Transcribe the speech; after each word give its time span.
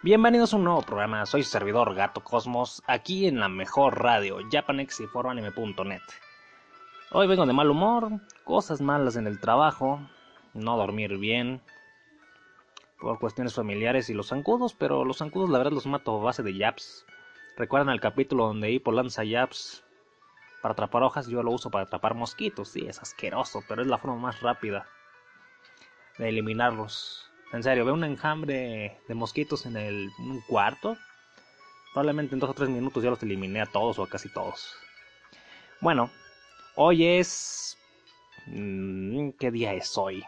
Bienvenidos 0.00 0.52
a 0.52 0.58
un 0.58 0.62
nuevo 0.62 0.82
programa, 0.82 1.26
soy 1.26 1.42
su 1.42 1.50
servidor 1.50 1.92
Gato 1.92 2.22
Cosmos, 2.22 2.84
aquí 2.86 3.26
en 3.26 3.40
la 3.40 3.48
mejor 3.48 4.00
radio, 4.00 4.38
Japanex 4.48 5.00
y 5.00 5.08
ForoAnime.net. 5.08 6.02
Hoy 7.10 7.26
vengo 7.26 7.44
de 7.44 7.52
mal 7.52 7.68
humor, 7.68 8.20
cosas 8.44 8.80
malas 8.80 9.16
en 9.16 9.26
el 9.26 9.40
trabajo, 9.40 10.00
no 10.54 10.76
dormir 10.76 11.18
bien, 11.18 11.60
por 13.00 13.18
cuestiones 13.18 13.56
familiares 13.56 14.08
y 14.08 14.14
los 14.14 14.28
zancudos, 14.28 14.72
pero 14.72 15.04
los 15.04 15.18
zancudos 15.18 15.50
la 15.50 15.58
verdad 15.58 15.72
los 15.72 15.86
mato 15.86 16.20
a 16.20 16.22
base 16.22 16.44
de 16.44 16.56
yaps. 16.56 17.04
¿Recuerdan 17.56 17.92
el 17.92 18.00
capítulo 18.00 18.46
donde 18.46 18.70
Hippo 18.70 18.92
lanza 18.92 19.24
yaps 19.24 19.82
para 20.62 20.74
atrapar 20.74 21.02
hojas? 21.02 21.26
Yo 21.26 21.42
lo 21.42 21.50
uso 21.50 21.72
para 21.72 21.86
atrapar 21.86 22.14
mosquitos, 22.14 22.68
sí, 22.68 22.86
es 22.86 23.00
asqueroso, 23.00 23.64
pero 23.66 23.82
es 23.82 23.88
la 23.88 23.98
forma 23.98 24.18
más 24.18 24.40
rápida 24.42 24.86
de 26.18 26.28
eliminarlos. 26.28 27.27
En 27.52 27.62
serio, 27.62 27.84
veo 27.84 27.94
un 27.94 28.04
enjambre 28.04 29.00
de 29.08 29.14
mosquitos 29.14 29.64
en 29.64 29.76
el 29.76 30.10
un 30.18 30.40
cuarto. 30.42 30.96
Probablemente 31.92 32.34
en 32.34 32.40
dos 32.40 32.50
o 32.50 32.54
tres 32.54 32.68
minutos 32.68 33.02
ya 33.02 33.10
los 33.10 33.22
eliminé 33.22 33.62
a 33.62 33.66
todos 33.66 33.98
o 33.98 34.02
a 34.02 34.08
casi 34.08 34.28
todos. 34.28 34.74
Bueno, 35.80 36.10
hoy 36.74 37.06
es... 37.06 37.78
Mm, 38.46 39.30
¿Qué 39.38 39.50
día 39.50 39.72
es 39.72 39.96
hoy? 39.96 40.24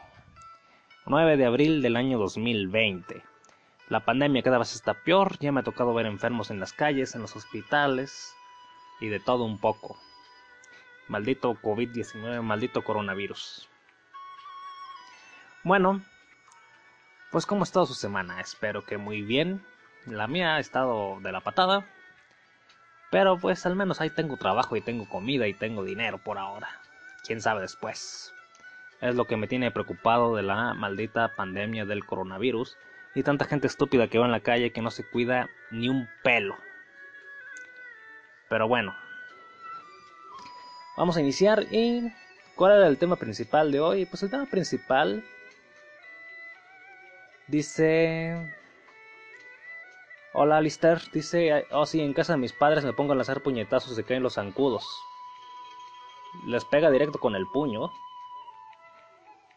9 1.07 1.37
de 1.37 1.45
abril 1.45 1.83
del 1.83 1.97
año 1.97 2.19
2020. 2.19 3.23
La 3.89 4.01
pandemia 4.01 4.43
cada 4.43 4.59
vez 4.59 4.75
está 4.75 4.95
peor, 4.95 5.37
ya 5.41 5.51
me 5.51 5.61
ha 5.61 5.65
tocado 5.65 5.93
ver 5.93 6.07
enfermos 6.07 6.51
en 6.51 6.61
las 6.61 6.73
calles, 6.73 7.15
en 7.15 7.23
los 7.23 7.35
hospitales 7.35 8.33
y 9.01 9.09
de 9.09 9.19
todo 9.19 9.45
un 9.45 9.59
poco. 9.59 9.99
Maldito 11.09 11.55
COVID-19, 11.55 12.41
maldito 12.43 12.85
coronavirus. 12.85 13.69
Bueno, 15.65 16.01
pues 17.31 17.47
¿cómo 17.47 17.63
ha 17.63 17.65
estado 17.65 17.87
su 17.87 17.95
semana? 17.95 18.41
Espero 18.41 18.85
que 18.85 18.99
muy 18.99 19.23
bien. 19.23 19.65
La 20.07 20.27
mía 20.27 20.57
ha 20.57 20.61
estado 20.61 21.21
de 21.21 21.33
la 21.33 21.41
patada. 21.41 21.87
Pero 23.11 23.39
pues 23.39 23.67
al 23.67 23.77
menos 23.77 24.01
ahí 24.01 24.11
tengo 24.11 24.37
trabajo 24.37 24.77
y 24.77 24.81
tengo 24.81 25.09
comida 25.09 25.47
y 25.47 25.55
tengo 25.55 25.85
dinero 25.85 26.19
por 26.19 26.39
ahora. 26.39 26.69
Quién 27.25 27.41
sabe 27.41 27.63
después. 27.63 28.33
Es 29.01 29.15
lo 29.15 29.27
que 29.27 29.37
me 29.37 29.47
tiene 29.47 29.71
preocupado 29.71 30.35
de 30.35 30.43
la 30.43 30.75
maldita 30.75 31.35
pandemia 31.37 31.85
del 31.85 32.05
coronavirus 32.05 32.77
y 33.15 33.23
tanta 33.23 33.45
gente 33.45 33.67
estúpida 33.67 34.09
que 34.09 34.19
va 34.19 34.27
en 34.27 34.33
la 34.33 34.41
calle 34.41 34.73
que 34.73 34.83
no 34.83 34.91
se 34.91 35.09
cuida 35.09 35.49
ni 35.71 35.89
un 35.89 36.09
pelo. 36.23 36.57
Pero 38.49 38.69
bueno. 38.69 38.95
Vamos 40.97 41.17
a 41.17 41.21
iniciar 41.21 41.67
y 41.71 42.13
¿cuál 42.57 42.77
era 42.77 42.89
el 42.89 42.99
tema 42.99 43.17
principal 43.17 43.73
de 43.73 43.81
hoy? 43.81 44.07
Pues 44.07 44.23
el 44.23 44.31
tema 44.31 44.47
principal 44.47 45.25
Dice... 47.51 48.49
Hola 50.33 50.59
Alistair, 50.59 51.01
dice, 51.13 51.67
oh 51.73 51.85
sí, 51.85 52.01
en 52.01 52.13
casa 52.13 52.35
de 52.35 52.39
mis 52.39 52.53
padres 52.53 52.85
me 52.85 52.93
pongo 52.93 53.13
a 53.13 53.17
lanzar 53.17 53.43
puñetazos 53.43 53.91
y 53.91 53.95
se 53.97 54.05
caen 54.05 54.23
los 54.23 54.35
zancudos. 54.35 54.87
Les 56.47 56.65
pega 56.65 56.89
directo 56.93 57.19
con 57.19 57.35
el 57.35 57.49
puño. 57.49 57.91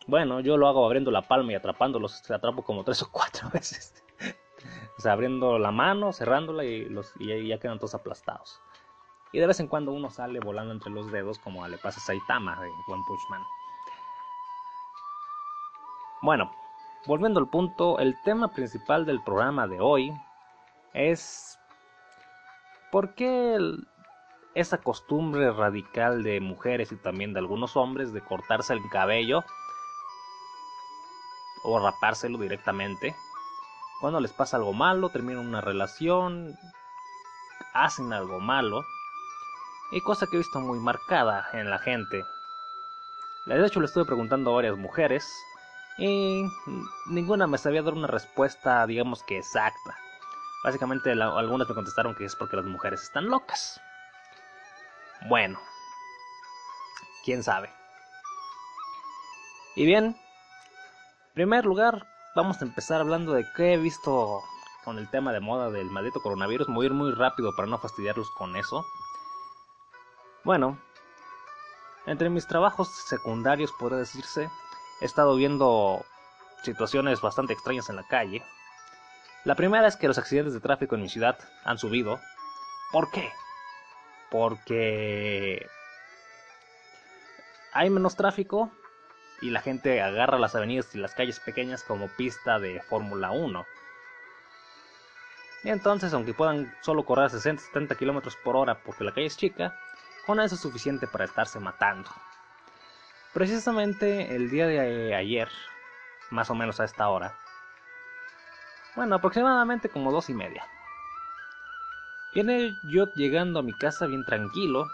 Bueno, 0.07 0.39
yo 0.39 0.57
lo 0.57 0.67
hago 0.67 0.83
abriendo 0.83 1.11
la 1.11 1.21
palma 1.21 1.51
y 1.51 1.55
atrapándolos, 1.55 2.29
atrapo 2.31 2.63
como 2.63 2.83
tres 2.83 3.03
o 3.03 3.11
cuatro 3.11 3.47
veces. 3.53 4.03
o 4.97 5.01
sea, 5.01 5.11
abriendo 5.11 5.59
la 5.59 5.69
mano, 5.69 6.11
cerrándola 6.11 6.65
y, 6.65 6.87
y 7.19 7.47
ya 7.47 7.59
quedan 7.59 7.77
todos 7.77 7.93
aplastados. 7.93 8.59
Y 9.31 9.39
de 9.39 9.45
vez 9.45 9.59
en 9.59 9.67
cuando 9.67 9.91
uno 9.91 10.09
sale 10.09 10.39
volando 10.39 10.73
entre 10.73 10.91
los 10.91 11.11
dedos 11.11 11.37
como 11.37 11.67
le 11.67 11.77
pasa 11.77 11.99
a 11.99 12.03
Saitama 12.03 12.59
de 12.59 12.67
One 12.87 13.03
Punch 13.07 13.29
Man. 13.29 13.43
Bueno, 16.23 16.51
volviendo 17.05 17.39
al 17.39 17.49
punto, 17.49 17.99
el 17.99 18.15
tema 18.23 18.49
principal 18.49 19.05
del 19.05 19.21
programa 19.23 19.67
de 19.67 19.79
hoy 19.79 20.13
es 20.93 21.59
por 22.91 23.15
qué 23.15 23.57
esa 24.55 24.77
costumbre 24.77 25.51
radical 25.51 26.23
de 26.23 26.39
mujeres 26.39 26.91
y 26.91 26.95
también 26.95 27.33
de 27.33 27.39
algunos 27.39 27.75
hombres 27.75 28.13
de 28.13 28.21
cortarse 28.21 28.73
el 28.73 28.87
cabello 28.89 29.43
o 31.63 31.79
rapárselo 31.79 32.37
directamente. 32.37 33.15
Cuando 33.99 34.19
les 34.19 34.33
pasa 34.33 34.57
algo 34.57 34.73
malo, 34.73 35.09
terminan 35.09 35.47
una 35.47 35.61
relación, 35.61 36.55
hacen 37.73 38.13
algo 38.13 38.39
malo. 38.39 38.83
Y 39.91 40.01
cosa 40.01 40.27
que 40.27 40.35
he 40.35 40.39
visto 40.39 40.59
muy 40.59 40.79
marcada 40.79 41.47
en 41.53 41.69
la 41.69 41.79
gente. 41.79 42.23
De 43.45 43.65
hecho, 43.65 43.79
le 43.79 43.85
estuve 43.85 44.05
preguntando 44.05 44.51
a 44.51 44.55
varias 44.55 44.77
mujeres 44.77 45.31
y 45.97 46.43
ninguna 47.07 47.47
me 47.47 47.57
sabía 47.57 47.81
dar 47.81 47.93
una 47.93 48.07
respuesta, 48.07 48.85
digamos 48.87 49.23
que 49.23 49.37
exacta. 49.37 49.97
Básicamente 50.63 51.11
algunas 51.11 51.67
me 51.67 51.75
contestaron 51.75 52.15
que 52.15 52.25
es 52.25 52.35
porque 52.35 52.55
las 52.55 52.65
mujeres 52.65 53.03
están 53.03 53.27
locas. 53.27 53.81
Bueno, 55.27 55.59
quién 57.25 57.43
sabe. 57.43 57.69
Y 59.75 59.85
bien, 59.85 60.05
en 60.05 61.33
primer 61.33 61.65
lugar, 61.65 62.05
vamos 62.35 62.61
a 62.61 62.65
empezar 62.65 63.01
hablando 63.01 63.33
de 63.33 63.45
qué 63.55 63.73
he 63.73 63.77
visto 63.77 64.41
con 64.83 64.99
el 64.99 65.09
tema 65.09 65.31
de 65.33 65.39
moda 65.39 65.69
del 65.69 65.89
maldito 65.89 66.21
coronavirus. 66.21 66.67
Ir 66.83 66.93
muy 66.93 67.11
rápido 67.11 67.55
para 67.55 67.67
no 67.67 67.77
fastidiarlos 67.77 68.29
con 68.31 68.55
eso. 68.55 68.85
Bueno, 70.43 70.77
entre 72.05 72.29
mis 72.29 72.47
trabajos 72.47 72.89
secundarios, 72.89 73.71
podría 73.71 73.99
decirse, 73.99 74.49
he 75.03 75.05
estado 75.05 75.35
viendo 75.35 76.05
situaciones 76.63 77.19
bastante 77.19 77.51
extrañas 77.51 77.89
en 77.89 77.97
la 77.97 78.07
calle. 78.07 78.41
La 79.43 79.53
primera 79.55 79.85
es 79.85 79.97
que 79.97 80.07
los 80.07 80.17
accidentes 80.17 80.53
de 80.53 80.61
tráfico 80.61 80.95
en 80.95 81.01
mi 81.01 81.09
ciudad 81.09 81.37
han 81.65 81.77
subido. 81.77 82.21
¿Por 82.89 83.11
qué? 83.11 83.29
Porque 84.31 85.67
hay 87.73 87.89
menos 87.89 88.15
tráfico 88.15 88.71
y 89.41 89.49
la 89.49 89.59
gente 89.59 90.01
agarra 90.01 90.39
las 90.39 90.55
avenidas 90.55 90.95
y 90.95 90.99
las 90.99 91.13
calles 91.13 91.41
pequeñas 91.41 91.83
como 91.83 92.07
pista 92.07 92.57
de 92.59 92.81
Fórmula 92.83 93.31
1. 93.31 93.65
Y 95.65 95.69
entonces, 95.69 96.13
aunque 96.13 96.33
puedan 96.33 96.73
solo 96.79 97.03
correr 97.03 97.29
60-70 97.29 97.97
km 97.97 98.37
por 98.41 98.55
hora 98.55 98.81
porque 98.81 99.03
la 99.03 99.13
calle 99.13 99.27
es 99.27 99.35
chica, 99.35 99.77
con 100.25 100.39
eso 100.39 100.55
es 100.55 100.61
suficiente 100.61 101.07
para 101.07 101.25
estarse 101.25 101.59
matando. 101.59 102.09
Precisamente 103.33 104.35
el 104.35 104.51
día 104.51 104.67
de 104.67 105.15
ayer, 105.15 105.49
más 106.29 106.51
o 106.51 106.55
menos 106.55 106.79
a 106.79 106.83
esta 106.83 107.09
hora, 107.09 107.35
bueno, 108.95 109.15
aproximadamente 109.15 109.89
como 109.89 110.11
dos 110.11 110.29
y 110.29 110.35
media. 110.35 110.63
Viene 112.35 112.77
yo 112.83 113.11
llegando 113.15 113.59
a 113.59 113.63
mi 113.63 113.73
casa 113.73 114.05
bien 114.05 114.23
tranquilo 114.23 114.85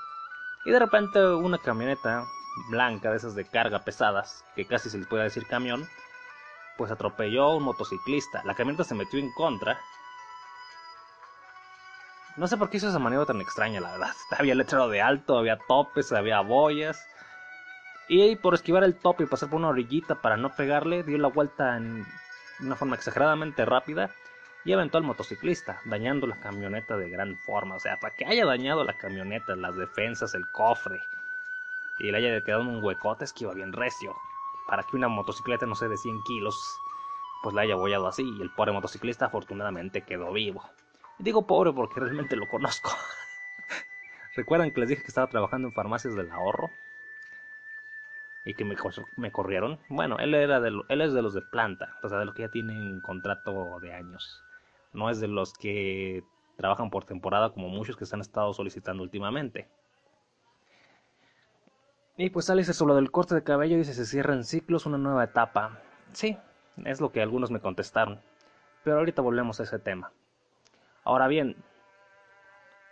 y 0.63 0.72
de 0.72 0.79
repente 0.79 1.25
una 1.25 1.57
camioneta 1.57 2.23
blanca 2.69 3.11
de 3.11 3.17
esas 3.17 3.35
de 3.35 3.45
carga 3.45 3.79
pesadas, 3.79 4.45
que 4.56 4.66
casi 4.66 4.89
se 4.89 4.97
les 4.97 5.07
puede 5.07 5.23
decir 5.23 5.45
camión, 5.45 5.85
pues 6.77 6.91
atropelló 6.91 7.44
a 7.44 7.56
un 7.57 7.63
motociclista. 7.63 8.41
La 8.45 8.56
camioneta 8.56 8.85
se 8.85 8.95
metió 8.95 9.19
en 9.19 9.33
contra. 9.33 9.77
No 12.38 12.47
sé 12.47 12.56
por 12.56 12.69
qué 12.69 12.77
hizo 12.77 12.88
esa 12.88 13.00
maniobra 13.00 13.27
tan 13.27 13.41
extraña, 13.41 13.81
la 13.81 13.91
verdad. 13.91 14.13
Había 14.38 14.56
letrero 14.56 14.88
de 14.88 15.01
alto, 15.01 15.38
había 15.38 15.59
topes, 15.67 16.13
había 16.13 16.39
boyas. 16.39 17.06
Y 18.09 18.36
por 18.38 18.56
esquivar 18.56 18.84
el 18.84 18.96
tope 18.96 19.24
y 19.24 19.28
pasar 19.28 19.50
por 19.50 19.59
una 19.59 19.70
orillita 19.70 20.16
para 20.16 20.36
no 20.36 20.56
pegarle, 20.56 21.03
dio 21.03 21.20
la 21.20 21.28
vuelta 21.28 21.78
en 21.78 22.08
una 22.59 22.75
forma 22.75 22.96
exageradamente 22.96 23.66
rápida 23.66 24.09
y 24.66 24.74
aventó 24.74 24.97
al 24.97 25.03
motociclista, 25.03 25.80
dañando 25.86 26.25
la 26.25 26.40
camioneta 26.40 26.98
de 26.98 27.08
gran 27.08 27.38
forma. 27.38 27.75
O 27.75 27.80
sea, 27.80 27.98
para 27.98 28.16
que 28.16 28.25
haya 28.25 28.46
dañado 28.46 28.84
la 28.84 28.98
camioneta, 28.98 29.56
las 29.56 29.75
defensas, 29.78 30.34
el 30.34 30.48
cofre, 30.50 31.02
y 32.00 32.12
le 32.12 32.18
haya 32.18 32.42
quedado 32.42 32.62
un 32.62 32.84
huecote, 32.84 33.25
es 33.25 33.31
que 33.31 33.44
iba 33.44 33.53
bien 33.53 33.74
recio. 33.74 34.16
Para 34.66 34.84
que 34.84 34.96
una 34.96 35.08
motocicleta, 35.08 35.68
no 35.68 35.75
sé, 35.75 35.88
de 35.88 35.98
100 35.98 36.24
kilos, 36.24 36.80
pues 37.44 37.53
la 37.53 37.62
haya 37.62 37.75
bollado 37.75 38.08
así. 38.08 38.24
Y 38.24 38.42
el 38.42 38.50
pobre 38.50 38.72
motociclista 38.72 39.25
afortunadamente 39.25 40.02
quedó 40.02 40.31
vivo. 40.34 40.64
Y 41.19 41.24
digo 41.24 41.45
pobre 41.45 41.74
porque 41.74 42.00
realmente 42.00 42.36
lo 42.36 42.48
conozco. 42.48 42.92
¿Recuerdan 44.36 44.72
que 44.72 44.80
les 44.80 44.89
dije 44.89 45.01
que 45.04 45.10
estaba 45.10 45.28
trabajando 45.28 45.68
en 45.68 45.74
farmacias 45.74 46.16
del 46.16 46.31
ahorro? 46.31 46.72
Y 48.45 48.53
que 48.53 48.65
me, 48.65 49.31
corrieron. 49.31 49.80
Bueno, 49.89 50.18
él, 50.19 50.33
era 50.33 50.59
de 50.59 50.71
él 50.88 51.01
es 51.01 51.13
de 51.13 51.21
los 51.21 51.33
de 51.33 51.41
planta, 51.41 51.97
o 52.03 52.09
sea, 52.09 52.19
de 52.19 52.25
los 52.25 52.33
que 52.33 52.44
ya 52.44 52.50
tienen 52.50 53.01
contrato 53.01 53.80
de 53.80 53.94
años. 53.94 54.44
No 54.94 55.09
es 55.09 55.19
de 55.19 55.27
los 55.27 55.53
que 55.53 56.24
trabajan 56.56 56.89
por 56.89 57.06
temporada 57.06 57.51
como 57.51 57.69
muchos 57.69 57.95
que 57.95 58.06
se 58.06 58.15
han 58.15 58.21
estado 58.21 58.53
solicitando 58.53 59.03
últimamente. 59.03 59.68
Y 62.18 62.30
pues 62.31 62.45
sale 62.45 62.63
sobre 62.65 62.89
lo 62.89 62.95
del 62.95 63.12
corte 63.12 63.36
de 63.36 63.44
cabello, 63.44 63.77
dice 63.77 63.94
se 63.94 64.06
cierra 64.06 64.33
en 64.33 64.44
ciclos 64.44 64.85
una 64.85 64.97
nueva 64.97 65.24
etapa. 65.24 65.80
Sí, 66.12 66.38
es 66.85 67.00
lo 67.00 67.12
que 67.12 67.21
algunos 67.21 67.51
me 67.51 67.62
contestaron. 67.62 68.19
Pero 68.83 68.97
ahorita 68.97 69.21
volvemos 69.21 69.59
a 69.59 69.63
ese 69.63 69.80
tema. 69.80 70.12
Ahora 71.03 71.27
bien, 71.27 71.56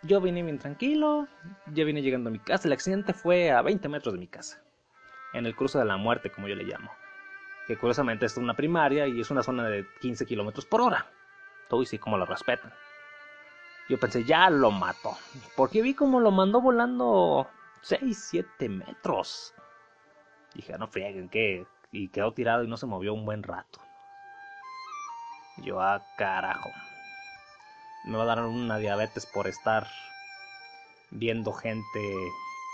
yo 0.02 0.20
vine 0.20 0.42
bien 0.42 0.58
tranquilo, 0.58 1.28
ya 1.72 1.84
vine 1.84 2.00
llegando 2.00 2.28
a 2.28 2.32
mi 2.32 2.38
casa, 2.38 2.68
el 2.68 2.72
accidente 2.72 3.12
fue 3.12 3.50
a 3.50 3.60
20 3.60 3.88
metros 3.88 4.14
de 4.14 4.20
mi 4.20 4.28
casa 4.28 4.62
en 5.32 5.46
el 5.46 5.54
cruce 5.54 5.78
de 5.78 5.84
la 5.84 5.96
muerte, 5.96 6.30
como 6.30 6.48
yo 6.48 6.54
le 6.54 6.64
llamo. 6.64 6.92
Que 7.66 7.76
curiosamente 7.76 8.26
es 8.26 8.36
una 8.36 8.54
primaria 8.54 9.06
y 9.06 9.20
es 9.20 9.30
una 9.30 9.42
zona 9.42 9.68
de 9.68 9.86
15 10.00 10.26
kilómetros 10.26 10.64
por 10.64 10.80
hora. 10.80 11.06
Tú 11.68 11.82
y 11.82 11.86
sí, 11.86 11.98
como 11.98 12.16
lo 12.16 12.24
respetan. 12.24 12.72
Yo 13.88 13.98
pensé, 13.98 14.24
ya 14.24 14.50
lo 14.50 14.70
mató. 14.70 15.16
Porque 15.56 15.82
vi 15.82 15.94
como 15.94 16.20
lo 16.20 16.30
mandó 16.30 16.60
volando 16.60 17.48
6, 17.82 18.28
7 18.30 18.68
metros. 18.68 19.54
Dije, 20.54 20.76
no 20.78 20.88
frieguen, 20.88 21.28
¿qué? 21.28 21.66
Y 21.92 22.08
quedó 22.08 22.32
tirado 22.32 22.64
y 22.64 22.68
no 22.68 22.76
se 22.76 22.86
movió 22.86 23.14
un 23.14 23.24
buen 23.24 23.42
rato. 23.42 23.80
Yo, 25.58 25.80
ah, 25.80 26.02
carajo. 26.16 26.70
Me 28.04 28.16
va 28.16 28.22
a 28.22 28.26
dar 28.26 28.44
una 28.44 28.78
diabetes 28.78 29.26
por 29.26 29.46
estar 29.46 29.86
viendo 31.10 31.52
gente 31.52 32.00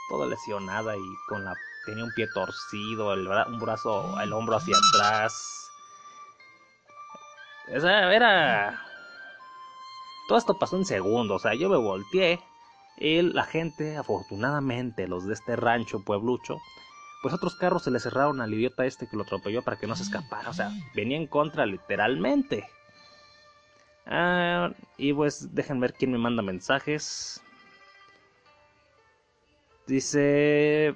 toda 0.08 0.26
lesionada 0.26 0.96
y 0.96 1.16
con 1.28 1.44
la 1.44 1.54
tenía 1.84 2.04
un 2.04 2.12
pie 2.12 2.26
torcido, 2.32 3.12
el 3.12 3.26
un 3.26 3.58
brazo, 3.58 4.20
el 4.20 4.32
hombro 4.32 4.56
hacia 4.56 4.76
atrás. 4.76 5.70
O 7.74 7.80
sea, 7.80 8.14
era 8.14 8.84
todo 10.26 10.38
esto 10.38 10.58
pasó 10.58 10.76
en 10.76 10.84
segundos, 10.84 11.36
o 11.36 11.38
sea, 11.48 11.54
yo 11.54 11.68
me 11.68 11.76
volteé 11.76 12.40
y 12.96 13.22
la 13.22 13.44
gente, 13.44 13.96
afortunadamente, 13.96 15.08
los 15.08 15.26
de 15.26 15.34
este 15.34 15.56
rancho 15.56 16.00
pueblucho, 16.00 16.58
pues 17.22 17.34
otros 17.34 17.56
carros 17.56 17.84
se 17.84 17.90
le 17.90 18.00
cerraron 18.00 18.40
al 18.40 18.54
idiota 18.54 18.86
este 18.86 19.06
que 19.06 19.16
lo 19.16 19.22
atropelló 19.24 19.62
para 19.62 19.78
que 19.78 19.86
no 19.86 19.96
se 19.96 20.04
escapara, 20.04 20.50
o 20.50 20.54
sea, 20.54 20.70
venía 20.94 21.16
en 21.16 21.26
contra 21.26 21.66
literalmente. 21.66 22.66
Ah, 24.06 24.70
y 24.96 25.12
pues 25.12 25.54
dejen 25.54 25.80
ver 25.80 25.94
quién 25.94 26.12
me 26.12 26.18
manda 26.18 26.42
mensajes. 26.42 27.42
Dice... 29.86 30.94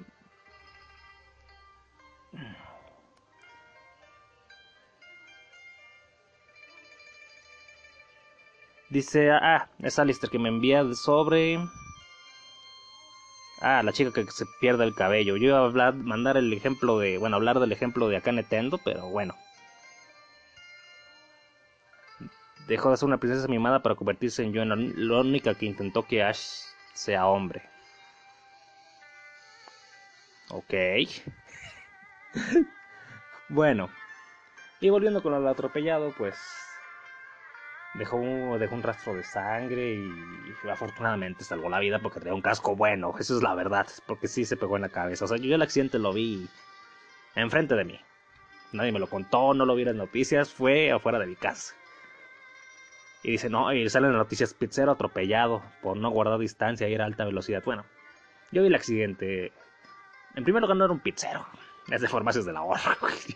Dice, 8.89 9.31
ah, 9.31 9.69
es 9.79 9.99
Alistair 9.99 10.31
que 10.31 10.39
me 10.39 10.49
envía 10.49 10.83
sobre... 10.93 11.59
Ah, 13.61 13.83
la 13.83 13.91
chica 13.91 14.11
que 14.11 14.25
se 14.31 14.45
pierde 14.59 14.83
el 14.85 14.95
cabello. 14.95 15.35
Yo 15.35 15.49
iba 15.49 15.59
a 15.59 15.65
hablar, 15.65 15.93
mandar 15.93 16.37
el 16.37 16.51
ejemplo 16.53 16.97
de, 16.97 17.17
bueno, 17.17 17.35
hablar 17.35 17.59
del 17.59 17.71
ejemplo 17.71 18.07
de 18.07 18.17
acá 18.17 18.31
Nintendo, 18.31 18.79
pero 18.83 19.09
bueno. 19.09 19.35
Dejó 22.67 22.91
de 22.91 22.97
ser 22.97 23.07
una 23.07 23.17
princesa 23.17 23.47
mimada 23.47 23.83
para 23.83 23.95
convertirse 23.95 24.43
en 24.43 24.53
yo 24.53 24.61
en 24.61 25.07
la 25.07 25.19
única 25.19 25.55
que 25.55 25.65
intentó 25.65 26.07
que 26.07 26.23
Ash 26.23 26.63
sea 26.93 27.27
hombre. 27.27 27.61
Ok. 30.49 30.73
bueno. 33.49 33.89
Y 34.79 34.89
volviendo 34.89 35.21
con 35.21 35.33
el 35.33 35.45
atropellado, 35.47 36.13
pues 36.17 36.37
dejó 37.99 38.15
un, 38.15 38.57
dejó 38.57 38.75
un 38.75 38.81
rastro 38.81 39.13
de 39.13 39.23
sangre 39.23 39.93
y, 39.93 40.69
afortunadamente 40.71 41.43
salvó 41.43 41.69
la 41.69 41.79
vida 41.79 41.99
porque 41.99 42.19
tenía 42.19 42.33
un 42.33 42.41
casco 42.41 42.75
bueno, 42.75 43.13
eso 43.19 43.35
es 43.35 43.43
la 43.43 43.53
verdad, 43.53 43.87
porque 44.07 44.27
sí 44.27 44.45
se 44.45 44.57
pegó 44.57 44.77
en 44.77 44.83
la 44.83 44.89
cabeza. 44.89 45.25
O 45.25 45.27
sea, 45.27 45.37
yo 45.37 45.53
el 45.53 45.61
accidente 45.61 45.99
lo 45.99 46.13
vi 46.13 46.47
enfrente 47.35 47.75
de 47.75 47.83
mí. 47.83 47.99
Nadie 48.71 48.91
me 48.91 48.99
lo 48.99 49.07
contó, 49.07 49.53
no 49.53 49.65
lo 49.65 49.75
vi 49.75 49.81
en 49.81 49.89
las 49.89 49.95
noticias, 49.97 50.51
fue 50.51 50.91
afuera 50.91 51.19
de 51.19 51.27
mi 51.27 51.35
casa. 51.35 51.75
Y 53.21 53.31
dice, 53.31 53.49
no, 53.49 53.73
y 53.73 53.89
salen 53.89 54.11
las 54.13 54.19
noticias, 54.19 54.53
pizzero 54.53 54.93
atropellado 54.93 55.61
por 55.81 55.97
no 55.97 56.09
guardar 56.09 56.39
distancia 56.39 56.87
y 56.87 56.93
ir 56.93 57.01
a 57.01 57.05
alta 57.05 57.25
velocidad. 57.25 57.61
Bueno, 57.65 57.83
yo 58.51 58.61
vi 58.61 58.69
el 58.69 58.75
accidente. 58.75 59.51
En 60.35 60.43
primer 60.45 60.61
lugar 60.61 60.77
no 60.77 60.85
era 60.85 60.93
un 60.93 61.01
pizzero, 61.01 61.45
es 61.91 61.99
de 61.99 62.07
farmacias 62.07 62.45
de 62.45 62.53
la 62.53 62.61
hora. 62.61 62.81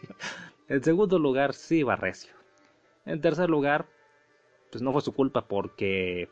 en 0.70 0.82
segundo 0.82 1.20
lugar, 1.20 1.54
sí 1.54 1.80
iba 1.80 1.98
recio. 1.98 2.32
En 3.06 3.20
tercer 3.20 3.50
lugar, 3.50 3.86
pues 4.74 4.82
no 4.82 4.92
fue 4.92 5.04
su 5.04 5.14
culpa 5.14 5.48
porque 5.48 6.30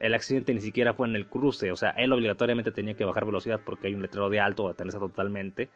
el 0.00 0.14
accidente 0.14 0.52
ni 0.52 0.60
siquiera 0.60 0.94
fue 0.94 1.06
en 1.06 1.14
el 1.14 1.28
cruce, 1.28 1.70
o 1.70 1.76
sea, 1.76 1.90
él 1.90 2.12
obligatoriamente 2.12 2.72
tenía 2.72 2.94
que 2.94 3.04
bajar 3.04 3.24
velocidad 3.24 3.60
porque 3.64 3.86
hay 3.86 3.94
un 3.94 4.02
letrero 4.02 4.28
de 4.28 4.40
alto 4.40 4.66
detenerse 4.66 4.98
totalmente. 4.98 5.70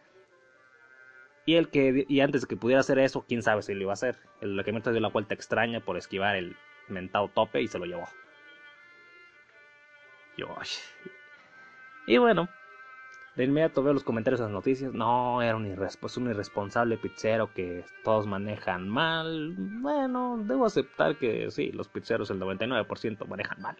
Y 1.46 1.54
el 1.54 1.68
que 1.68 2.06
y 2.08 2.20
antes 2.20 2.40
de 2.40 2.48
que 2.48 2.56
pudiera 2.56 2.80
hacer 2.80 2.98
eso, 2.98 3.24
quién 3.28 3.42
sabe 3.42 3.62
si 3.62 3.72
lo 3.72 3.82
iba 3.82 3.92
a 3.92 3.94
hacer. 3.94 4.16
El 4.40 4.56
camioneta 4.64 4.90
dio 4.90 5.00
la 5.00 5.08
vuelta 5.08 5.34
extraña 5.34 5.78
por 5.78 5.96
esquivar 5.96 6.34
el 6.34 6.56
mentado 6.88 7.28
tope 7.28 7.62
y 7.62 7.68
se 7.68 7.78
lo 7.78 7.84
llevó. 7.84 8.08
Y 12.08 12.18
bueno, 12.18 12.48
de 13.34 13.44
inmediato 13.44 13.82
veo 13.82 13.94
los 13.94 14.04
comentarios 14.04 14.40
de 14.40 14.46
las 14.46 14.52
noticias. 14.52 14.92
No, 14.92 15.40
era 15.40 15.56
un, 15.56 15.64
un 15.64 16.30
irresponsable 16.30 16.98
pizzero 16.98 17.52
que 17.54 17.84
todos 18.04 18.26
manejan 18.26 18.88
mal. 18.88 19.54
Bueno, 19.56 20.38
debo 20.44 20.66
aceptar 20.66 21.16
que 21.16 21.50
sí, 21.50 21.72
los 21.72 21.88
pizzeros 21.88 22.30
el 22.30 22.40
99% 22.40 23.26
manejan 23.26 23.60
mal. 23.62 23.76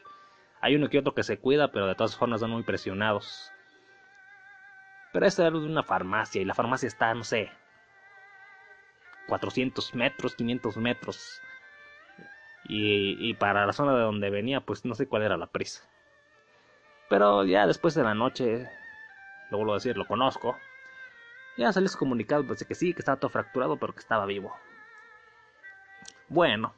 Hay 0.61 0.77
uno 0.77 0.89
que 0.89 0.99
otro 0.99 1.15
que 1.15 1.23
se 1.23 1.39
cuida, 1.39 1.71
pero 1.71 1.87
de 1.87 1.95
todas 1.95 2.17
formas 2.17 2.41
son 2.41 2.51
muy 2.51 2.63
presionados. 2.63 3.51
Pero 5.13 5.27
este 5.27 5.43
era 5.43 5.51
de 5.51 5.59
una 5.59 5.83
farmacia 5.83 6.41
y 6.41 6.47
la 6.47 6.55
farmacia 6.55 6.87
está, 6.87 7.13
no 7.13 7.25
sé, 7.25 7.51
400 9.29 9.95
metros, 9.95 10.35
500 10.35 10.77
metros. 10.79 11.43
Y, 12.65 13.17
y 13.29 13.35
para 13.35 13.67
la 13.67 13.73
zona 13.75 13.95
de 13.95 14.03
donde 14.03 14.31
venía, 14.31 14.61
pues 14.63 14.87
no 14.87 14.95
sé 14.95 15.07
cuál 15.07 15.25
era 15.25 15.37
la 15.37 15.49
prisa. 15.49 15.87
Pero 17.11 17.45
ya 17.45 17.67
después 17.67 17.95
de 17.95 18.05
la 18.05 18.15
noche 18.15 18.71
lo 19.53 19.59
vuelvo 19.59 19.73
a 19.75 19.77
decir, 19.77 19.97
lo 19.97 20.07
conozco. 20.07 20.57
Ya 21.57 21.73
salió 21.73 21.89
su 21.89 21.99
comunicado, 21.99 22.45
pues 22.47 22.65
que 22.65 22.75
sí, 22.75 22.95
que 22.95 23.01
estaba 23.01 23.21
todo 23.21 23.31
fracturado, 23.31 23.77
pero 23.77 23.93
que 23.93 24.01
estaba 24.01 24.25
vivo. 24.27 24.57
Bueno, 26.29 26.75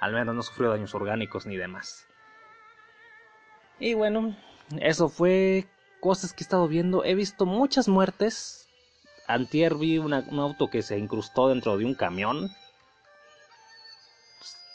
al 0.00 0.14
menos 0.14 0.34
no 0.34 0.42
sufrió 0.42 0.70
daños 0.70 0.94
orgánicos 0.94 1.44
ni 1.44 1.56
demás. 1.56 2.06
Y 3.78 3.92
bueno, 3.94 4.34
eso 4.80 5.10
fue 5.10 5.66
cosas 6.00 6.32
que 6.32 6.42
he 6.42 6.46
estado 6.46 6.66
viendo. 6.66 7.04
He 7.04 7.14
visto 7.14 7.44
muchas 7.44 7.88
muertes. 7.88 8.66
Antier 9.26 9.74
vi 9.74 9.98
un 9.98 10.14
auto 10.14 10.68
que 10.70 10.82
se 10.82 10.98
incrustó 10.98 11.48
dentro 11.48 11.76
de 11.76 11.84
un 11.84 11.94
camión. 11.94 12.50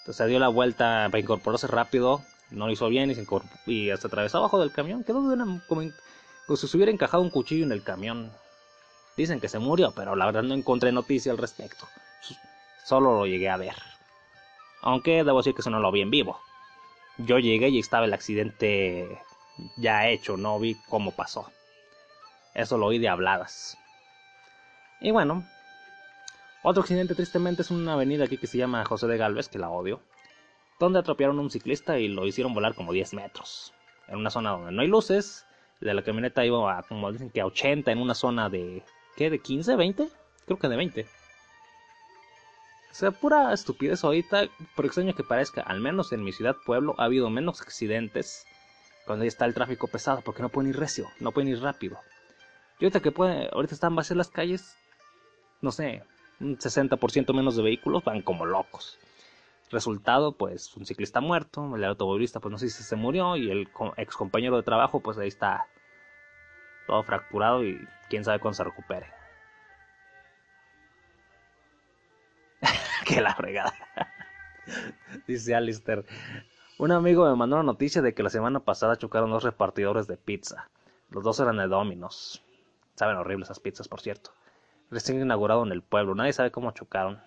Se 0.07 0.27
dio 0.27 0.39
la 0.39 0.47
vuelta 0.47 1.07
para 1.09 1.19
incorporarse 1.19 1.67
rápido. 1.67 2.21
No 2.51 2.67
lo 2.67 2.71
hizo 2.71 2.87
bien 2.87 3.09
y, 3.09 3.15
se 3.15 3.25
y 3.65 3.89
atravesó 3.89 4.37
abajo 4.37 4.59
del 4.59 4.71
camión. 4.71 5.03
Quedó 5.03 5.27
de 5.27 5.33
una, 5.33 5.61
pues 6.47 6.61
si 6.61 6.67
se 6.67 6.77
hubiera 6.77 6.91
encajado 6.91 7.21
un 7.21 7.29
cuchillo 7.29 7.65
en 7.65 7.71
el 7.71 7.83
camión. 7.83 8.31
Dicen 9.17 9.39
que 9.39 9.49
se 9.49 9.59
murió, 9.59 9.91
pero 9.91 10.15
la 10.15 10.25
verdad 10.25 10.43
no 10.43 10.53
encontré 10.53 10.91
noticia 10.91 11.31
al 11.31 11.37
respecto. 11.37 11.87
Solo 12.85 13.17
lo 13.17 13.25
llegué 13.25 13.49
a 13.49 13.57
ver. 13.57 13.75
Aunque 14.81 15.23
debo 15.23 15.39
decir 15.39 15.53
que 15.53 15.61
eso 15.61 15.69
no 15.69 15.79
lo 15.79 15.91
vi 15.91 16.01
en 16.01 16.11
vivo. 16.11 16.39
Yo 17.17 17.39
llegué 17.39 17.69
y 17.69 17.79
estaba 17.79 18.05
el 18.05 18.13
accidente 18.13 19.19
ya 19.75 20.07
hecho, 20.07 20.37
no 20.37 20.59
vi 20.59 20.75
cómo 20.87 21.11
pasó. 21.11 21.51
Eso 22.53 22.77
lo 22.77 22.85
oí 22.85 22.99
de 22.99 23.09
habladas. 23.09 23.77
Y 25.01 25.11
bueno, 25.11 25.43
otro 26.63 26.81
accidente 26.81 27.15
tristemente 27.15 27.63
es 27.63 27.71
una 27.71 27.93
avenida 27.93 28.25
aquí 28.25 28.37
que 28.37 28.47
se 28.47 28.57
llama 28.57 28.85
José 28.85 29.07
de 29.07 29.17
Galvez, 29.17 29.49
que 29.49 29.59
la 29.59 29.69
odio, 29.69 29.99
donde 30.79 30.99
atropellaron 30.99 31.39
a 31.39 31.41
un 31.41 31.51
ciclista 31.51 31.99
y 31.99 32.07
lo 32.07 32.25
hicieron 32.27 32.53
volar 32.53 32.75
como 32.75 32.93
10 32.93 33.15
metros. 33.15 33.73
En 34.07 34.17
una 34.17 34.29
zona 34.29 34.51
donde 34.51 34.71
no 34.71 34.81
hay 34.81 34.87
luces 34.87 35.46
de 35.79 35.93
la 35.93 36.03
camioneta 36.03 36.45
iba 36.45 36.77
a, 36.77 36.83
como 36.83 37.11
dicen 37.11 37.29
que 37.29 37.41
a 37.41 37.45
80 37.45 37.91
en 37.91 37.99
una 37.99 38.15
zona 38.15 38.49
de, 38.49 38.83
¿qué? 39.15 39.29
¿De 39.29 39.39
15, 39.39 39.75
20? 39.75 40.09
Creo 40.45 40.59
que 40.59 40.67
de 40.67 40.75
20. 40.75 41.01
O 42.91 42.95
sea, 42.99 43.11
pura 43.11 43.53
estupidez 43.53 44.03
ahorita, 44.03 44.47
por 44.75 44.85
extraño 44.85 45.13
que 45.13 45.23
parezca, 45.23 45.61
al 45.61 45.79
menos 45.79 46.11
en 46.13 46.23
mi 46.23 46.31
ciudad 46.31 46.55
pueblo 46.65 46.95
ha 46.97 47.03
habido 47.03 47.29
menos 47.29 47.61
accidentes 47.61 48.45
cuando 49.05 49.25
está 49.25 49.45
el 49.45 49.53
tráfico 49.53 49.87
pesado, 49.87 50.21
porque 50.21 50.41
no 50.41 50.49
pueden 50.49 50.71
ir 50.71 50.79
recio, 50.79 51.07
no 51.19 51.31
pueden 51.31 51.49
ir 51.49 51.61
rápido. 51.61 51.99
Y 52.79 52.85
ahorita 52.85 52.99
que 52.99 53.11
pueden, 53.11 53.49
ahorita 53.53 53.75
están 53.75 53.95
vacías 53.95 54.17
las 54.17 54.29
calles, 54.29 54.75
no 55.61 55.71
sé, 55.71 56.03
un 56.39 56.57
60% 56.57 57.33
menos 57.33 57.55
de 57.55 57.63
vehículos 57.63 58.03
van 58.03 58.21
como 58.21 58.45
locos. 58.45 58.97
Resultado, 59.69 60.37
pues 60.37 60.75
un 60.77 60.85
ciclista 60.85 61.19
muerto, 61.19 61.75
el 61.75 61.83
automovilista 61.83 62.39
pues 62.39 62.51
no 62.51 62.57
sé 62.57 62.69
si 62.69 62.83
se 62.83 62.95
murió 62.95 63.35
y 63.35 63.51
el 63.51 63.69
ex 63.97 64.15
compañero 64.15 64.55
de 64.55 64.63
trabajo 64.63 65.01
pues 65.01 65.17
ahí 65.17 65.27
está 65.27 65.67
todo 66.87 67.03
fracturado 67.03 67.65
y 67.65 67.85
quién 68.09 68.23
sabe 68.23 68.39
cuándo 68.39 68.55
se 68.55 68.63
recupere. 68.63 69.07
que 73.05 73.21
la 73.21 73.35
fregada. 73.35 73.73
Dice 75.27 75.53
Alistair. 75.53 76.05
Un 76.77 76.91
amigo 76.91 77.25
me 77.27 77.35
mandó 77.35 77.55
una 77.55 77.63
noticia 77.63 78.01
de 78.01 78.13
que 78.13 78.23
la 78.23 78.29
semana 78.29 78.59
pasada 78.59 78.97
chocaron 78.97 79.31
dos 79.31 79.43
repartidores 79.43 80.07
de 80.07 80.15
pizza. 80.15 80.69
Los 81.09 81.23
dos 81.23 81.39
eran 81.39 81.57
de 81.57 81.67
Domino's. 81.67 82.43
Saben 82.95 83.17
horribles 83.17 83.47
esas 83.47 83.59
pizzas, 83.59 83.87
por 83.87 83.99
cierto. 83.99 84.31
Recién 84.89 85.21
inaugurado 85.21 85.65
en 85.65 85.71
el 85.71 85.81
pueblo. 85.81 86.15
Nadie 86.15 86.33
sabe 86.33 86.51
cómo 86.51 86.71
chocaron. 86.71 87.21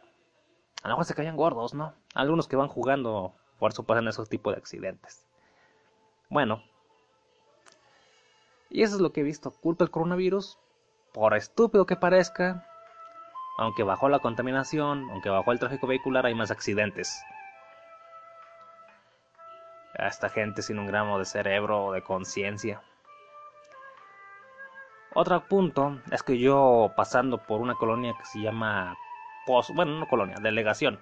A 0.83 0.89
lo 0.89 0.95
mejor 0.95 1.05
se 1.05 1.15
caían 1.15 1.37
gordos, 1.37 1.75
¿no? 1.75 1.95
Algunos 2.15 2.49
que 2.49 2.57
van 2.57 2.69
jugando, 2.69 3.35
por 3.59 3.73
eso 3.73 3.85
pasan 3.85 4.09
esos 4.09 4.29
tipos 4.29 4.55
de 4.55 4.59
accidentes. 4.59 5.27
Bueno. 6.31 6.63
Y 8.71 8.83
eso 8.83 8.95
es 8.95 9.01
lo 9.01 9.13
que 9.13 9.21
he 9.21 9.25
visto. 9.25 9.51
Culpa 9.51 9.85
el 9.85 9.91
coronavirus. 9.91 10.59
Por 11.13 11.35
estúpido 11.35 11.87
que 11.87 11.97
parezca. 11.97 12.67
Aunque 13.59 13.83
bajó 13.83 14.09
la 14.09 14.21
contaminación, 14.21 15.11
aunque 15.11 15.29
bajó 15.29 15.53
el 15.53 15.59
tráfico 15.59 15.87
vehicular, 15.87 16.25
hay 16.25 16.35
más 16.35 16.51
accidentes. 16.51 17.21
a 19.99 20.07
esta 20.07 20.31
gente 20.31 20.63
sin 20.63 20.79
un 20.79 20.87
gramo 20.87 21.19
de 21.19 21.27
cerebro 21.27 21.87
o 21.87 21.93
de 21.93 22.03
conciencia. 22.03 22.81
Otro 25.13 25.47
punto 25.47 26.01
es 26.11 26.23
que 26.23 26.39
yo 26.39 26.93
pasando 26.97 27.39
por 27.39 27.61
una 27.61 27.75
colonia 27.75 28.15
que 28.17 28.25
se 28.25 28.41
llama 28.41 28.97
Pozos, 29.47 29.75
bueno, 29.75 29.99
no 29.99 30.07
colonia, 30.07 30.37
delegación, 30.41 31.01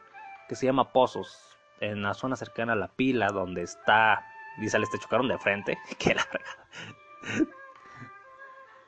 que 0.49 0.55
se 0.55 0.67
llama 0.67 0.93
Pozos, 0.93 1.57
en 1.81 2.03
la 2.03 2.15
zona 2.15 2.37
cercana 2.37 2.73
a 2.73 2.77
la 2.77 2.89
pila, 2.89 3.29
donde 3.29 3.63
está, 3.63 4.27
dice, 4.59 4.79
te 4.79 4.99
chocaron 4.99 5.29
de 5.29 5.39
frente, 5.39 5.79
que 5.99 6.15
la 6.15 6.27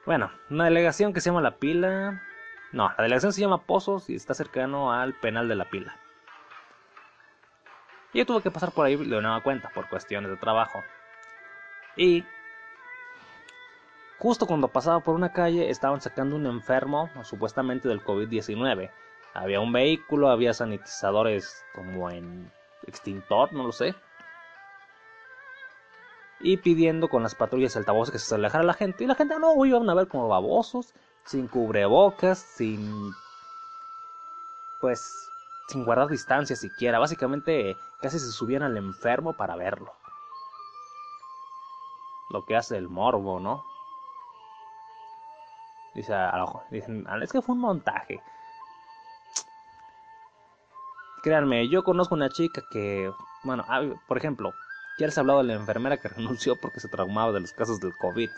Bueno, 0.07 0.31
una 0.49 0.65
delegación 0.65 1.13
que 1.13 1.21
se 1.21 1.31
llama 1.31 1.43
La 1.43 1.57
Pila, 1.57 2.23
no, 2.73 2.89
la 2.89 3.03
delegación 3.03 3.33
se 3.33 3.41
llama 3.41 3.63
Pozos 3.63 4.09
y 4.11 4.15
está 4.15 4.35
cercano 4.35 4.93
al 4.93 5.15
penal 5.15 5.49
de 5.49 5.57
La 5.57 5.67
Pila. 5.67 5.95
Y 8.13 8.19
yo 8.19 8.27
tuve 8.27 8.43
que 8.43 8.51
pasar 8.51 8.73
por 8.73 8.87
ahí 8.87 8.97
de 8.97 9.21
nueva 9.21 9.43
cuenta, 9.43 9.71
por 9.73 9.89
cuestiones 9.89 10.31
de 10.31 10.37
trabajo. 10.37 10.81
Y 11.97 12.25
Justo 14.21 14.47
cuando 14.47 14.69
pasaba 14.69 15.01
por 15.01 15.15
una 15.15 15.33
calle 15.33 15.71
estaban 15.71 16.03
sacando 16.03 16.37
un 16.37 16.45
enfermo, 16.45 17.09
supuestamente 17.23 17.89
del 17.89 18.05
COVID-19. 18.05 18.91
Había 19.35 19.61
un 19.61 19.73
vehículo, 19.73 20.29
había 20.29 20.53
sanitizadores 20.53 21.65
como 21.75 22.11
en 22.11 22.53
extintor, 22.87 23.53
no 23.53 23.65
lo 23.65 23.73
sé. 23.73 23.95
Y 26.41 26.57
pidiendo 26.57 27.09
con 27.09 27.23
las 27.23 27.35
patrullas 27.35 27.77
altavoces 27.77 28.13
que 28.13 28.19
se 28.19 28.35
alejara 28.35 28.65
la 28.65 28.75
gente. 28.75 29.05
Y 29.05 29.07
la 29.07 29.15
gente 29.15 29.39
no, 29.39 29.65
iban 29.65 29.89
a 29.89 29.95
ver 29.95 30.09
como 30.09 30.29
babosos, 30.29 30.95
sin 31.25 31.49
cubrebocas, 31.49 32.39
sin... 32.39 33.13
Pues 34.81 35.31
sin 35.71 35.85
guardar 35.85 36.09
distancia 36.09 36.57
siquiera. 36.57 36.99
Básicamente 36.99 37.77
casi 38.01 38.19
se 38.19 38.33
subían 38.33 38.63
al 38.63 38.77
enfermo 38.77 39.35
para 39.35 39.57
verlo. 39.57 39.93
Lo 42.31 42.45
que 42.45 42.57
hace 42.57 42.77
el 42.77 42.89
morbo, 42.89 43.41
¿no? 43.41 43.65
Dice, 45.95 46.15
dicen, 46.71 47.05
ah, 47.09 47.19
es 47.21 47.33
que 47.33 47.43
fue 47.43 47.55
un 47.55 47.61
montaje. 47.61 48.23
Créanme, 51.23 51.69
yo 51.69 51.85
conozco 51.85 52.15
una 52.15 52.31
chica 52.31 52.63
que, 52.71 53.13
bueno, 53.45 53.65
ah, 53.69 53.83
por 54.07 54.17
ejemplo, 54.17 54.55
ya 54.99 55.07
les 55.07 55.17
he 55.17 55.21
hablado 55.21 55.41
de 55.41 55.47
la 55.47 55.55
enfermera 55.55 55.99
que 55.99 56.09
renunció 56.17 56.57
porque 56.57 56.81
se 56.81 56.89
traumaba 56.89 57.33
de 57.33 57.41
los 57.41 57.53
casos 57.53 57.81
del 57.81 57.95
COVID. 57.97 58.31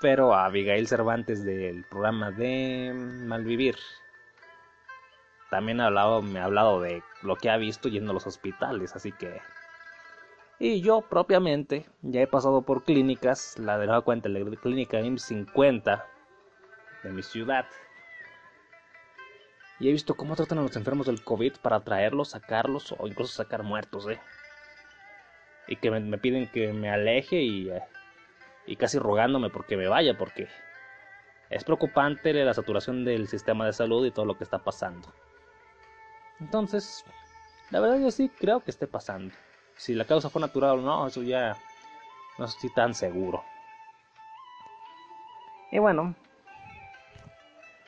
Pero 0.00 0.34
a 0.34 0.46
Abigail 0.46 0.86
Cervantes 0.88 1.44
del 1.44 1.84
programa 1.84 2.30
de 2.30 2.92
Malvivir 2.94 3.76
también 5.54 5.80
ha 5.80 5.86
hablado, 5.86 6.20
me 6.20 6.40
ha 6.40 6.46
hablado 6.46 6.80
de 6.80 7.04
lo 7.22 7.36
que 7.36 7.48
ha 7.48 7.56
visto 7.56 7.88
yendo 7.88 8.10
a 8.10 8.14
los 8.14 8.26
hospitales, 8.26 8.96
así 8.96 9.12
que... 9.12 9.40
Y 10.58 10.80
yo 10.80 11.02
propiamente 11.02 11.86
ya 12.02 12.22
he 12.22 12.26
pasado 12.26 12.62
por 12.62 12.82
clínicas, 12.82 13.56
la 13.58 13.78
de 13.78 13.86
la 13.86 14.00
cuenta, 14.00 14.28
la 14.28 14.40
clínica 14.56 14.98
M50, 14.98 16.04
de 17.04 17.12
mi 17.12 17.22
ciudad. 17.22 17.66
Y 19.84 19.88
he 19.90 19.92
visto 19.92 20.14
cómo 20.14 20.34
tratan 20.34 20.56
a 20.56 20.62
los 20.62 20.74
enfermos 20.76 21.04
del 21.04 21.22
COVID 21.22 21.56
para 21.60 21.80
traerlos, 21.80 22.30
sacarlos 22.30 22.94
o 22.98 23.06
incluso 23.06 23.34
sacar 23.34 23.62
muertos, 23.62 24.08
¿eh? 24.08 24.18
Y 25.68 25.76
que 25.76 25.90
me, 25.90 26.16
piden 26.16 26.50
que 26.50 26.72
me 26.72 26.88
aleje 26.88 27.42
y, 27.42 27.68
eh, 27.68 27.82
y 28.64 28.76
casi 28.76 28.98
rogándome 28.98 29.50
porque 29.50 29.76
me 29.76 29.86
vaya, 29.86 30.16
porque 30.16 30.48
es 31.50 31.64
preocupante 31.64 32.32
la 32.32 32.54
saturación 32.54 33.04
del 33.04 33.28
sistema 33.28 33.66
de 33.66 33.74
salud 33.74 34.06
y 34.06 34.10
todo 34.10 34.24
lo 34.24 34.38
que 34.38 34.44
está 34.44 34.58
pasando. 34.58 35.12
Entonces, 36.40 37.04
la 37.68 37.80
verdad 37.80 38.00
yo 38.00 38.10
sí 38.10 38.30
creo 38.30 38.64
que 38.64 38.70
esté 38.70 38.86
pasando. 38.86 39.34
Si 39.76 39.92
la 39.92 40.06
causa 40.06 40.30
fue 40.30 40.40
natural 40.40 40.78
o 40.78 40.80
no, 40.80 41.06
eso 41.06 41.22
ya 41.22 41.58
no 42.38 42.46
estoy 42.46 42.72
tan 42.72 42.94
seguro. 42.94 43.44
Y 45.70 45.78
bueno, 45.78 46.14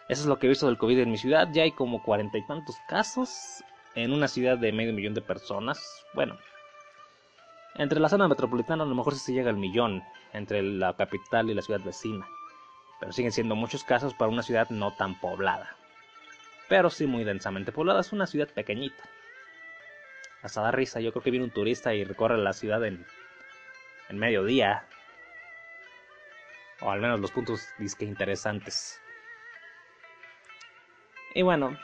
eso 0.09 0.23
es 0.23 0.27
lo 0.27 0.39
que 0.39 0.47
he 0.47 0.51
visto 0.51 0.67
del 0.67 0.79
COVID 0.79 1.01
en 1.01 1.11
mi 1.11 1.19
ciudad. 1.19 1.49
Ya 1.53 1.65
hay 1.65 1.73
como 1.73 2.03
cuarenta 2.03 2.39
y 2.39 2.47
tantos 2.47 2.77
casos 2.89 3.65
en 3.95 4.13
una 4.13 4.29
ciudad 4.29 4.57
de 4.57 4.73
medio 4.73 4.93
millón 4.93 5.15
de 5.15 5.23
personas. 5.23 6.05
Bueno, 6.15 6.39
entre 7.75 7.99
la 7.99 8.09
zona 8.09 8.29
metropolitana 8.29 8.85
a 8.85 8.87
lo 8.87 8.95
mejor 8.95 9.17
se 9.17 9.33
llega 9.33 9.51
al 9.51 9.57
millón, 9.57 10.05
entre 10.33 10.63
la 10.63 10.95
capital 10.95 11.51
y 11.51 11.55
la 11.55 11.63
ciudad 11.63 11.81
vecina. 11.81 12.27
Pero 13.01 13.13
siguen 13.13 13.33
siendo 13.33 13.57
muchos 13.57 13.85
casos 13.85 14.15
para 14.15 14.31
una 14.31 14.43
ciudad 14.43 14.71
no 14.71 14.95
tan 14.95 15.19
poblada. 15.19 15.77
Pero 16.69 16.89
sí 16.89 17.07
muy 17.07 17.25
densamente 17.25 17.73
poblada. 17.73 18.01
Es 18.01 18.13
una 18.13 18.27
ciudad 18.27 18.49
pequeñita. 18.49 19.03
Hasta 20.43 20.63
da 20.63 20.71
risa. 20.71 21.01
Yo 21.01 21.13
creo 21.13 21.23
que 21.23 21.31
viene 21.31 21.45
un 21.45 21.51
turista 21.51 21.95
y 21.95 22.05
recorre 22.05 22.39
la 22.39 22.53
ciudad 22.53 22.85
en, 22.85 23.05
en 24.09 24.19
mediodía. 24.19 24.87
O 26.81 26.91
al 26.91 27.01
menos 27.01 27.21
los 27.21 27.33
puntos 27.33 27.69
disque 27.79 28.05
interesantes. 28.05 29.01
Y 31.37 31.43
bueno, 31.43 31.77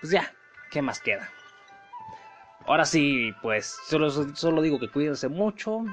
pues 0.00 0.10
ya, 0.10 0.34
¿qué 0.72 0.82
más 0.82 1.00
queda? 1.00 1.30
Ahora 2.66 2.84
sí, 2.84 3.32
pues 3.42 3.78
solo, 3.86 4.10
solo 4.10 4.60
digo 4.60 4.80
que 4.80 4.90
cuídense 4.90 5.28
mucho, 5.28 5.84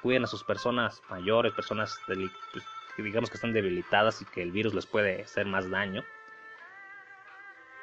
cuiden 0.00 0.22
a 0.22 0.28
sus 0.28 0.44
personas 0.44 1.02
mayores, 1.10 1.52
personas 1.54 1.98
pues, 2.06 2.20
que 2.94 3.02
digamos 3.02 3.30
que 3.30 3.34
están 3.34 3.52
debilitadas 3.52 4.22
y 4.22 4.26
que 4.26 4.42
el 4.42 4.52
virus 4.52 4.74
les 4.74 4.86
puede 4.86 5.22
hacer 5.22 5.46
más 5.46 5.68
daño. 5.68 6.04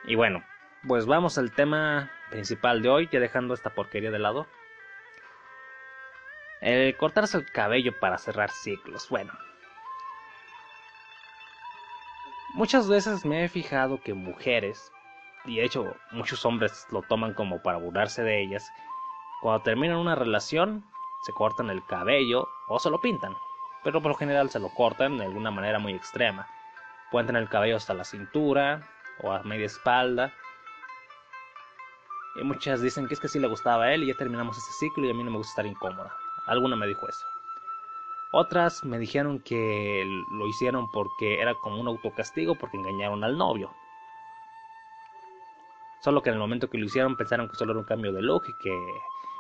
Y 0.06 0.16
bueno, 0.16 0.46
pues 0.88 1.08
vamos 1.08 1.38
al 1.38 1.52
tema 1.52 2.10
principal 2.30 2.82
de 2.82 2.88
hoy, 2.88 3.10
ya 3.12 3.20
dejando 3.20 3.54
esta 3.54 3.72
porquería 3.72 4.12
de 4.12 4.20
lado. 4.20 4.48
El 6.62 6.96
cortarse 6.96 7.36
el 7.36 7.52
cabello 7.52 8.00
para 8.00 8.18
cerrar 8.18 8.50
ciclos. 8.50 9.10
Bueno, 9.10 9.38
Muchas 12.58 12.90
veces 12.90 13.24
me 13.24 13.44
he 13.44 13.50
fijado 13.50 14.02
que 14.02 14.16
mujeres, 14.16 14.92
y 15.46 15.58
de 15.58 15.64
hecho 15.64 15.96
muchos 16.10 16.44
hombres 16.44 16.88
lo 16.90 17.04
toman 17.04 17.36
como 17.36 17.62
para 17.62 17.78
burlarse 17.78 18.24
de 18.24 18.42
ellas, 18.42 18.68
cuando 19.44 19.62
terminan 19.62 19.98
una 19.98 20.16
relación 20.16 20.84
se 21.22 21.34
cortan 21.34 21.70
el 21.70 21.86
cabello 21.86 22.48
o 22.68 22.80
se 22.80 22.90
lo 22.90 23.00
pintan, 23.00 23.36
pero 23.84 24.02
por 24.02 24.14
lo 24.14 24.18
general 24.18 24.50
se 24.50 24.60
lo 24.60 24.70
cortan 24.70 25.20
de 25.20 25.26
alguna 25.26 25.52
manera 25.52 25.78
muy 25.78 25.94
extrema. 25.94 26.48
Pueden 27.12 27.28
tener 27.28 27.44
el 27.44 27.50
cabello 27.50 27.76
hasta 27.76 27.94
la 27.94 28.04
cintura 28.04 28.90
o 29.22 29.32
a 29.32 29.44
media 29.44 29.68
espalda. 29.68 30.34
Y 32.42 32.44
muchas 32.44 32.82
dicen 32.82 33.08
que 33.08 33.14
es 33.14 33.20
que 33.20 33.28
sí 33.28 33.38
le 33.38 33.48
gustaba 33.48 33.84
a 33.84 33.94
él 33.94 34.02
y 34.04 34.08
ya 34.08 34.16
terminamos 34.16 34.58
ese 34.58 34.72
ciclo 34.80 35.06
y 35.06 35.12
a 35.12 35.14
mí 35.14 35.24
no 35.24 35.30
me 35.30 35.38
gusta 35.38 35.52
estar 35.52 35.66
incómoda. 35.68 36.12
Alguna 36.48 36.76
me 36.76 36.88
dijo 36.88 37.08
eso. 37.08 37.37
Otras 38.32 38.84
me 38.84 39.00
dijeron 39.00 39.40
que 39.40 40.04
lo 40.30 40.48
hicieron 40.48 40.90
porque 40.92 41.42
era 41.42 41.56
como 41.56 41.80
un 41.80 41.88
autocastigo 41.88 42.56
porque 42.56 42.78
engañaron 42.78 43.24
al 43.24 43.38
novio. 43.38 43.74
Solo 46.02 46.22
que 46.22 46.30
en 46.30 46.34
el 46.34 46.40
momento 46.40 46.70
que 46.70 46.78
lo 46.78 46.86
hicieron 46.86 47.16
pensaron 47.16 47.50
que 47.50 47.56
solo 47.56 47.72
era 47.72 47.80
un 47.80 47.86
cambio 47.86 48.12
de 48.14 48.22
look 48.22 48.44
y 48.48 48.64
que... 48.64 48.78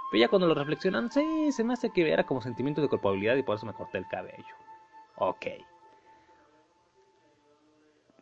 Pero 0.09 0.21
ya 0.21 0.29
cuando 0.29 0.47
lo 0.47 0.55
reflexionan, 0.55 1.11
sí, 1.11 1.51
se 1.51 1.63
me 1.63 1.73
hace 1.73 1.91
que 1.91 2.09
era 2.09 2.25
como 2.25 2.41
sentimiento 2.41 2.81
de 2.81 2.87
culpabilidad 2.87 3.35
y 3.35 3.43
por 3.43 3.57
eso 3.57 3.65
me 3.65 3.73
corté 3.73 3.97
el 3.97 4.07
cabello. 4.07 4.55
Ok. 5.15 5.47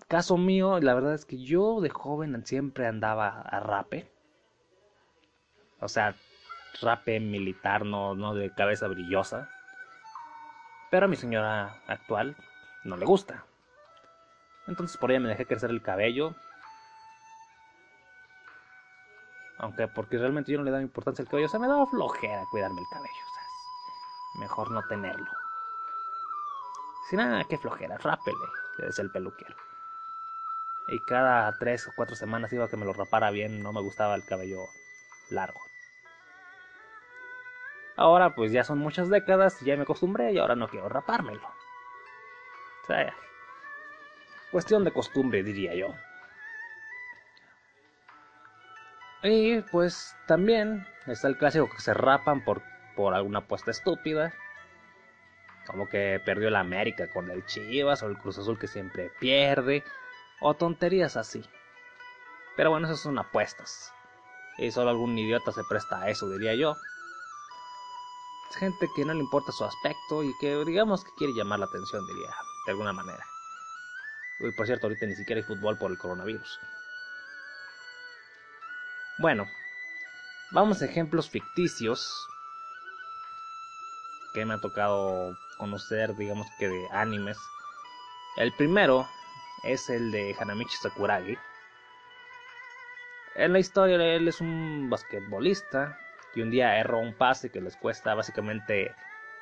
Caso 0.07 0.38
mío, 0.38 0.79
la 0.79 0.93
verdad 0.93 1.13
es 1.13 1.25
que 1.25 1.38
yo 1.38 1.79
de 1.81 1.89
joven 1.89 2.45
siempre 2.45 2.88
andaba 2.88 3.41
a 3.41 3.60
rape. 3.60 4.12
O 5.79 5.88
sea, 5.88 6.15
rape 6.81 7.19
militar, 7.19 7.86
no, 7.86 8.15
no 8.15 8.34
de 8.34 8.51
cabeza 8.53 8.88
brillosa. 8.88 9.50
Pero 10.92 11.06
a 11.06 11.10
mi 11.10 11.15
señora 11.15 11.82
actual 11.88 12.36
no 12.84 12.98
le 12.98 13.06
gusta. 13.06 13.46
Entonces 14.68 14.98
por 14.98 15.12
ella 15.12 15.20
me 15.20 15.30
dejé 15.30 15.46
crecer 15.46 15.70
el 15.70 15.82
cabello. 15.82 16.36
Aunque 19.58 19.88
porque 19.88 20.18
realmente 20.18 20.51
yo 20.51 20.58
no 20.58 20.63
le 20.63 20.72
daba 20.72 20.84
importancia 20.84 21.24
al 21.24 21.30
cabello. 21.30 21.48
O 21.48 21.50
sea, 21.50 21.60
me 21.60 21.68
daba 21.68 21.86
flojera 21.88 22.46
cuidarme 22.51 22.82
el 22.82 22.88
cabello. 22.92 23.13
O 23.13 23.34
sea, 23.34 24.39
mejor 24.39 24.72
no 24.72 24.84
tenerlo. 24.88 25.32
Sin 27.10 27.18
nada, 27.18 27.44
qué 27.44 27.58
flojera, 27.60 27.98
rápele, 28.00 28.38
es 28.80 28.98
el 28.98 29.12
peluquero. 29.12 29.56
Y 30.88 31.00
cada 31.00 31.51
tres 31.54 31.88
o 31.88 31.92
cuatro 31.96 32.15
semanas 32.15 32.51
iba 32.51 32.65
a 32.65 32.68
que 32.68 32.77
me 32.77 32.86
lo 32.86 32.94
rapara 32.94 33.30
bien, 33.30 33.62
no 33.62 33.72
me 33.72 33.82
gustaba 33.82 34.15
el 34.15 34.25
cabello 34.25 34.70
largo. 35.30 35.64
Ahora 37.96 38.36
pues 38.36 38.52
ya 38.52 38.64
son 38.64 38.80
muchas 38.80 39.10
décadas, 39.10 39.60
ya 39.62 39.75
me 39.78 39.84
acostumbré 39.84 40.34
y 40.34 40.38
ahora 40.38 40.56
no 40.56 40.68
quiero 40.68 40.90
rapármelo. 40.90 41.48
O 42.84 42.88
sea, 42.88 43.16
cuestión 44.52 44.84
de 44.84 44.92
costumbre 44.92 45.44
diría 45.44 45.74
yo. 45.75 45.96
Y 49.24 49.62
pues 49.72 50.16
también 50.28 50.86
está 51.08 51.28
el 51.28 51.38
clásico 51.38 51.70
que 51.70 51.82
se 51.82 51.94
rapan 51.94 52.44
por, 52.44 52.62
por 52.96 53.14
alguna 53.14 53.40
apuesta 53.40 53.72
estúpida. 53.72 54.34
Como 55.66 55.90
que 55.90 56.22
perdió 56.24 56.52
la 56.52 56.60
América 56.60 57.08
con 57.08 57.32
el 57.32 57.44
Chivas 57.46 58.04
o 58.04 58.08
el 58.08 58.20
Cruz 58.20 58.38
Azul 58.38 58.60
que 58.60 58.68
siempre 58.68 59.10
pierde. 59.20 59.84
O 60.42 60.54
tonterías 60.54 61.18
así. 61.18 61.44
Pero 62.56 62.70
bueno, 62.70 62.86
esas 62.86 63.00
son 63.00 63.18
apuestas. 63.18 63.92
Y 64.58 64.70
solo 64.70 64.92
algún 64.92 65.18
idiota 65.18 65.52
se 65.52 65.64
presta 65.64 66.02
a 66.02 66.10
eso, 66.10 66.30
diría 66.30 66.54
yo. 66.54 66.75
Gente 68.52 68.90
que 68.96 69.04
no 69.04 69.14
le 69.14 69.20
importa 69.20 69.52
su 69.52 69.66
aspecto 69.66 70.24
y 70.24 70.34
que 70.40 70.56
digamos 70.64 71.04
que 71.04 71.12
quiere 71.18 71.34
llamar 71.34 71.60
la 71.60 71.66
atención, 71.66 72.06
diría, 72.08 72.34
de 72.66 72.72
alguna 72.72 72.94
manera. 72.94 73.25
Y 74.40 74.52
por 74.52 74.66
cierto, 74.66 74.88
ahorita 74.88 75.06
ni 75.06 75.16
siquiera 75.16 75.40
hay 75.40 75.48
fútbol 75.48 75.78
por 75.78 75.92
el 75.92 75.98
coronavirus. 75.98 76.60
Bueno, 79.18 79.48
vamos 80.52 80.82
a 80.82 80.86
ejemplos 80.86 81.30
ficticios 81.30 82.28
que 84.34 84.46
me 84.46 84.56
ha 84.56 84.58
tocado 84.58 85.38
conocer, 85.58 86.16
digamos 86.16 86.48
que 86.60 86.68
de 86.68 86.88
animes. 86.92 87.38
El 88.36 88.54
primero 88.54 89.08
es 89.64 89.90
el 89.90 90.12
de 90.12 90.36
Hanamichi 90.38 90.75
Sakuragi. 90.78 91.38
En 93.36 93.54
la 93.54 93.60
historia 93.60 93.96
él 94.16 94.28
es 94.28 94.42
un 94.42 94.90
basquetbolista 94.90 95.98
que 96.36 96.44
un 96.44 96.51
día 96.51 96.77
erró 96.77 97.00
un 97.00 97.13
pase 97.13 97.50
que 97.50 97.62
les 97.62 97.77
cuesta 97.77 98.13
básicamente 98.13 98.94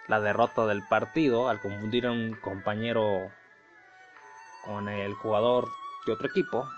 la 0.07 0.21
derrota 0.21 0.67
del 0.67 0.83
partido 0.83 1.50
al 1.50 1.59
confundir 1.59 2.05
a 2.05 2.12
un 2.12 2.35
compañero 2.35 3.31
con 4.63 4.88
el 4.88 5.13
jugador 5.15 5.67
de 6.05 6.13
otro 6.13 6.27
equipo. 6.27 6.69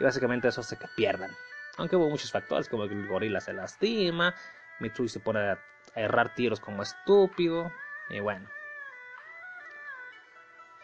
Y 0.00 0.04
básicamente 0.04 0.48
eso 0.48 0.62
hace 0.62 0.76
que 0.76 0.88
pierdan. 0.96 1.30
Aunque 1.76 1.94
hubo 1.94 2.10
muchos 2.10 2.32
factores, 2.32 2.68
como 2.68 2.88
que 2.88 2.94
el 2.94 3.06
gorila 3.06 3.40
se 3.40 3.52
lastima, 3.52 4.34
Mitsui 4.80 5.08
se 5.08 5.20
pone 5.20 5.38
a 5.38 5.58
errar 5.94 6.34
tiros 6.34 6.58
como 6.58 6.82
estúpido, 6.82 7.72
y 8.10 8.18
bueno. 8.18 8.48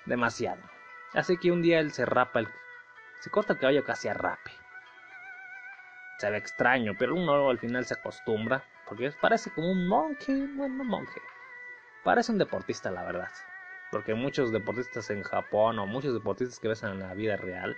Demasiado. 0.06 0.62
Así 1.14 1.36
que 1.36 1.50
un 1.50 1.62
día 1.62 1.80
él 1.80 1.92
se 1.92 2.06
rapa 2.06 2.40
el... 2.40 2.48
Se 3.18 3.30
corta 3.30 3.54
el 3.54 3.58
cabello 3.58 3.84
casi 3.84 4.06
a 4.06 4.14
rape. 4.14 4.63
Se 6.18 6.30
ve 6.30 6.38
extraño, 6.38 6.94
pero 6.98 7.14
uno 7.14 7.50
al 7.50 7.58
final 7.58 7.84
se 7.84 7.94
acostumbra, 7.94 8.64
porque 8.88 9.10
parece 9.20 9.50
como 9.50 9.70
un 9.70 9.86
monje, 9.86 10.46
bueno, 10.54 10.76
no 10.76 10.84
monje. 10.84 11.20
Parece 12.02 12.32
un 12.32 12.38
deportista, 12.38 12.90
la 12.90 13.02
verdad. 13.02 13.30
Porque 13.90 14.14
muchos 14.14 14.52
deportistas 14.52 15.10
en 15.10 15.22
Japón 15.22 15.78
o 15.78 15.86
muchos 15.86 16.14
deportistas 16.14 16.58
que 16.58 16.68
ves 16.68 16.82
en 16.82 17.00
la 17.00 17.14
vida 17.14 17.36
real 17.36 17.76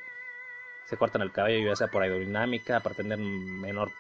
se 0.87 0.97
cortan 0.97 1.23
el 1.23 1.33
cabello 1.33 1.69
ya 1.69 1.77
sea 1.77 1.89
por 1.89 2.03
aerodinámica, 2.03 2.81
para 2.81 2.95
tener 2.95 3.19
menor 3.19 3.91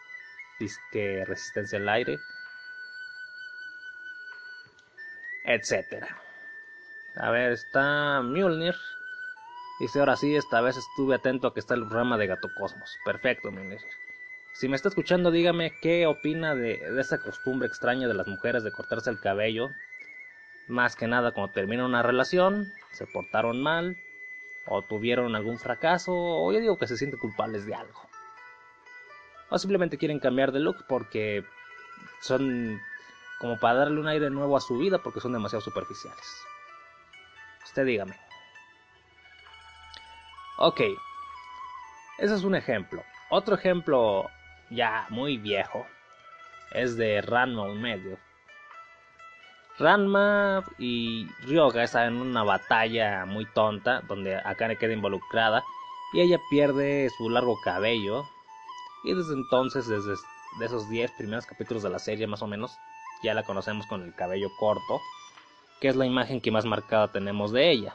disque 0.59 1.25
resistencia 1.26 1.78
al 1.78 1.88
aire, 1.88 2.19
etcétera. 5.45 6.16
A 7.16 7.31
ver, 7.31 7.52
está 7.52 8.23
Mjolnir. 8.23 8.76
Dice, 9.81 10.00
ahora 10.00 10.16
sí, 10.16 10.35
esta 10.35 10.61
vez 10.61 10.76
estuve 10.76 11.16
atento 11.16 11.49
a 11.49 11.55
que 11.55 11.61
está 11.61 11.75
el 11.75 11.87
programa 11.87 12.16
de 12.16 12.26
Gato 12.26 12.49
Cosmos. 12.55 12.99
Perfecto, 13.05 13.50
Mjolnir. 13.50 13.81
Si 14.59 14.71
me 14.71 14.77
está 14.77 14.89
escuchando, 14.89 15.31
dígame 15.31 15.79
qué 15.83 16.07
opina 16.07 16.55
de, 16.55 16.81
esa 16.99 17.19
costumbre 17.19 17.69
extraña 17.69 18.09
de 18.09 18.15
las 18.15 18.27
mujeres 18.27 18.65
de 18.65 18.73
cortarse 18.73 19.11
el 19.11 19.21
cabello. 19.21 19.69
Más 20.67 20.97
que 20.97 21.07
nada 21.07 21.33
cuando 21.33 21.53
termina 21.53 21.85
una 21.85 22.03
relación, 22.03 22.73
se 22.91 23.07
portaron 23.07 23.63
mal, 23.63 23.99
o 24.65 24.81
tuvieron 24.81 25.37
algún 25.37 25.59
fracaso, 25.59 26.15
o 26.15 26.51
yo 26.53 26.59
digo 26.59 26.79
que 26.79 26.87
se 26.87 26.97
sienten 26.97 27.21
culpables 27.21 27.67
de 27.67 27.75
algo. 27.75 28.01
O 29.51 29.59
simplemente 29.59 29.99
quieren 29.99 30.21
cambiar 30.21 30.53
de 30.53 30.61
look 30.61 30.87
porque 30.89 31.45
son 32.23 32.81
como 33.39 33.61
para 33.61 33.81
darle 33.81 34.01
un 34.01 34.09
aire 34.09 34.31
nuevo 34.31 34.57
a 34.57 34.63
su 34.63 34.79
vida 34.79 35.03
porque 35.03 35.21
son 35.21 35.35
demasiado 35.35 35.61
superficiales. 35.61 36.43
Usted 37.63 37.85
dígame. 37.85 38.19
Ok, 40.57 40.81
ese 42.17 42.35
es 42.35 42.43
un 42.43 42.55
ejemplo. 42.55 43.05
Otro 43.29 43.55
ejemplo 43.55 44.31
ya 44.70 45.06
muy 45.11 45.37
viejo 45.37 45.87
es 46.73 46.96
de 46.96 47.20
Ranma 47.23 47.62
un 47.62 47.80
medio. 47.80 48.18
Ranma 49.79 50.64
y 50.79 51.26
Ryoga 51.42 51.85
están 51.85 52.14
en 52.14 52.20
una 52.20 52.42
batalla 52.42 53.26
muy 53.26 53.44
tonta 53.44 54.00
donde 54.09 54.37
Akane 54.37 54.76
queda 54.76 54.94
involucrada 54.94 55.62
y 56.12 56.20
ella 56.20 56.38
pierde 56.50 57.11
su 57.16 57.29
largo 57.29 57.59
cabello. 57.62 58.24
Y 59.05 59.14
desde 59.14 59.35
entonces, 59.35 59.87
desde 59.87 60.14
esos 60.62 60.88
10 60.88 61.12
primeros 61.12 61.46
capítulos 61.46 61.83
de 61.83 61.90
la 61.90 61.98
serie 61.98 62.26
más 62.26 62.42
o 62.42 62.46
menos, 62.46 62.76
ya 63.22 63.35
la 63.35 63.42
conocemos 63.42 63.87
con 63.87 64.02
el 64.02 64.14
cabello 64.14 64.48
corto, 64.59 65.00
que 65.81 65.88
es 65.88 65.96
la 65.96 66.07
imagen 66.07 66.40
que 66.40 66.50
más 66.50 66.64
marcada 66.64 67.12
tenemos 67.12 67.52
de 67.52 67.70
ella. 67.70 67.94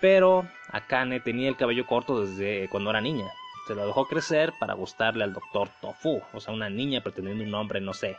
Pero 0.00 0.46
Akane 0.70 1.20
tenía 1.20 1.48
el 1.48 1.56
cabello 1.56 1.86
corto 1.86 2.20
desde 2.20 2.68
cuando 2.68 2.90
era 2.90 3.00
niña. 3.00 3.26
Se 3.66 3.74
lo 3.74 3.86
dejó 3.86 4.06
crecer 4.06 4.52
para 4.60 4.74
gustarle 4.74 5.24
al 5.24 5.32
doctor 5.32 5.68
Tofu, 5.80 6.22
o 6.32 6.40
sea, 6.40 6.54
una 6.54 6.70
niña 6.70 7.00
pretendiendo 7.00 7.42
un 7.44 7.54
hombre, 7.54 7.80
no 7.80 7.92
sé, 7.92 8.16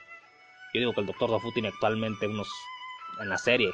yo 0.73 0.79
digo 0.79 0.93
que 0.93 1.01
el 1.01 1.07
Doctor 1.07 1.29
Dofu 1.29 1.51
tiene 1.51 1.69
actualmente 1.69 2.27
unos, 2.27 2.49
en 3.19 3.29
la 3.29 3.37
serie, 3.37 3.73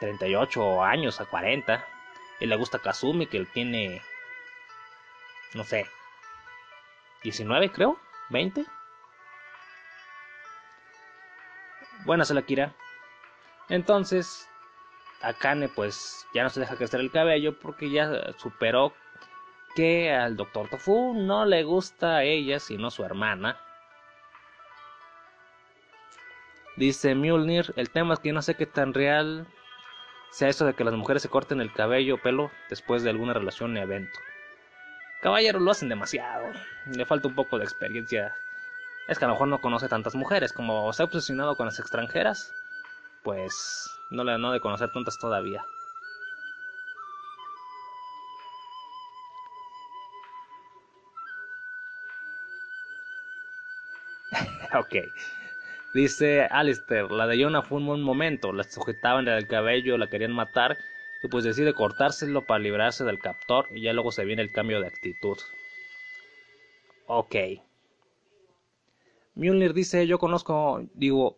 38 0.00 0.82
años 0.84 1.20
a 1.20 1.24
40. 1.24 1.84
Y 2.40 2.46
le 2.46 2.56
gusta 2.56 2.78
Kazumi, 2.78 3.26
que 3.26 3.38
él 3.38 3.48
tiene, 3.52 4.02
no 5.54 5.64
sé, 5.64 5.86
19 7.22 7.70
creo, 7.70 7.98
20. 8.30 8.64
Buena 12.04 12.24
se 12.24 12.34
la 12.34 12.42
Kira. 12.42 12.74
Entonces, 13.68 14.48
Akane 15.22 15.68
pues 15.68 16.26
ya 16.34 16.42
no 16.42 16.50
se 16.50 16.60
deja 16.60 16.76
crecer 16.76 17.00
el 17.00 17.12
cabello 17.12 17.58
porque 17.58 17.90
ya 17.90 18.32
superó 18.38 18.92
que 19.74 20.12
al 20.12 20.36
Doctor 20.36 20.68
Tofu 20.68 21.14
no 21.14 21.44
le 21.44 21.64
gusta 21.64 22.16
a 22.16 22.24
ella 22.24 22.58
sino 22.58 22.90
su 22.90 23.04
hermana 23.04 23.58
Dice 26.76 27.14
Mjolnir, 27.14 27.74
el 27.76 27.90
tema 27.90 28.14
es 28.14 28.20
que 28.20 28.32
no 28.32 28.40
sé 28.40 28.54
qué 28.54 28.64
tan 28.64 28.94
real 28.94 29.46
sea 30.30 30.48
eso 30.48 30.64
de 30.64 30.72
que 30.72 30.84
las 30.84 30.94
mujeres 30.94 31.22
se 31.22 31.28
corten 31.28 31.60
el 31.60 31.72
cabello 31.72 32.14
o 32.14 32.18
pelo 32.18 32.50
después 32.70 33.02
de 33.02 33.10
alguna 33.10 33.34
relación 33.34 33.76
o 33.76 33.80
evento. 33.80 34.18
Caballeros 35.20 35.60
lo 35.60 35.70
hacen 35.70 35.90
demasiado. 35.90 36.46
Le 36.86 37.04
falta 37.04 37.28
un 37.28 37.34
poco 37.34 37.58
de 37.58 37.64
experiencia. 37.64 38.34
Es 39.06 39.18
que 39.18 39.26
a 39.26 39.28
lo 39.28 39.34
mejor 39.34 39.48
no 39.48 39.60
conoce 39.60 39.88
tantas 39.88 40.14
mujeres. 40.14 40.54
Como 40.54 40.90
se 40.94 41.02
ha 41.02 41.04
obsesionado 41.04 41.56
con 41.56 41.66
las 41.66 41.78
extranjeras, 41.78 42.54
pues 43.22 43.90
no 44.10 44.24
le 44.24 44.38
no 44.38 44.50
de 44.50 44.60
conocer 44.60 44.90
tantas 44.90 45.18
todavía. 45.18 45.64
ok. 54.78 54.96
Dice 55.94 56.42
Alistair, 56.44 57.10
la 57.10 57.26
de 57.26 57.42
Jonah 57.42 57.62
fue 57.62 57.78
un 57.78 57.86
buen 57.86 58.02
momento, 58.02 58.52
la 58.52 58.64
sujetaban 58.64 59.26
del 59.26 59.46
cabello, 59.46 59.98
la 59.98 60.08
querían 60.08 60.32
matar 60.32 60.78
y 61.22 61.28
pues 61.28 61.44
decide 61.44 61.74
cortárselo 61.74 62.46
para 62.46 62.60
librarse 62.60 63.04
del 63.04 63.18
captor 63.18 63.66
y 63.70 63.82
ya 63.82 63.92
luego 63.92 64.10
se 64.10 64.24
viene 64.24 64.40
el 64.40 64.52
cambio 64.52 64.80
de 64.80 64.86
actitud. 64.86 65.36
Ok. 67.06 67.36
Mjolnir 69.34 69.74
dice, 69.74 70.06
yo 70.06 70.18
conozco, 70.18 70.82
digo, 70.94 71.36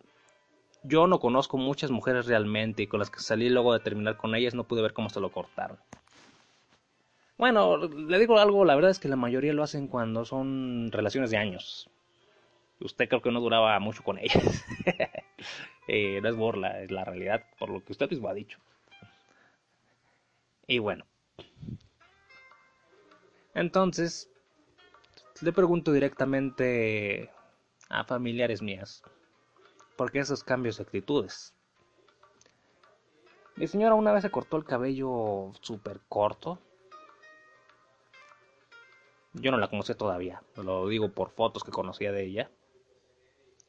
yo 0.85 1.09
no 1.09 1.19
conozco 1.19 1.59
muchas 1.59 1.91
mujeres 1.91 2.27
realmente 2.27 2.85
y 2.85 2.87
con 2.87 3.01
las 3.01 3.11
que 3.11 3.21
salí 3.21 3.51
luego 3.51 3.73
de 3.73 3.81
terminar 3.81 4.17
con 4.17 4.37
ellas 4.37 4.55
no 4.55 4.65
pude 4.65 4.83
ver 4.83 4.93
cómo 4.93 5.11
se 5.11 5.21
lo 5.21 5.31
cortaron. 5.31 5.79
Bueno, 7.39 7.77
le 7.89 8.19
digo 8.21 8.39
algo, 8.39 8.65
la 8.65 8.77
verdad 8.77 8.93
es 8.93 9.01
que 9.01 9.09
la 9.09 9.17
mayoría 9.17 9.53
lo 9.53 9.65
hacen 9.65 9.89
cuando 9.89 10.25
son 10.25 10.93
relaciones 10.93 11.33
de 11.33 11.39
años 11.39 11.91
usted 12.81 13.09
creo 13.09 13.23
que 13.23 13.31
no 13.31 13.41
duraba 13.41 13.79
mucho 13.81 14.03
con 14.03 14.19
ellas. 14.19 14.65
Eh, 15.87 16.19
no 16.23 16.31
es 16.31 16.35
burla, 16.35 16.81
es 16.81 16.91
la 16.91 17.05
realidad, 17.05 17.45
por 17.59 17.69
lo 17.69 17.85
que 17.85 17.93
usted 17.93 18.09
mismo 18.09 18.27
ha 18.31 18.33
dicho. 18.33 18.59
Y 20.67 20.79
bueno. 20.79 21.05
Entonces, 23.53 24.31
le 25.43 25.53
pregunto 25.53 25.93
directamente 25.93 27.31
a 27.91 28.05
familiares 28.05 28.63
mías, 28.63 29.03
¿por 29.97 30.11
qué 30.11 30.21
esos 30.21 30.43
cambios 30.43 30.79
de 30.79 30.85
actitudes? 30.85 31.55
Mi 33.57 33.69
señora 33.69 33.95
una 33.95 34.13
vez 34.13 34.23
se 34.23 34.31
cortó 34.31 34.57
el 34.57 34.65
cabello 34.65 35.53
súper 35.61 36.01
corto. 36.09 36.59
Yo 39.35 39.51
no 39.51 39.59
la 39.59 39.69
conocí 39.69 39.95
todavía, 39.95 40.43
lo 40.57 40.89
digo 40.89 41.11
por 41.11 41.31
fotos 41.31 41.63
que 41.63 41.71
conocía 41.71 42.11
de 42.11 42.25
ella. 42.25 42.51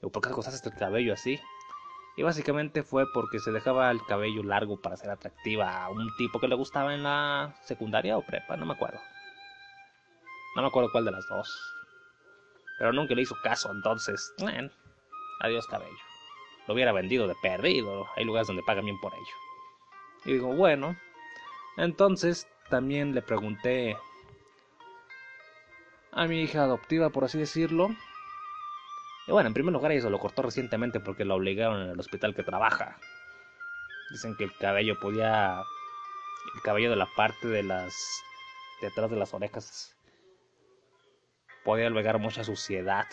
¿Por 0.09 0.23
qué 0.23 0.29
cortaste 0.29 0.69
el 0.69 0.75
cabello 0.75 1.13
así? 1.13 1.39
Y 2.17 2.23
básicamente 2.23 2.83
fue 2.83 3.05
porque 3.13 3.39
se 3.39 3.51
dejaba 3.51 3.91
el 3.91 4.03
cabello 4.05 4.41
largo 4.43 4.79
para 4.79 4.95
ser 4.95 5.09
atractiva 5.09 5.83
a 5.83 5.89
un 5.89 6.09
tipo 6.17 6.39
que 6.39 6.47
le 6.47 6.55
gustaba 6.55 6.93
en 6.93 7.03
la 7.03 7.55
secundaria 7.63 8.17
o 8.17 8.25
prepa, 8.25 8.55
no 8.55 8.65
me 8.65 8.73
acuerdo. 8.73 8.99
No 10.55 10.61
me 10.61 10.69
acuerdo 10.69 10.91
cuál 10.91 11.05
de 11.05 11.11
las 11.11 11.27
dos. 11.27 11.75
Pero 12.79 12.93
nunca 12.93 13.13
le 13.13 13.21
hizo 13.21 13.35
caso, 13.43 13.71
entonces, 13.71 14.33
adiós 15.41 15.67
cabello. 15.67 15.91
Lo 16.67 16.73
hubiera 16.73 16.93
vendido 16.93 17.27
de 17.27 17.35
perdido, 17.41 18.07
hay 18.15 18.23
lugares 18.23 18.47
donde 18.47 18.63
pagan 18.63 18.85
bien 18.85 18.99
por 18.99 19.13
ello. 19.13 19.35
Y 20.23 20.33
digo, 20.33 20.55
bueno, 20.55 20.95
entonces 21.77 22.47
también 22.69 23.13
le 23.13 23.21
pregunté 23.21 23.97
a 26.11 26.25
mi 26.27 26.41
hija 26.41 26.63
adoptiva, 26.63 27.09
por 27.09 27.25
así 27.25 27.37
decirlo. 27.37 27.89
Y 29.27 29.31
bueno, 29.31 29.47
en 29.47 29.53
primer 29.53 29.73
lugar 29.73 29.91
ella 29.91 30.01
se 30.01 30.09
lo 30.09 30.19
cortó 30.19 30.43
recientemente 30.43 30.99
porque 30.99 31.25
la 31.25 31.35
obligaron 31.35 31.81
en 31.81 31.89
el 31.89 31.99
hospital 31.99 32.35
que 32.35 32.43
trabaja. 32.43 32.97
Dicen 34.11 34.35
que 34.35 34.43
el 34.43 34.55
cabello 34.57 34.99
podía... 34.99 35.61
El 36.53 36.61
cabello 36.61 36.91
de 36.91 36.95
la 36.95 37.07
parte 37.15 37.47
de 37.47 37.63
las... 37.63 37.95
detrás 38.81 39.09
de 39.09 39.17
las 39.17 39.33
orejas 39.33 39.95
podía 41.65 41.87
albergar 41.87 42.19
mucha 42.19 42.43
suciedad, 42.43 43.07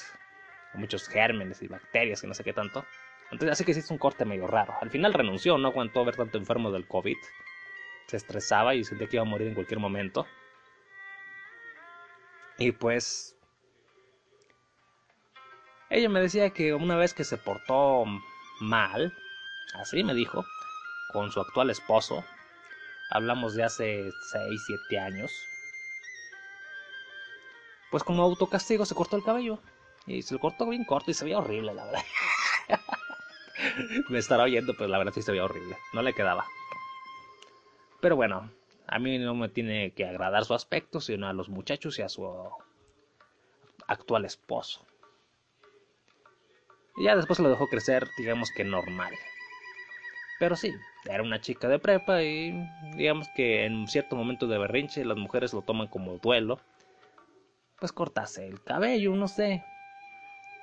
muchos 0.75 1.09
gérmenes 1.09 1.63
y 1.63 1.69
bacterias 1.69 2.23
y 2.23 2.27
no 2.27 2.35
sé 2.35 2.45
qué 2.45 2.53
tanto. 2.53 2.85
Entonces, 3.33 3.53
así 3.53 3.65
que 3.65 3.73
sí 3.73 3.81
es 3.81 3.91
un 3.91 3.99
corte 3.99 4.27
medio 4.27 4.47
raro. 4.47 4.75
Al 4.81 4.91
final 4.91 5.15
renunció, 5.15 5.57
no 5.57 5.69
aguantó 5.69 6.05
ver 6.05 6.17
tanto 6.17 6.37
enfermo 6.37 6.71
del 6.71 6.87
COVID. 6.87 7.17
Se 8.07 8.19
estresaba 8.19 8.75
y 8.75 8.85
sentía 8.85 9.09
que 9.09 9.17
iba 9.17 9.23
a 9.23 9.29
morir 9.29 9.49
en 9.49 9.55
cualquier 9.55 9.81
momento. 9.81 10.27
Y 12.59 12.73
pues. 12.73 13.35
Ella 15.93 16.09
me 16.09 16.21
decía 16.21 16.49
que 16.49 16.73
una 16.73 16.97
vez 16.97 17.13
que 17.13 17.23
se 17.23 17.37
portó 17.37 18.07
mal, 18.61 19.13
así 19.75 20.03
me 20.03 20.15
dijo, 20.15 20.43
con 21.13 21.31
su 21.31 21.39
actual 21.39 21.69
esposo, 21.69 22.25
hablamos 23.11 23.55
de 23.55 23.65
hace 23.65 24.11
6, 24.31 24.63
7 24.89 24.99
años, 24.99 25.47
pues 27.91 28.03
como 28.05 28.23
autocastigo 28.23 28.87
se 28.87 28.95
cortó 28.95 29.19
el 29.19 29.23
cabello. 29.23 29.59
Y 30.07 30.23
se 30.23 30.33
lo 30.33 30.41
cortó 30.41 30.67
bien 30.67 30.87
corto 30.87 31.11
y 31.11 31.15
se 31.15 31.25
veía 31.25 31.39
horrible, 31.39 31.75
la 31.75 31.85
verdad. 31.85 32.05
me 34.09 34.19
estará 34.19 34.45
oyendo, 34.45 34.73
pero 34.75 34.89
la 34.89 34.97
verdad 34.97 35.13
sí 35.13 35.21
se 35.21 35.31
veía 35.31 35.45
horrible. 35.45 35.77
No 35.93 36.01
le 36.01 36.15
quedaba. 36.15 36.47
Pero 38.01 38.17
bueno, 38.17 38.51
a 38.87 38.99
mí 38.99 39.19
no 39.19 39.35
me 39.35 39.51
tiene 39.51 39.93
que 39.93 40.07
agradar 40.07 40.47
su 40.47 40.55
aspecto, 40.55 41.03
sino 41.03 41.29
a 41.29 41.35
los 41.35 41.51
muchachos 41.51 41.99
y 41.99 42.03
a 42.03 42.09
su 42.09 42.27
actual 43.87 44.25
esposo. 44.25 44.87
Y 46.97 47.05
ya 47.05 47.17
después 47.17 47.39
lo 47.39 47.49
dejó 47.49 47.69
crecer, 47.69 48.09
digamos 48.19 48.51
que 48.51 48.65
normal. 48.65 49.15
Pero 50.39 50.57
sí, 50.57 50.75
era 51.05 51.23
una 51.23 51.41
chica 51.41 51.69
de 51.69 51.79
prepa 51.79 52.23
y 52.23 52.53
digamos 52.97 53.29
que 53.35 53.65
en 53.65 53.87
cierto 53.89 54.17
momento 54.17 54.47
de 54.47 54.59
berrinche 54.59 55.05
las 55.05 55.17
mujeres 55.17 55.53
lo 55.53 55.63
toman 55.63 55.89
como 55.89 56.19
duelo. 56.19 56.59
Pues 57.79 57.93
cortarse 57.93 58.47
el 58.47 58.63
cabello, 58.63 59.15
no 59.15 59.29
sé 59.29 59.65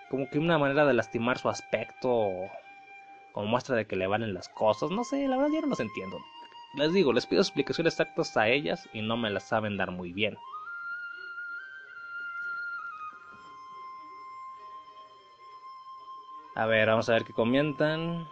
como 0.09 0.29
que 0.29 0.39
una 0.39 0.57
manera 0.57 0.85
de 0.85 0.93
lastimar 0.93 1.37
su 1.37 1.49
aspecto 1.49 2.27
como 3.31 3.47
muestra 3.47 3.75
de 3.75 3.85
que 3.85 3.95
le 3.95 4.07
valen 4.07 4.33
las 4.33 4.49
cosas. 4.49 4.89
No 4.91 5.03
sé, 5.03 5.27
la 5.27 5.37
verdad 5.37 5.53
yo 5.53 5.61
no 5.61 5.67
los 5.67 5.79
entiendo. 5.79 6.17
Les 6.75 6.93
digo, 6.93 7.13
les 7.13 7.25
pido 7.25 7.41
explicaciones 7.41 7.93
exactas 7.93 8.35
a 8.35 8.47
ellas 8.47 8.89
y 8.93 9.01
no 9.01 9.17
me 9.17 9.29
las 9.29 9.43
saben 9.43 9.77
dar 9.77 9.91
muy 9.91 10.11
bien. 10.11 10.35
A 16.55 16.65
ver, 16.65 16.87
vamos 16.87 17.09
a 17.09 17.13
ver 17.13 17.23
qué 17.23 17.33
comentan. 17.33 18.27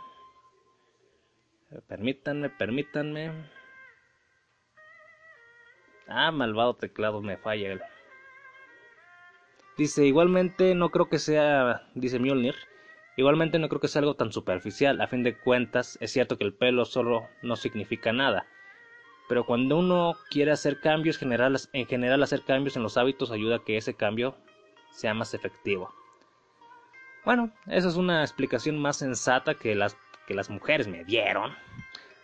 Permítanme, 1.87 2.49
permítanme. 2.49 3.31
Ah, 6.07 6.31
malvado 6.31 6.75
teclado, 6.75 7.21
me 7.21 7.37
falla. 7.37 7.79
Dice, 9.77 10.05
igualmente 10.05 10.73
no 10.73 10.89
creo 10.89 11.09
que 11.09 11.19
sea, 11.19 11.87
dice 11.93 12.19
Mjolnir, 12.19 12.55
igualmente 13.15 13.59
no 13.59 13.69
creo 13.69 13.79
que 13.81 13.87
sea 13.87 13.99
algo 13.99 14.15
tan 14.15 14.31
superficial. 14.31 15.01
A 15.01 15.07
fin 15.07 15.23
de 15.23 15.37
cuentas, 15.37 15.97
es 16.01 16.11
cierto 16.11 16.37
que 16.37 16.45
el 16.45 16.53
pelo 16.53 16.85
solo 16.85 17.27
no 17.43 17.55
significa 17.55 18.11
nada. 18.11 18.47
Pero 19.27 19.45
cuando 19.45 19.77
uno 19.77 20.15
quiere 20.31 20.51
hacer 20.51 20.79
cambios, 20.79 21.17
generales, 21.17 21.69
en 21.73 21.85
general 21.85 22.23
hacer 22.23 22.43
cambios 22.43 22.77
en 22.77 22.83
los 22.83 22.97
hábitos 22.97 23.29
ayuda 23.31 23.57
a 23.57 23.63
que 23.63 23.77
ese 23.77 23.93
cambio 23.93 24.35
sea 24.91 25.13
más 25.13 25.33
efectivo. 25.33 25.93
Bueno, 27.27 27.51
esa 27.65 27.89
es 27.89 27.95
una 27.97 28.21
explicación 28.21 28.79
más 28.79 28.99
sensata 28.99 29.55
que 29.55 29.75
las, 29.75 29.97
que 30.27 30.33
las 30.33 30.49
mujeres 30.49 30.87
me 30.87 31.03
dieron. 31.03 31.53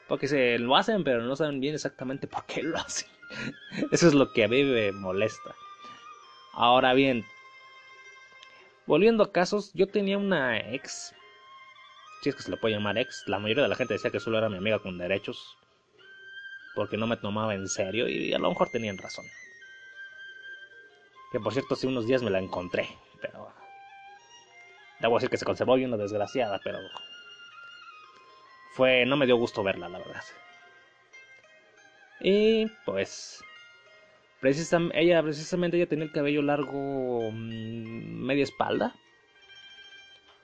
Porque 0.08 0.30
se 0.30 0.58
lo 0.60 0.78
hacen, 0.78 1.04
pero 1.04 1.22
no 1.24 1.36
saben 1.36 1.60
bien 1.60 1.76
exactamente 1.76 2.26
por 2.26 2.46
qué 2.46 2.64
lo 2.64 2.78
hacen. 2.78 3.10
Eso 3.92 4.08
es 4.08 4.14
lo 4.14 4.32
que 4.32 4.46
a 4.46 4.48
mí 4.48 4.64
me 4.64 4.94
molesta. 4.94 5.54
Ahora 6.54 6.94
bien, 6.94 7.26
Volviendo 8.86 9.24
a 9.26 9.32
casos, 9.34 9.74
yo 9.74 9.88
tenía 9.88 10.18
una 10.18 10.58
ex, 10.58 11.14
si 12.22 12.30
es 12.30 12.36
que 12.36 12.44
se 12.44 12.52
le 12.52 12.56
puede 12.56 12.76
llamar 12.76 12.98
ex, 12.98 13.26
la 13.28 13.40
mayoría 13.40 13.64
de 13.64 13.70
la 13.70 13.76
gente 13.76 13.96
decía 13.96 14.10
que 14.10 14.22
solo 14.22 14.38
era 14.38 14.48
mi 14.48 14.56
amiga 14.56 14.80
con 14.80 14.98
derechos, 14.98 15.58
porque 16.76 16.96
no 16.96 17.08
me 17.08 17.18
tomaba 17.18 17.54
en 17.56 17.68
serio 17.68 18.08
y 18.08 18.34
a 18.34 18.40
lo 18.40 18.48
mejor 18.48 18.70
tenían 18.70 18.98
razón. 18.98 19.26
Que 21.34 21.42
por 21.42 21.52
cierto, 21.52 21.74
hace 21.74 21.88
unos 21.88 22.08
días 22.08 22.24
me 22.24 22.30
la 22.30 22.40
encontré, 22.40 22.88
pero... 23.22 23.63
Debo 25.04 25.16
decir 25.16 25.30
que 25.30 25.38
se 25.38 25.44
conservó 25.44 25.76
bien 25.76 25.90
una 25.94 26.02
desgraciada, 26.02 26.62
pero... 26.64 26.80
Fue... 28.74 29.06
no 29.06 29.18
me 29.18 29.26
dio 29.26 29.36
gusto 29.36 29.62
verla, 29.62 29.90
la 29.90 29.98
verdad. 29.98 30.24
Y 32.22 32.68
pues 32.86 33.44
ella 34.94 35.22
precisamente 35.22 35.76
ella 35.76 35.90
tenía 35.90 36.06
el 36.06 36.14
cabello 36.14 36.42
largo 36.42 37.30
mm, 37.32 38.24
media 38.24 38.44
espalda. 38.46 38.96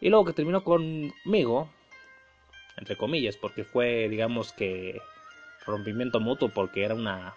Y 0.01 0.09
luego 0.09 0.25
que 0.25 0.33
terminó 0.33 0.61
conmigo, 0.65 1.69
entre 2.75 2.97
comillas, 2.97 3.37
porque 3.37 3.63
fue, 3.63 4.09
digamos 4.09 4.51
que, 4.51 5.01
rompimiento 5.65 6.19
mutuo, 6.19 6.49
porque 6.49 6.83
era 6.83 6.95
una 6.95 7.33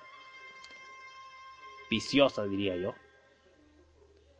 viciosa, 1.88 2.46
diría 2.46 2.74
yo. 2.74 2.94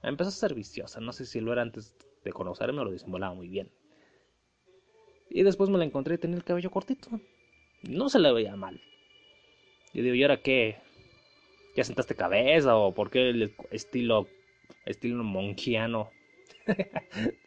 Empezó 0.03 0.31
a 0.31 0.33
ser 0.33 0.55
viciosa, 0.55 0.99
no 1.01 1.13
sé 1.13 1.27
si 1.27 1.41
lo 1.41 1.53
era 1.53 1.63
antes 1.63 1.95
de 2.25 2.33
conocerme 2.33 2.85
lo 2.85 2.91
disimulaba 2.91 3.35
muy 3.35 3.49
bien. 3.49 3.71
Y 5.31 5.43
después 5.43 5.71
me 5.71 5.79
la 5.79 5.85
encontré 5.85 6.15
y 6.15 6.19
tenía 6.19 6.37
el 6.37 6.45
cabello 6.45 6.71
cortito. 6.71 7.09
No 7.83 8.09
se 8.09 8.19
le 8.19 8.33
veía 8.33 8.55
mal. 8.55 8.81
Yo 9.95 10.03
digo, 10.03 10.15
¿y 10.15 10.23
ahora 10.23 10.43
qué? 10.43 10.79
¿Ya 11.75 11.85
sentaste 11.85 12.15
cabeza? 12.15 12.77
¿O 12.77 12.93
por 12.95 13.11
qué 13.11 13.31
el 13.31 13.55
estilo, 13.71 14.29
estilo 14.85 15.25
monquiano? 15.25 16.11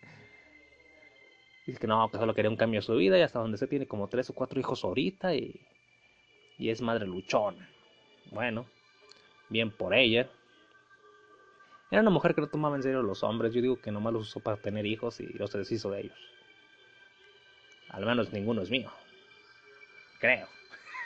Dice 1.66 1.80
que 1.80 1.88
no, 1.88 2.10
que 2.12 2.18
solo 2.18 2.34
quería 2.36 2.52
un 2.52 2.58
cambio 2.58 2.80
a 2.80 2.84
su 2.84 2.96
vida 2.96 3.18
y 3.18 3.22
hasta 3.22 3.40
donde 3.40 3.58
se 3.58 3.68
tiene 3.68 3.88
como 3.88 4.08
tres 4.08 4.30
o 4.30 4.34
cuatro 4.34 4.60
hijos 4.60 4.84
ahorita 4.84 5.34
y, 5.36 5.60
y 6.58 6.70
es 6.70 6.82
madre 6.82 7.08
luchón. 7.08 7.58
Bueno, 8.32 8.66
bien 9.50 9.72
por 9.72 9.94
ella. 9.94 10.30
Era 11.92 12.02
una 12.02 12.12
mujer 12.12 12.34
que 12.34 12.42
no 12.42 12.48
tomaba 12.48 12.76
en 12.76 12.84
serio 12.84 13.00
a 13.00 13.04
los 13.04 13.24
hombres. 13.24 13.54
Yo 13.54 13.62
digo 13.62 13.80
que 13.80 13.92
nomás 13.92 14.14
los 14.14 14.24
usó 14.24 14.40
para 14.40 14.58
tener 14.58 14.86
hijos 14.86 15.20
y 15.20 15.26
no 15.40 15.48
se 15.48 15.60
deshizo 15.60 15.92
de 15.92 16.02
ellos. 16.02 16.18
Al 17.90 18.06
menos 18.06 18.34
ninguno 18.34 18.62
es 18.62 18.70
mío. 18.70 18.92
Creo. 20.20 20.48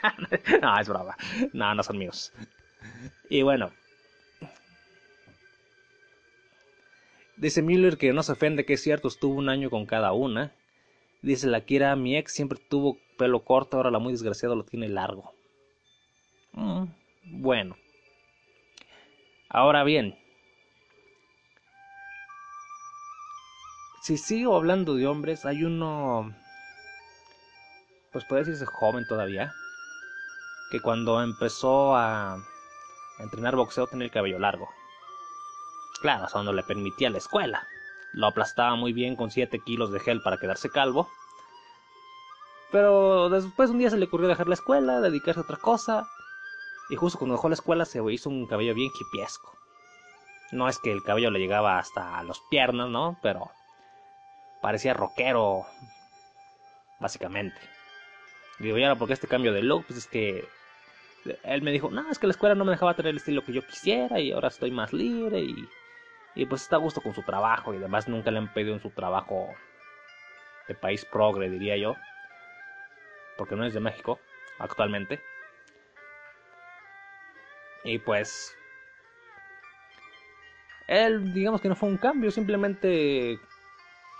no, 0.62 0.80
es 0.80 0.88
brava. 0.88 1.16
No, 1.52 1.74
no 1.74 1.82
son 1.82 1.98
míos. 1.98 2.32
Y 3.28 3.42
bueno. 3.42 3.70
Dice 7.36 7.62
Müller 7.62 7.96
que 7.96 8.12
no 8.12 8.22
se 8.22 8.32
ofende, 8.32 8.66
que 8.66 8.74
es 8.74 8.82
cierto, 8.82 9.08
estuvo 9.08 9.34
un 9.34 9.48
año 9.48 9.70
con 9.70 9.86
cada 9.86 10.12
una. 10.12 10.52
Dice 11.22 11.46
la 11.46 11.62
Kira, 11.62 11.96
mi 11.96 12.16
ex 12.16 12.32
siempre 12.32 12.58
tuvo 12.68 12.98
pelo 13.16 13.44
corto, 13.44 13.76
ahora 13.76 13.90
la 13.90 13.98
muy 13.98 14.12
desgraciada 14.12 14.54
lo 14.54 14.64
tiene 14.64 14.88
largo. 14.88 15.32
Mm, 16.52 16.84
bueno. 17.24 17.76
Ahora 19.48 19.84
bien. 19.84 20.19
Si 24.00 24.16
sigo 24.16 24.56
hablando 24.56 24.94
de 24.94 25.06
hombres, 25.06 25.44
hay 25.44 25.62
uno... 25.62 26.34
Pues 28.12 28.24
puede 28.24 28.44
decirse 28.44 28.64
joven 28.66 29.06
todavía. 29.06 29.52
Que 30.70 30.80
cuando 30.80 31.22
empezó 31.22 31.94
a 31.94 32.38
entrenar 33.18 33.56
boxeo 33.56 33.86
tenía 33.86 34.06
el 34.06 34.10
cabello 34.10 34.38
largo. 34.38 34.68
Claro, 36.00 36.24
hasta 36.24 36.38
donde 36.38 36.54
le 36.54 36.62
permitía 36.62 37.10
la 37.10 37.18
escuela. 37.18 37.66
Lo 38.14 38.26
aplastaba 38.26 38.74
muy 38.74 38.92
bien 38.92 39.16
con 39.16 39.30
7 39.30 39.60
kilos 39.60 39.92
de 39.92 40.00
gel 40.00 40.22
para 40.22 40.38
quedarse 40.38 40.70
calvo. 40.70 41.08
Pero 42.72 43.28
después 43.28 43.70
un 43.70 43.78
día 43.78 43.90
se 43.90 43.98
le 43.98 44.06
ocurrió 44.06 44.28
dejar 44.28 44.48
la 44.48 44.54
escuela, 44.54 45.00
dedicarse 45.00 45.40
a 45.40 45.42
otra 45.42 45.58
cosa. 45.58 46.08
Y 46.88 46.96
justo 46.96 47.18
cuando 47.18 47.36
dejó 47.36 47.48
la 47.48 47.54
escuela 47.54 47.84
se 47.84 48.00
hizo 48.10 48.30
un 48.30 48.46
cabello 48.46 48.74
bien 48.74 48.90
hipiesco. 48.98 49.52
No 50.52 50.68
es 50.68 50.78
que 50.78 50.90
el 50.90 51.02
cabello 51.02 51.30
le 51.30 51.38
llegaba 51.38 51.78
hasta 51.78 52.22
las 52.22 52.40
piernas, 52.50 52.88
¿no? 52.88 53.18
Pero 53.22 53.50
parecía 54.60 54.94
rockero, 54.94 55.66
básicamente. 56.98 57.60
Digo, 58.58 58.76
y 58.78 58.82
ahora, 58.84 58.98
¿por 58.98 59.08
qué 59.08 59.14
este 59.14 59.28
cambio 59.28 59.52
de 59.52 59.62
look? 59.62 59.86
Pues 59.86 59.98
es 59.98 60.06
que 60.06 60.44
él 61.44 61.62
me 61.62 61.72
dijo, 61.72 61.90
no, 61.90 62.10
es 62.10 62.18
que 62.18 62.26
la 62.26 62.32
escuela 62.32 62.54
no 62.54 62.64
me 62.64 62.72
dejaba 62.72 62.94
tener 62.94 63.10
el 63.10 63.16
estilo 63.16 63.44
que 63.44 63.52
yo 63.52 63.66
quisiera 63.66 64.20
y 64.20 64.32
ahora 64.32 64.48
estoy 64.48 64.70
más 64.70 64.92
libre 64.92 65.40
y, 65.40 65.68
y 66.34 66.46
pues 66.46 66.62
está 66.62 66.76
a 66.76 66.80
gusto 66.80 67.00
con 67.00 67.14
su 67.14 67.22
trabajo 67.22 67.72
y 67.72 67.78
además 67.78 68.08
nunca 68.08 68.30
le 68.30 68.38
han 68.38 68.52
pedido 68.52 68.74
en 68.74 68.80
su 68.80 68.90
trabajo 68.90 69.54
de 70.68 70.74
país 70.74 71.04
progre, 71.04 71.50
diría 71.50 71.76
yo, 71.76 71.96
porque 73.36 73.56
no 73.56 73.64
es 73.64 73.74
de 73.74 73.80
México 73.80 74.20
actualmente. 74.58 75.20
Y 77.82 77.98
pues 77.98 78.54
él, 80.86 81.32
digamos 81.32 81.60
que 81.60 81.68
no 81.68 81.76
fue 81.76 81.88
un 81.88 81.96
cambio, 81.96 82.30
simplemente 82.30 83.38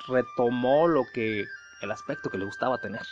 retomó 0.07 0.89
lo 0.89 1.05
que 1.13 1.47
el 1.81 1.91
aspecto 1.91 2.31
que 2.31 2.39
le 2.39 2.45
gustaba 2.45 2.79
tener 2.79 3.07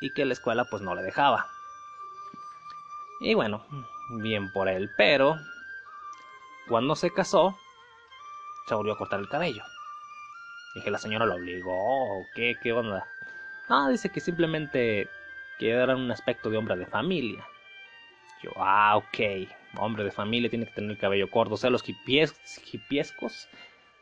y 0.00 0.10
que 0.10 0.24
la 0.24 0.32
escuela 0.32 0.64
pues 0.64 0.82
no 0.82 0.94
le 0.94 1.02
dejaba. 1.02 1.46
Y 3.20 3.34
bueno, 3.34 3.64
bien 4.20 4.52
por 4.52 4.68
él, 4.68 4.90
pero 4.96 5.36
cuando 6.68 6.96
se 6.96 7.12
casó, 7.12 7.56
se 8.66 8.74
volvió 8.74 8.92
a 8.92 8.98
cortar 8.98 9.20
el 9.20 9.28
cabello. 9.28 9.62
Que 10.84 10.90
la 10.90 10.98
señora 10.98 11.24
lo 11.24 11.36
obligó, 11.36 12.26
¿qué, 12.34 12.54
qué 12.62 12.72
onda? 12.72 13.08
Ah, 13.68 13.88
dice 13.88 14.10
que 14.10 14.20
simplemente 14.20 15.08
que 15.58 15.74
un 15.74 16.10
aspecto 16.10 16.50
de 16.50 16.58
hombre 16.58 16.76
de 16.76 16.84
familia. 16.84 17.46
Yo, 18.42 18.50
ah, 18.56 18.96
ok, 18.96 19.48
hombre 19.78 20.04
de 20.04 20.10
familia 20.10 20.50
tiene 20.50 20.66
que 20.66 20.72
tener 20.72 20.90
el 20.90 20.98
cabello 20.98 21.30
corto. 21.30 21.54
O 21.54 21.56
sea, 21.56 21.70
los 21.70 21.82
hipiescos 21.88 23.48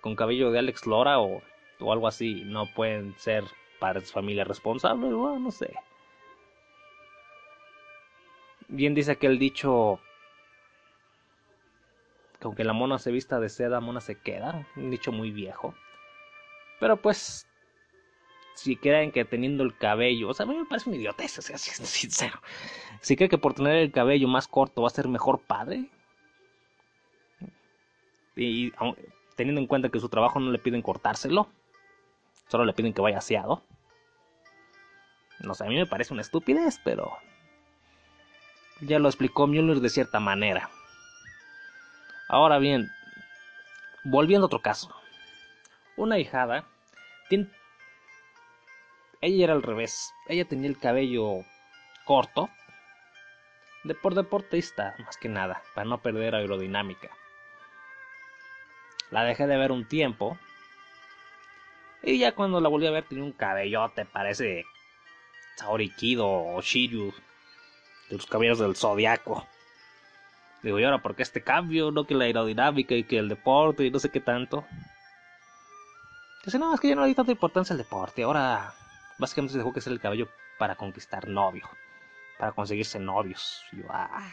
con 0.05 0.17
cabello 0.17 0.51
de 0.51 0.59
Alex 0.59 0.85
Lora 0.85 1.19
o, 1.19 1.41
o 1.81 1.93
algo 1.93 2.07
así 2.07 2.43
no 2.45 2.67
pueden 2.67 3.15
ser 3.17 3.43
padres 3.79 4.05
de 4.05 4.13
familia 4.13 4.45
responsables, 4.45 5.11
bueno, 5.15 5.39
no 5.39 5.51
sé. 5.51 5.73
Bien 8.69 8.95
dice 8.95 9.13
aquel 9.13 9.39
dicho 9.39 9.99
que 12.39 12.45
aunque 12.45 12.65
la 12.65 12.75
mona 12.75 12.99
se 12.99 13.13
vista 13.13 13.41
de 13.41 13.49
seda, 13.49 13.81
mona 13.81 14.03
se 14.03 14.21
queda. 14.21 14.69
Un 14.77 14.91
dicho 14.91 15.11
muy 15.11 15.31
viejo. 15.31 15.75
Pero 16.81 16.99
pues, 16.99 17.47
si 18.57 18.77
creen 18.77 19.11
que 19.11 19.25
teniendo 19.25 19.65
el 19.65 19.75
cabello, 19.75 20.29
o 20.29 20.35
sea, 20.35 20.45
a 20.45 20.49
mí 20.51 20.55
me 20.55 20.67
parece 20.67 20.91
un 20.91 20.97
idiotez, 20.97 21.39
o 21.39 21.43
sea, 21.43 21.57
si 21.57 21.71
es 21.71 21.89
sincero. 21.89 22.43
Si 23.01 23.17
creen 23.17 23.31
que 23.31 23.39
por 23.39 23.55
tener 23.55 23.77
el 23.77 23.91
cabello 23.91 24.29
más 24.29 24.49
corto 24.49 24.83
va 24.83 24.89
a 24.89 24.91
ser 24.91 25.09
mejor 25.09 25.41
padre. 25.41 25.89
Y 28.37 28.71
teniendo 29.37 29.61
en 29.61 29.67
cuenta 29.67 29.89
que 29.89 30.01
su 30.01 30.09
trabajo 30.09 30.41
no 30.41 30.51
le 30.51 30.59
piden 30.59 30.83
cortárselo, 30.83 31.49
solo 32.49 32.65
le 32.65 32.73
piden 32.73 32.93
que 32.93 33.03
vaya 33.03 33.19
aseado. 33.19 33.63
No 35.41 35.55
sé, 35.55 35.65
a 35.65 35.69
mí 35.69 35.77
me 35.77 35.87
parece 35.87 36.13
una 36.13 36.23
estupidez, 36.23 36.81
pero 36.85 37.13
ya 38.81 38.99
lo 38.99 39.09
explicó 39.09 39.47
Müller 39.47 39.81
de 39.81 39.89
cierta 39.91 40.21
manera. 40.21 40.71
Ahora 42.29 42.59
bien, 42.59 42.91
volviendo 44.05 44.45
a 44.45 44.49
otro 44.49 44.63
caso. 44.63 44.95
Una 45.97 46.19
hijada 46.19 46.67
ella 49.21 49.45
era 49.45 49.53
al 49.55 49.63
revés. 49.63 50.13
Ella 50.29 50.45
tenía 50.45 50.69
el 50.69 50.79
cabello 50.79 51.45
corto. 52.05 52.51
De 53.85 53.95
por 53.95 54.15
deportista, 54.15 54.95
más 55.05 55.17
que 55.17 55.29
nada, 55.29 55.63
para 55.75 55.87
no 55.87 55.99
perder 55.99 56.35
aerodinámica. 56.35 57.11
La 59.15 59.23
dejé 59.23 59.47
de 59.47 59.57
ver 59.57 59.71
un 59.71 59.85
tiempo. 59.85 60.37
Y 62.03 62.19
ya 62.19 62.33
cuando 62.33 62.61
la 62.61 62.69
volví 62.69 62.89
a 62.89 62.91
ver 62.91 63.05
tenía 63.05 63.23
un 63.23 63.31
cabellote, 63.31 64.07
parece 64.07 64.65
Saorikido 65.55 66.27
o 66.27 66.61
Shiryu 66.61 67.15
de 68.11 68.17
los 68.17 68.27
cabellos 68.27 68.59
del 68.59 68.75
zodiaco. 68.75 69.47
Digo, 70.65 70.81
¿y 70.81 70.85
ahora 70.85 71.01
por 71.01 71.15
qué 71.15 71.23
este 71.23 71.45
cambio? 71.45 71.93
No 71.93 72.09
que 72.09 72.15
la 72.17 72.25
aerodinámica 72.25 72.97
y 72.97 73.05
que 73.05 73.19
el 73.19 73.29
deporte 73.29 73.85
y 73.85 73.91
no 73.93 74.01
sé 74.01 74.11
qué 74.11 74.19
tanto. 74.19 74.67
Dice, 76.45 76.59
no, 76.59 76.75
es 76.75 76.81
que 76.81 76.89
ya 76.89 76.97
no 76.97 77.03
le 77.03 77.09
di 77.09 77.15
tanta 77.15 77.31
importancia 77.31 77.73
al 77.73 77.79
deporte. 77.79 78.25
Ahora, 78.25 78.75
básicamente 79.21 79.53
se 79.53 79.59
dejó 79.59 79.73
que 79.73 79.81
sea 79.81 79.93
el 79.93 80.01
cabello 80.01 80.29
para 80.59 80.75
conquistar 80.75 81.29
novio. 81.29 81.69
Para 82.37 82.51
conseguirse 82.51 82.99
novios. 82.99 83.63
Y 83.71 83.77
yo, 83.77 83.85
ah, 83.91 84.33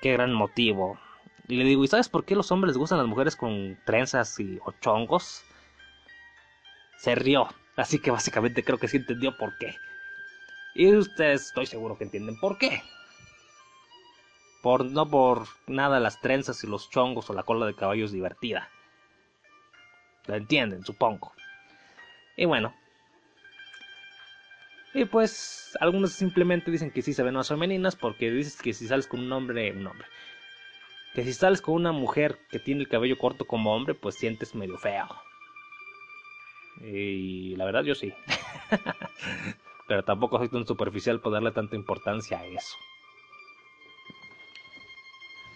qué 0.00 0.12
gran 0.12 0.32
motivo. 0.32 0.98
Y 1.46 1.56
le 1.56 1.64
digo, 1.64 1.84
¿y 1.84 1.88
sabes 1.88 2.08
por 2.08 2.24
qué 2.24 2.34
los 2.34 2.50
hombres 2.52 2.70
les 2.70 2.78
gustan 2.78 2.98
las 2.98 3.06
mujeres 3.06 3.36
con 3.36 3.78
trenzas 3.84 4.38
y 4.40 4.58
chongos? 4.80 5.44
Se 6.96 7.14
rió. 7.14 7.48
Así 7.76 7.98
que 7.98 8.10
básicamente 8.10 8.62
creo 8.62 8.78
que 8.78 8.88
sí 8.88 8.98
entendió 8.98 9.36
por 9.36 9.56
qué. 9.58 9.76
Y 10.74 10.94
ustedes 10.94 11.46
estoy 11.46 11.66
seguro 11.66 11.98
que 11.98 12.04
entienden 12.04 12.38
por 12.40 12.56
qué. 12.58 12.82
Por, 14.62 14.84
no 14.86 15.08
por 15.10 15.46
nada 15.66 16.00
las 16.00 16.20
trenzas 16.20 16.64
y 16.64 16.66
los 16.66 16.88
chongos 16.88 17.28
o 17.28 17.34
la 17.34 17.42
cola 17.42 17.66
de 17.66 17.74
caballo 17.74 18.06
es 18.06 18.12
divertida. 18.12 18.70
Lo 20.26 20.36
entienden, 20.36 20.84
supongo. 20.84 21.32
Y 22.36 22.46
bueno. 22.46 22.74
Y 24.94 25.04
pues 25.04 25.76
algunos 25.80 26.12
simplemente 26.12 26.70
dicen 26.70 26.90
que 26.90 27.02
sí 27.02 27.12
se 27.12 27.22
ven 27.22 27.34
más 27.34 27.48
femeninas 27.48 27.96
porque 27.96 28.30
dices 28.30 28.56
que 28.60 28.72
si 28.72 28.86
sales 28.86 29.06
con 29.06 29.20
un 29.20 29.32
hombre, 29.32 29.72
un 29.72 29.86
hombre. 29.86 30.06
Que 31.14 31.24
si 31.24 31.32
sales 31.32 31.60
con 31.60 31.74
una 31.74 31.92
mujer 31.92 32.38
que 32.50 32.58
tiene 32.58 32.80
el 32.80 32.88
cabello 32.88 33.18
corto 33.18 33.46
como 33.46 33.74
hombre, 33.74 33.94
pues 33.94 34.16
sientes 34.16 34.54
medio 34.54 34.78
feo. 34.78 35.08
Y 36.80 37.54
la 37.56 37.64
verdad 37.64 37.84
yo 37.84 37.94
sí. 37.94 38.12
pero 39.86 40.02
tampoco 40.04 40.38
soy 40.38 40.48
tan 40.48 40.66
superficial 40.66 41.20
por 41.20 41.32
darle 41.32 41.52
tanta 41.52 41.76
importancia 41.76 42.38
a 42.38 42.46
eso. 42.46 42.76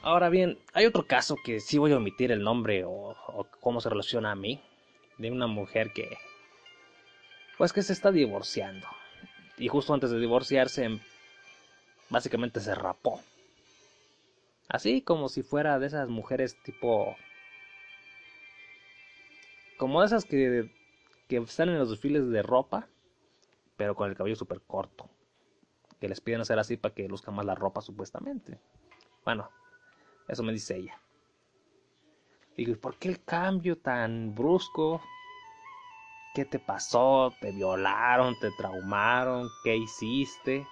Ahora 0.02 0.28
bien, 0.28 0.58
hay 0.74 0.86
otro 0.86 1.06
caso 1.06 1.36
que 1.42 1.60
sí 1.60 1.78
voy 1.78 1.92
a 1.92 1.96
omitir 1.96 2.30
el 2.30 2.42
nombre 2.42 2.84
o, 2.86 3.16
cómo 3.60 3.80
se 3.80 3.90
relaciona 3.90 4.32
a 4.32 4.36
mí, 4.36 4.62
de 5.18 5.30
una 5.30 5.46
mujer 5.46 5.92
que, 5.92 6.16
pues 7.56 7.72
que 7.72 7.82
se 7.82 7.92
está 7.92 8.12
divorciando. 8.12 8.86
Y 9.56 9.68
justo 9.68 9.92
antes 9.92 10.10
de 10.10 10.20
divorciarse, 10.20 11.00
básicamente 12.10 12.60
se 12.60 12.74
rapó. 12.74 13.20
Así 14.68 15.02
como 15.02 15.28
si 15.28 15.42
fuera 15.42 15.78
de 15.78 15.86
esas 15.86 16.08
mujeres 16.08 16.56
tipo... 16.62 17.16
Como 19.78 20.02
esas 20.02 20.24
que, 20.24 20.70
que 21.28 21.36
están 21.38 21.68
en 21.68 21.78
los 21.78 21.90
desfiles 21.90 22.28
de 22.30 22.42
ropa 22.42 22.88
pero 23.78 23.94
con 23.94 24.10
el 24.10 24.16
cabello 24.16 24.36
súper 24.36 24.60
corto. 24.60 25.08
Que 26.00 26.08
les 26.08 26.20
piden 26.20 26.42
hacer 26.42 26.58
así 26.58 26.76
para 26.76 26.94
que 26.94 27.08
luzca 27.08 27.30
más 27.30 27.46
la 27.46 27.54
ropa 27.54 27.80
supuestamente. 27.80 28.60
Bueno, 29.24 29.48
eso 30.26 30.42
me 30.42 30.52
dice 30.52 30.76
ella. 30.76 31.00
Digo, 32.56 32.72
¿y 32.72 32.74
por 32.74 32.98
qué 32.98 33.08
el 33.08 33.24
cambio 33.24 33.78
tan 33.78 34.34
brusco? 34.34 35.00
¿Qué 36.34 36.44
te 36.44 36.58
pasó? 36.58 37.32
¿Te 37.40 37.52
violaron? 37.52 38.36
¿Te 38.40 38.50
traumaron? 38.50 39.48
¿Qué 39.62 39.76
hiciste? 39.76 40.66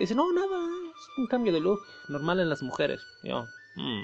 Dice, 0.00 0.14
no, 0.14 0.32
nada, 0.32 0.58
es 0.90 1.18
un 1.18 1.26
cambio 1.26 1.52
de 1.52 1.60
look 1.60 1.80
normal 2.08 2.40
en 2.40 2.48
las 2.48 2.62
mujeres. 2.62 3.00
yo, 3.22 3.46
hmm, 3.76 4.02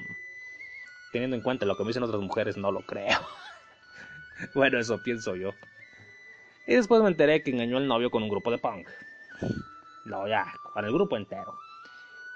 teniendo 1.11 1.35
en 1.35 1.41
cuenta 1.41 1.65
lo 1.65 1.77
que 1.77 1.83
me 1.83 1.87
dicen 1.87 2.03
otras 2.03 2.21
mujeres, 2.21 2.57
no 2.57 2.71
lo 2.71 2.81
creo. 2.81 3.19
bueno, 4.53 4.79
eso 4.79 5.01
pienso 5.01 5.35
yo. 5.35 5.51
Y 6.67 6.75
después 6.75 7.01
me 7.01 7.09
enteré 7.09 7.43
que 7.43 7.51
engañó 7.51 7.77
al 7.77 7.87
novio 7.87 8.09
con 8.09 8.23
un 8.23 8.29
grupo 8.29 8.51
de 8.51 8.57
punk. 8.57 8.87
No, 10.05 10.27
ya, 10.27 10.51
con 10.73 10.85
el 10.85 10.91
grupo 10.91 11.15
entero. 11.17 11.57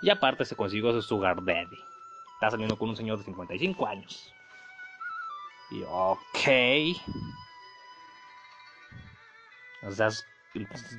Y 0.02 0.10
aparte 0.10 0.45
se 0.45 0.56
consiguió 0.56 0.91
su 0.93 1.02
sugar 1.02 1.43
daddy. 1.43 1.78
Está 2.36 2.52
saliendo 2.52 2.78
con 2.78 2.89
un 2.89 2.95
señor 2.95 3.17
de 3.17 3.26
55 3.26 3.86
años. 3.86 4.34
Y 5.72 5.84
ok. 5.84 6.98
O 9.84 9.91
sea, 9.91 10.10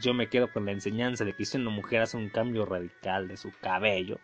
yo 0.01 0.15
me 0.15 0.29
quedo 0.29 0.53
con 0.53 0.65
la 0.67 0.73
enseñanza 0.73 1.25
de 1.25 1.35
que 1.35 1.45
si 1.45 1.57
una 1.57 1.71
mujer 1.71 2.03
hace 2.03 2.17
un 2.17 2.29
cambio 2.29 2.65
radical 2.65 3.29
de 3.29 3.37
su 3.37 3.53
cabello, 3.61 4.19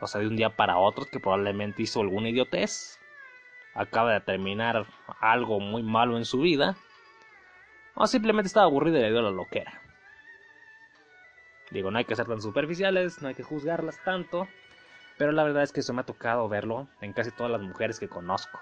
o 0.00 0.06
sea, 0.06 0.20
de 0.20 0.28
un 0.28 0.36
día 0.36 0.50
para 0.50 0.78
otro, 0.78 1.06
que 1.06 1.20
probablemente 1.20 1.82
hizo 1.82 2.00
alguna 2.00 2.28
idiotez, 2.28 2.98
acaba 3.74 4.12
de 4.12 4.20
terminar 4.20 4.86
algo 5.20 5.60
muy 5.60 5.82
malo 5.82 6.16
en 6.16 6.24
su 6.24 6.40
vida, 6.40 6.76
o 7.94 8.06
simplemente 8.06 8.46
estaba 8.46 8.66
aburrida 8.66 8.98
y 8.98 9.02
le 9.02 9.10
dio 9.10 9.22
la 9.22 9.30
loquera. 9.30 9.82
Digo, 11.70 11.90
no 11.90 11.98
hay 11.98 12.04
que 12.04 12.16
ser 12.16 12.26
tan 12.26 12.40
superficiales, 12.40 13.20
no 13.20 13.28
hay 13.28 13.34
que 13.34 13.42
juzgarlas 13.42 14.02
tanto, 14.04 14.48
pero 15.18 15.32
la 15.32 15.42
verdad 15.42 15.64
es 15.64 15.72
que 15.72 15.80
eso 15.80 15.92
me 15.92 16.00
ha 16.00 16.06
tocado 16.06 16.48
verlo 16.48 16.88
en 17.00 17.12
casi 17.12 17.30
todas 17.30 17.52
las 17.52 17.60
mujeres 17.60 17.98
que 17.98 18.08
conozco. 18.08 18.58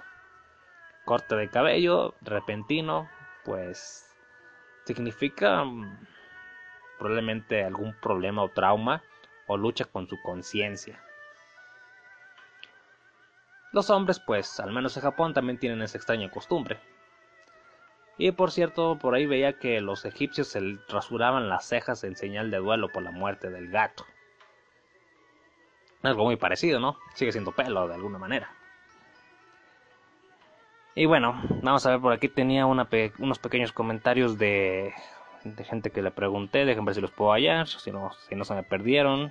Corte 1.04 1.36
de 1.36 1.48
cabello, 1.48 2.14
repentino, 2.22 3.08
pues 3.44 4.05
significa 4.86 5.64
mm, 5.64 6.06
probablemente 6.98 7.64
algún 7.64 7.94
problema 8.00 8.42
o 8.42 8.48
trauma 8.48 9.02
o 9.46 9.56
lucha 9.56 9.84
con 9.84 10.08
su 10.08 10.20
conciencia. 10.22 11.02
Los 13.72 13.90
hombres, 13.90 14.20
pues, 14.20 14.58
al 14.60 14.72
menos 14.72 14.96
en 14.96 15.02
Japón, 15.02 15.34
también 15.34 15.58
tienen 15.58 15.82
esa 15.82 15.98
extraña 15.98 16.30
costumbre. 16.30 16.80
Y 18.16 18.32
por 18.32 18.50
cierto, 18.50 18.98
por 18.98 19.14
ahí 19.14 19.26
veía 19.26 19.58
que 19.58 19.80
los 19.82 20.06
egipcios 20.06 20.48
se 20.48 20.78
rasuraban 20.88 21.50
las 21.50 21.66
cejas 21.66 22.02
en 22.04 22.16
señal 22.16 22.50
de 22.50 22.56
duelo 22.58 22.90
por 22.90 23.02
la 23.02 23.10
muerte 23.10 23.50
del 23.50 23.68
gato. 23.68 24.06
Algo 26.02 26.24
muy 26.24 26.36
parecido, 26.36 26.80
¿no? 26.80 26.96
Sigue 27.14 27.32
siendo 27.32 27.52
pelo 27.52 27.88
de 27.88 27.94
alguna 27.94 28.18
manera. 28.18 28.50
Y 30.98 31.04
bueno, 31.04 31.38
vamos 31.62 31.84
a 31.84 31.90
ver, 31.90 32.00
por 32.00 32.14
aquí 32.14 32.26
tenía 32.30 32.64
unos 32.64 33.38
pequeños 33.38 33.70
comentarios 33.70 34.38
de, 34.38 34.94
gente 35.68 35.90
que 35.90 36.00
le 36.00 36.10
pregunté, 36.10 36.64
déjenme 36.64 36.86
ver 36.86 36.94
si 36.94 37.02
los 37.02 37.10
puedo 37.10 37.32
hallar, 37.32 37.68
si 37.68 37.92
no, 37.92 38.12
si 38.26 38.34
no 38.34 38.46
se 38.46 38.54
me 38.54 38.62
perdieron. 38.62 39.30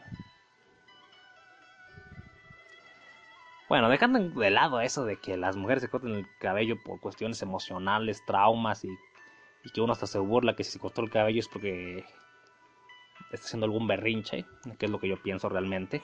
Bueno, 3.67 3.89
dejando 3.89 4.19
de 4.19 4.51
lado 4.51 4.79
eso 4.79 5.05
de 5.05 5.17
que 5.17 5.37
las 5.37 5.55
mujeres 5.55 5.81
se 5.81 5.89
cortan 5.89 6.11
el 6.11 6.27
cabello 6.37 6.75
por 6.83 6.99
cuestiones 6.99 7.41
emocionales, 7.41 8.23
traumas 8.27 8.85
y, 8.85 8.89
y 9.63 9.71
que 9.71 9.81
uno 9.81 9.93
hasta 9.93 10.05
se 10.05 10.19
burla 10.19 10.55
que 10.55 10.63
si 10.63 10.73
se 10.73 10.79
cortó 10.79 11.01
el 11.01 11.09
cabello 11.09 11.39
es 11.39 11.47
porque 11.47 12.05
está 13.31 13.47
haciendo 13.47 13.65
algún 13.65 13.87
berrinche, 13.87 14.45
que 14.77 14.85
es 14.85 14.91
lo 14.91 14.99
que 14.99 15.07
yo 15.07 15.19
pienso 15.19 15.49
realmente. 15.49 16.03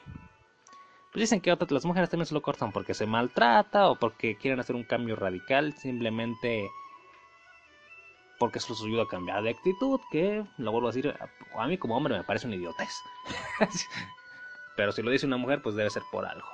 Pues 1.12 1.22
dicen 1.22 1.42
que 1.42 1.52
otras 1.52 1.72
las 1.72 1.86
mujeres 1.86 2.10
también 2.10 2.26
se 2.26 2.34
lo 2.34 2.42
cortan 2.42 2.72
porque 2.72 2.94
se 2.94 3.06
maltrata 3.06 3.90
o 3.90 3.96
porque 4.00 4.36
quieren 4.38 4.60
hacer 4.60 4.76
un 4.76 4.84
cambio 4.84 5.16
radical, 5.16 5.74
simplemente 5.78 6.68
porque 8.40 8.58
eso 8.60 8.74
les 8.74 8.82
ayuda 8.84 9.04
a 9.04 9.08
cambiar 9.08 9.44
de 9.44 9.52
actitud, 9.52 10.00
que 10.12 10.44
lo 10.58 10.72
vuelvo 10.72 10.88
a 10.90 10.92
decir, 10.92 11.14
a 11.58 11.68
mí 11.68 11.78
como 11.78 11.96
hombre 11.96 12.18
me 12.18 12.24
parece 12.24 12.48
un 12.48 12.54
idiotez. 12.54 12.90
Pero 14.78 14.92
si 14.92 15.02
lo 15.02 15.12
dice 15.12 15.26
una 15.28 15.38
mujer, 15.38 15.62
pues 15.62 15.76
debe 15.76 15.90
ser 15.90 16.04
por 16.12 16.26
algo. 16.26 16.48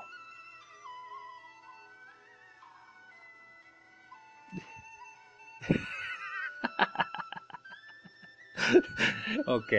ok. 9.46 9.74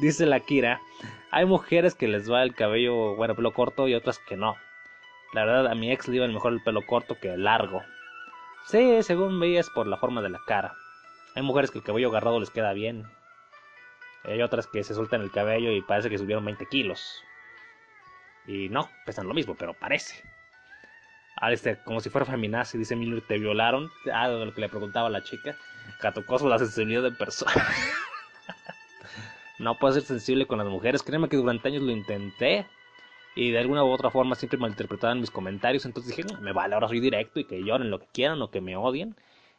Dice 0.00 0.26
la 0.26 0.40
Kira, 0.40 0.80
hay 1.30 1.44
mujeres 1.44 1.94
que 1.94 2.08
les 2.08 2.30
va 2.30 2.42
el 2.42 2.54
cabello, 2.54 3.16
bueno, 3.16 3.34
pelo 3.34 3.52
corto 3.52 3.88
y 3.88 3.94
otras 3.94 4.18
que 4.18 4.36
no. 4.36 4.56
La 5.32 5.44
verdad, 5.44 5.66
a 5.70 5.74
mi 5.74 5.92
ex 5.92 6.08
le 6.08 6.16
iba 6.16 6.26
mejor 6.28 6.52
el 6.52 6.62
pelo 6.62 6.84
corto 6.86 7.18
que 7.18 7.34
el 7.34 7.44
largo. 7.44 7.82
Sí, 8.66 9.02
según 9.02 9.38
veías 9.38 9.70
por 9.70 9.86
la 9.86 9.96
forma 9.96 10.22
de 10.22 10.30
la 10.30 10.40
cara. 10.46 10.74
Hay 11.34 11.42
mujeres 11.42 11.70
que 11.70 11.78
el 11.78 11.84
cabello 11.84 12.08
agarrado 12.08 12.40
les 12.40 12.50
queda 12.50 12.72
bien. 12.72 13.04
Hay 14.24 14.42
otras 14.42 14.66
que 14.66 14.82
se 14.82 14.94
sueltan 14.94 15.22
el 15.22 15.30
cabello 15.30 15.70
y 15.70 15.82
parece 15.82 16.10
que 16.10 16.18
subieron 16.18 16.44
20 16.44 16.66
kilos. 16.66 17.22
Y 18.46 18.68
no, 18.68 18.88
pesan 19.04 19.28
lo 19.28 19.34
mismo, 19.34 19.54
pero 19.54 19.74
parece. 19.74 20.22
Ah, 21.36 21.52
este, 21.52 21.78
como 21.84 22.00
si 22.00 22.08
fuera 22.08 22.24
feminazi, 22.24 22.78
dice 22.78 22.96
Miller, 22.96 23.22
te 23.26 23.38
violaron. 23.38 23.90
Ah, 24.12 24.28
lo 24.28 24.54
que 24.54 24.60
le 24.62 24.68
preguntaba 24.68 25.10
la 25.10 25.22
chica. 25.22 25.56
Catocoso 26.00 26.48
la 26.48 26.58
sensibilidad 26.58 27.02
de 27.02 27.12
persona. 27.12 27.52
no 29.58 29.78
puedo 29.78 29.94
ser 29.94 30.02
sensible 30.02 30.46
con 30.46 30.58
las 30.58 30.66
mujeres. 30.66 31.02
Créeme 31.02 31.28
que 31.28 31.36
durante 31.36 31.68
años 31.68 31.82
lo 31.82 31.90
intenté. 31.90 32.66
Y 33.34 33.50
de 33.50 33.58
alguna 33.58 33.84
u 33.84 33.90
otra 33.90 34.10
forma 34.10 34.34
siempre 34.34 34.58
malinterpretaban 34.58 35.20
mis 35.20 35.30
comentarios. 35.30 35.84
Entonces 35.84 36.16
dije, 36.16 36.28
me 36.40 36.52
vale, 36.52 36.74
ahora 36.74 36.88
soy 36.88 37.00
directo 37.00 37.40
y 37.40 37.44
que 37.44 37.62
lloren 37.62 37.90
lo 37.90 37.98
que 37.98 38.06
quieran 38.12 38.40
o 38.42 38.50
que 38.50 38.60
me 38.60 38.76
odien. 38.76 39.14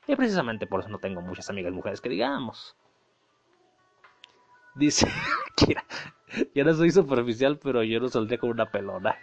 Y 0.07 0.15
precisamente 0.15 0.67
por 0.67 0.79
eso 0.79 0.89
no 0.89 0.99
tengo 0.99 1.21
muchas 1.21 1.49
amigas 1.49 1.73
mujeres 1.73 2.01
que 2.01 2.09
digamos. 2.09 2.75
Dice, 4.75 5.07
Kira, 5.55 5.83
yo 6.53 6.63
no 6.63 6.73
soy 6.73 6.91
superficial, 6.91 7.59
pero 7.61 7.83
yo 7.83 7.99
no 7.99 8.07
saldría 8.09 8.37
con 8.37 8.51
una 8.51 8.69
pelona. 8.71 9.17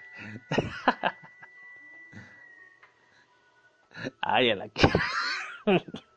Ay, 4.20 4.50
a 4.50 4.56
la 4.56 4.68
que... 4.68 4.88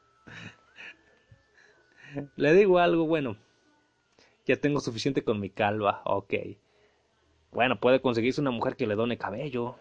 Le 2.36 2.54
digo 2.54 2.80
algo, 2.80 3.06
bueno. 3.06 3.38
Ya 4.46 4.56
tengo 4.56 4.80
suficiente 4.80 5.24
con 5.24 5.39
mi 5.39 5.50
calva, 5.50 6.02
ok. 6.06 6.34
Bueno, 7.52 7.80
puede 7.80 8.02
conseguirse 8.02 8.41
una 8.41 8.52
mujer 8.52 8.76
que 8.76 8.88
le 8.88 8.96
done 8.96 9.17
cabello. 9.17 9.76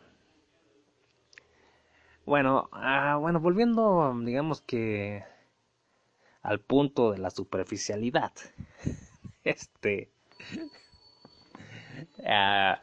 Bueno, 2.24 2.68
ah, 2.72 3.16
bueno, 3.20 3.38
volviendo, 3.40 4.12
digamos 4.24 4.60
que 4.60 5.24
al 6.42 6.60
punto 6.60 7.12
de 7.12 7.18
la 7.18 7.30
superficialidad. 7.30 8.32
Este. 9.44 10.10
Ah, 12.24 12.80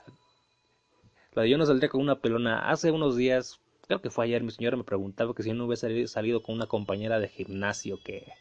yo 1.35 1.57
no 1.57 1.65
saldría 1.65 1.89
con 1.89 1.99
una 2.01 2.19
pelona. 2.19 2.69
Hace 2.69 2.91
unos 2.91 3.17
días 3.17 3.59
creo 3.87 4.01
que 4.01 4.09
fue 4.09 4.25
ayer, 4.25 4.43
mi 4.43 4.51
señora 4.51 4.77
me 4.77 4.83
preguntaba 4.85 5.33
que 5.33 5.43
si 5.43 5.51
no 5.51 5.65
hubiese 5.65 6.07
salido 6.07 6.41
con 6.41 6.55
una 6.55 6.67
compañera 6.67 7.19
de 7.19 7.27
gimnasio 7.27 7.99
que 8.03 8.31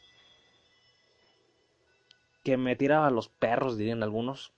que 2.42 2.56
me 2.56 2.76
tiraba 2.76 3.06
a 3.06 3.10
los 3.10 3.28
perros, 3.28 3.76
dirían 3.76 4.02
algunos, 4.02 4.52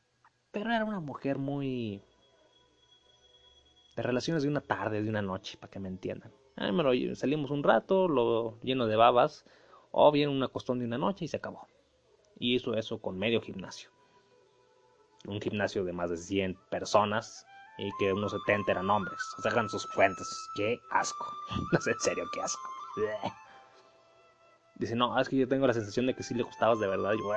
pero 0.50 0.72
era 0.72 0.84
una 0.84 1.00
mujer 1.00 1.38
muy 1.38 2.02
de 3.96 4.02
relaciones 4.02 4.42
de 4.42 4.48
una 4.48 4.60
tarde, 4.60 5.02
de 5.02 5.08
una 5.08 5.22
noche, 5.22 5.56
para 5.58 5.70
que 5.70 5.80
me 5.80 5.88
entiendan. 5.88 6.32
salimos 7.14 7.50
un 7.50 7.62
rato, 7.62 8.08
lo 8.08 8.58
lleno 8.62 8.86
de 8.86 8.96
babas, 8.96 9.44
o 9.90 10.10
bien 10.10 10.30
una 10.30 10.48
costón 10.48 10.78
de 10.78 10.86
una 10.86 10.98
noche 10.98 11.26
y 11.26 11.28
se 11.28 11.36
acabó. 11.36 11.68
Y 12.38 12.54
hizo 12.54 12.74
eso 12.74 12.98
con 12.98 13.18
medio 13.18 13.40
gimnasio. 13.40 13.90
Un 15.26 15.40
gimnasio 15.40 15.84
de 15.84 15.92
más 15.92 16.10
de 16.10 16.16
100 16.16 16.56
personas, 16.70 17.46
y 17.76 17.90
que 17.98 18.12
unos 18.12 18.32
70 18.32 18.72
eran 18.72 18.90
hombres. 18.90 19.20
O 19.38 19.42
sea, 19.42 19.50
hagan 19.50 19.68
sus 19.68 19.86
cuentas. 19.86 20.48
Qué 20.54 20.78
asco. 20.90 21.26
No 21.72 21.80
sé, 21.80 21.92
en 21.92 22.00
serio, 22.00 22.24
qué 22.32 22.40
asco. 22.40 22.68
Dice, 24.76 24.96
no, 24.96 25.18
es 25.20 25.28
que 25.28 25.36
yo 25.36 25.48
tengo 25.48 25.66
la 25.66 25.74
sensación 25.74 26.06
de 26.06 26.14
que 26.14 26.22
sí 26.22 26.34
le 26.34 26.42
gustabas 26.42 26.80
de 26.80 26.88
verdad. 26.88 27.12
Yo, 27.12 27.32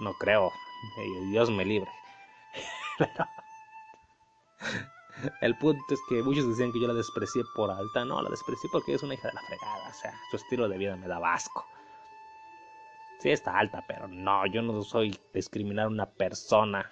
no 0.00 0.14
creo. 0.14 0.50
Dios 1.30 1.50
me 1.50 1.64
libre. 1.64 1.90
el 5.40 5.56
punto 5.58 5.94
es 5.94 6.00
que 6.08 6.22
muchos 6.22 6.48
decían 6.48 6.72
que 6.72 6.80
yo 6.80 6.88
la 6.88 6.94
desprecié 6.94 7.42
por 7.54 7.70
alta. 7.70 8.04
No, 8.04 8.22
la 8.22 8.30
desprecié 8.30 8.68
porque 8.70 8.94
es 8.94 9.02
una 9.02 9.14
hija 9.14 9.28
de 9.28 9.34
la 9.34 9.42
fregada. 9.42 9.88
O 9.88 9.94
sea, 9.94 10.14
su 10.30 10.36
estilo 10.36 10.68
de 10.68 10.78
vida 10.78 10.96
me 10.96 11.06
da 11.06 11.18
asco. 11.32 11.66
Sí, 13.20 13.30
está 13.30 13.56
alta, 13.56 13.84
pero 13.86 14.08
no, 14.08 14.46
yo 14.46 14.62
no 14.62 14.82
soy 14.82 15.16
discriminar 15.32 15.84
a 15.84 15.88
una 15.88 16.06
persona 16.06 16.90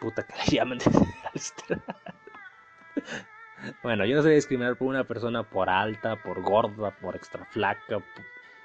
puta 0.00 0.22
que 0.22 0.34
le 0.34 0.56
llaman. 0.56 0.78
bueno, 3.82 4.04
yo 4.04 4.16
no 4.16 4.22
soy 4.22 4.34
discriminar 4.34 4.76
por 4.76 4.88
una 4.88 5.04
persona 5.04 5.42
por 5.42 5.70
alta, 5.70 6.16
por 6.16 6.42
gorda, 6.42 6.90
por 6.90 7.16
extra 7.16 7.44
flaca. 7.46 8.00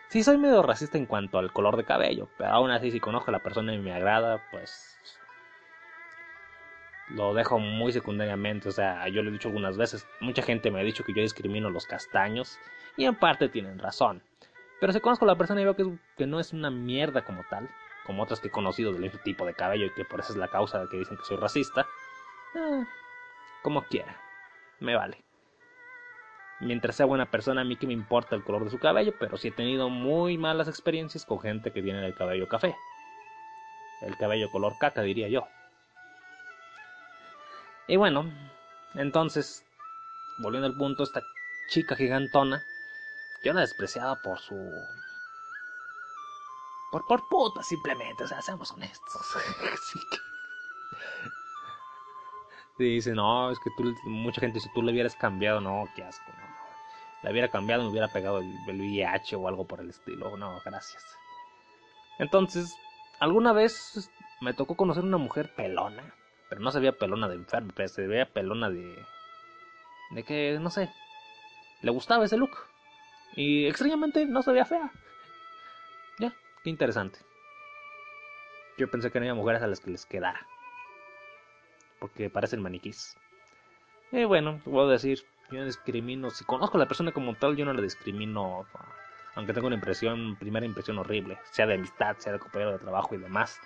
Sí, 0.10 0.24
soy 0.24 0.38
medio 0.38 0.62
racista 0.64 0.98
en 0.98 1.06
cuanto 1.06 1.38
al 1.38 1.52
color 1.52 1.78
de 1.78 1.84
cabello, 1.84 2.28
pero 2.38 2.52
aún 2.52 2.72
así, 2.72 2.92
si 2.92 3.00
conozco 3.00 3.30
a 3.30 3.34
la 3.34 3.44
persona 3.44 3.74
y 3.74 3.78
me 3.78 3.94
agrada, 3.94 4.44
pues 4.52 4.98
lo 7.10 7.34
dejo 7.34 7.60
muy 7.60 7.92
secundariamente. 7.92 8.70
O 8.70 8.72
sea, 8.72 9.08
yo 9.08 9.22
lo 9.22 9.30
he 9.30 9.34
dicho 9.34 9.50
algunas 9.50 9.78
veces. 9.78 10.08
Mucha 10.20 10.42
gente 10.42 10.72
me 10.72 10.80
ha 10.80 10.84
dicho 10.84 11.04
que 11.04 11.14
yo 11.14 11.22
discrimino 11.22 11.70
los 11.70 11.86
castaños. 11.86 12.58
Y 12.98 13.06
en 13.06 13.16
parte 13.16 13.50
tienen 13.50 13.80
razón. 13.80 14.22
Pero 14.80 14.94
si 14.94 15.00
conozco 15.00 15.26
a 15.26 15.28
la 15.28 15.36
persona 15.36 15.62
y 15.62 15.66
veo 15.66 15.76
que, 15.76 15.86
que 16.18 16.26
no 16.26 16.40
es 16.40 16.54
una 16.54 16.70
mierda 16.70 17.24
como 17.24 17.44
tal 17.50 17.70
como 18.10 18.24
otras 18.24 18.40
que 18.40 18.48
he 18.48 18.52
conocido 18.52 18.92
del 18.92 19.04
mismo 19.04 19.20
tipo 19.20 19.46
de 19.46 19.54
cabello 19.54 19.86
y 19.86 19.92
que 19.92 20.04
por 20.04 20.20
eso 20.20 20.34
es 20.34 20.38
la 20.40 20.48
causa 20.48 20.80
de 20.80 20.90
que 20.90 20.98
dicen 20.98 21.16
que 21.16 21.24
soy 21.26 21.38
racista, 21.38 21.86
eh, 22.56 22.84
como 23.62 23.84
quiera, 23.84 24.20
me 24.80 24.96
vale. 24.96 25.24
Mientras 26.60 26.98
sea 26.98 27.06
buena 27.06 27.32
persona, 27.32 27.62
a 27.62 27.64
mí 27.64 27.78
que 27.78 27.88
me 27.88 27.94
importa 27.94 28.36
el 28.36 28.44
color 28.44 28.66
de 28.66 28.72
su 28.72 28.80
cabello, 28.80 29.14
pero 29.18 29.38
sí 29.38 29.48
he 29.48 29.52
tenido 29.52 29.90
muy 29.90 30.38
malas 30.38 30.68
experiencias 30.68 31.26
con 31.26 31.40
gente 31.40 31.72
que 31.72 31.82
tiene 31.82 32.06
el 32.06 32.16
cabello 32.16 32.48
café. 32.48 32.76
El 34.02 34.18
cabello 34.18 34.52
color 34.52 34.74
caca, 34.78 35.02
diría 35.02 35.30
yo. 35.30 35.48
Y 37.88 37.96
bueno, 37.96 38.30
entonces, 38.96 39.66
volviendo 40.40 40.68
al 40.68 40.76
punto, 40.76 41.04
esta 41.04 41.22
chica 41.70 41.96
gigantona, 41.96 42.62
yo 43.44 43.54
la 43.54 43.62
despreciaba 43.62 44.18
por 44.22 44.40
su 44.40 44.56
por, 46.92 47.06
por 47.06 47.28
puta, 47.30 47.64
simplemente. 47.64 48.24
O 48.24 48.28
sea, 48.28 48.42
seamos 48.42 48.72
honestos. 48.72 49.22
Así 49.74 50.00
que... 50.12 50.18
Dice, 52.84 53.14
no, 53.14 53.52
es 53.52 53.60
que 53.60 53.70
tú, 53.78 53.94
mucha 54.06 54.42
gente, 54.42 54.60
si 54.60 54.72
tú 54.74 54.82
le 54.82 54.92
hubieras 54.92 55.16
cambiado, 55.16 55.60
no, 55.60 55.88
qué 55.96 56.04
asco, 56.04 56.32
no. 56.32 56.50
Le 57.24 57.32
hubiera 57.32 57.50
cambiado, 57.50 57.84
me 57.84 57.90
hubiera 57.90 58.08
pegado 58.08 58.40
el, 58.40 58.56
el 58.68 58.80
VIH 58.80 59.36
o 59.36 59.48
algo 59.48 59.68
por 59.68 59.82
el 59.82 59.90
estilo. 59.90 60.38
No, 60.38 60.62
gracias. 60.64 61.04
Entonces, 62.18 62.74
alguna 63.20 63.52
vez 63.52 64.10
me 64.40 64.54
tocó 64.54 64.76
conocer 64.76 65.04
una 65.04 65.18
mujer 65.18 65.54
pelona. 65.56 66.14
Pero 66.48 66.62
no 66.62 66.72
se 66.72 66.80
veía 66.80 66.94
pelona 66.94 67.28
de 67.28 67.36
enfermo, 67.36 67.72
pero 67.76 67.90
se 67.90 68.08
veía 68.08 68.26
pelona 68.26 68.70
de. 68.70 69.06
de 70.12 70.24
que, 70.24 70.58
no 70.60 70.70
sé. 70.70 70.90
Le 71.82 71.92
gustaba 71.92 72.26
ese 72.26 72.38
look. 72.38 72.58
Y 73.36 73.68
extrañamente 73.68 74.26
no 74.26 74.42
se 74.42 74.52
veía 74.52 74.66
fea. 74.66 74.92
Qué 76.64 76.70
interesante. 76.70 77.20
Yo 78.78 78.90
pensé 78.90 79.12
que 79.12 79.20
no 79.20 79.24
había 79.24 79.34
mujeres 79.34 79.62
a 79.62 79.68
las 79.68 79.80
que 79.80 79.92
les 79.92 80.06
quedara. 80.06 80.46
Porque 82.00 82.30
parecen 82.30 82.62
maniquís. 82.62 83.18
Y 84.12 84.24
bueno, 84.24 84.60
puedo 84.64 84.88
decir, 84.88 85.24
yo 85.52 85.60
no 85.60 85.66
discrimino. 85.66 86.30
Si 86.30 86.46
conozco 86.46 86.78
a 86.78 86.80
la 86.80 86.88
persona 86.88 87.12
como 87.12 87.36
tal, 87.36 87.56
yo 87.56 87.66
no 87.66 87.74
la 87.74 87.82
discrimino. 87.82 88.66
Aunque 89.36 89.54
tengo 89.54 89.68
una 89.68 89.76
impresión, 89.76 90.36
primera 90.38 90.66
impresión 90.66 90.98
horrible. 90.98 91.40
Sea 91.52 91.68
de 91.68 91.76
amistad, 91.76 92.18
sea 92.18 92.34
de 92.34 92.40
compañero 92.40 92.72
de 92.72 92.80
trabajo 92.80 93.16
y 93.16 93.20
demás. 93.20 93.60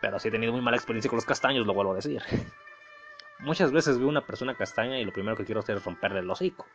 Pero 0.00 0.18
si 0.18 0.28
he 0.28 0.30
tenido 0.30 0.52
muy 0.52 0.60
mala 0.60 0.76
experiencia 0.76 1.08
con 1.08 1.16
los 1.16 1.24
castaños, 1.24 1.66
lo 1.66 1.74
vuelvo 1.74 1.92
a 1.92 1.96
decir. 1.96 2.22
Muchas 3.40 3.72
veces 3.72 3.98
veo 3.98 4.08
una 4.08 4.26
persona 4.26 4.54
castaña 4.54 4.98
y 4.98 5.04
lo 5.04 5.12
primero 5.12 5.36
que 5.36 5.44
quiero 5.44 5.60
hacer 5.60 5.76
es 5.76 5.84
romperle 5.84 6.20
el 6.20 6.30
hocico. 6.30 6.66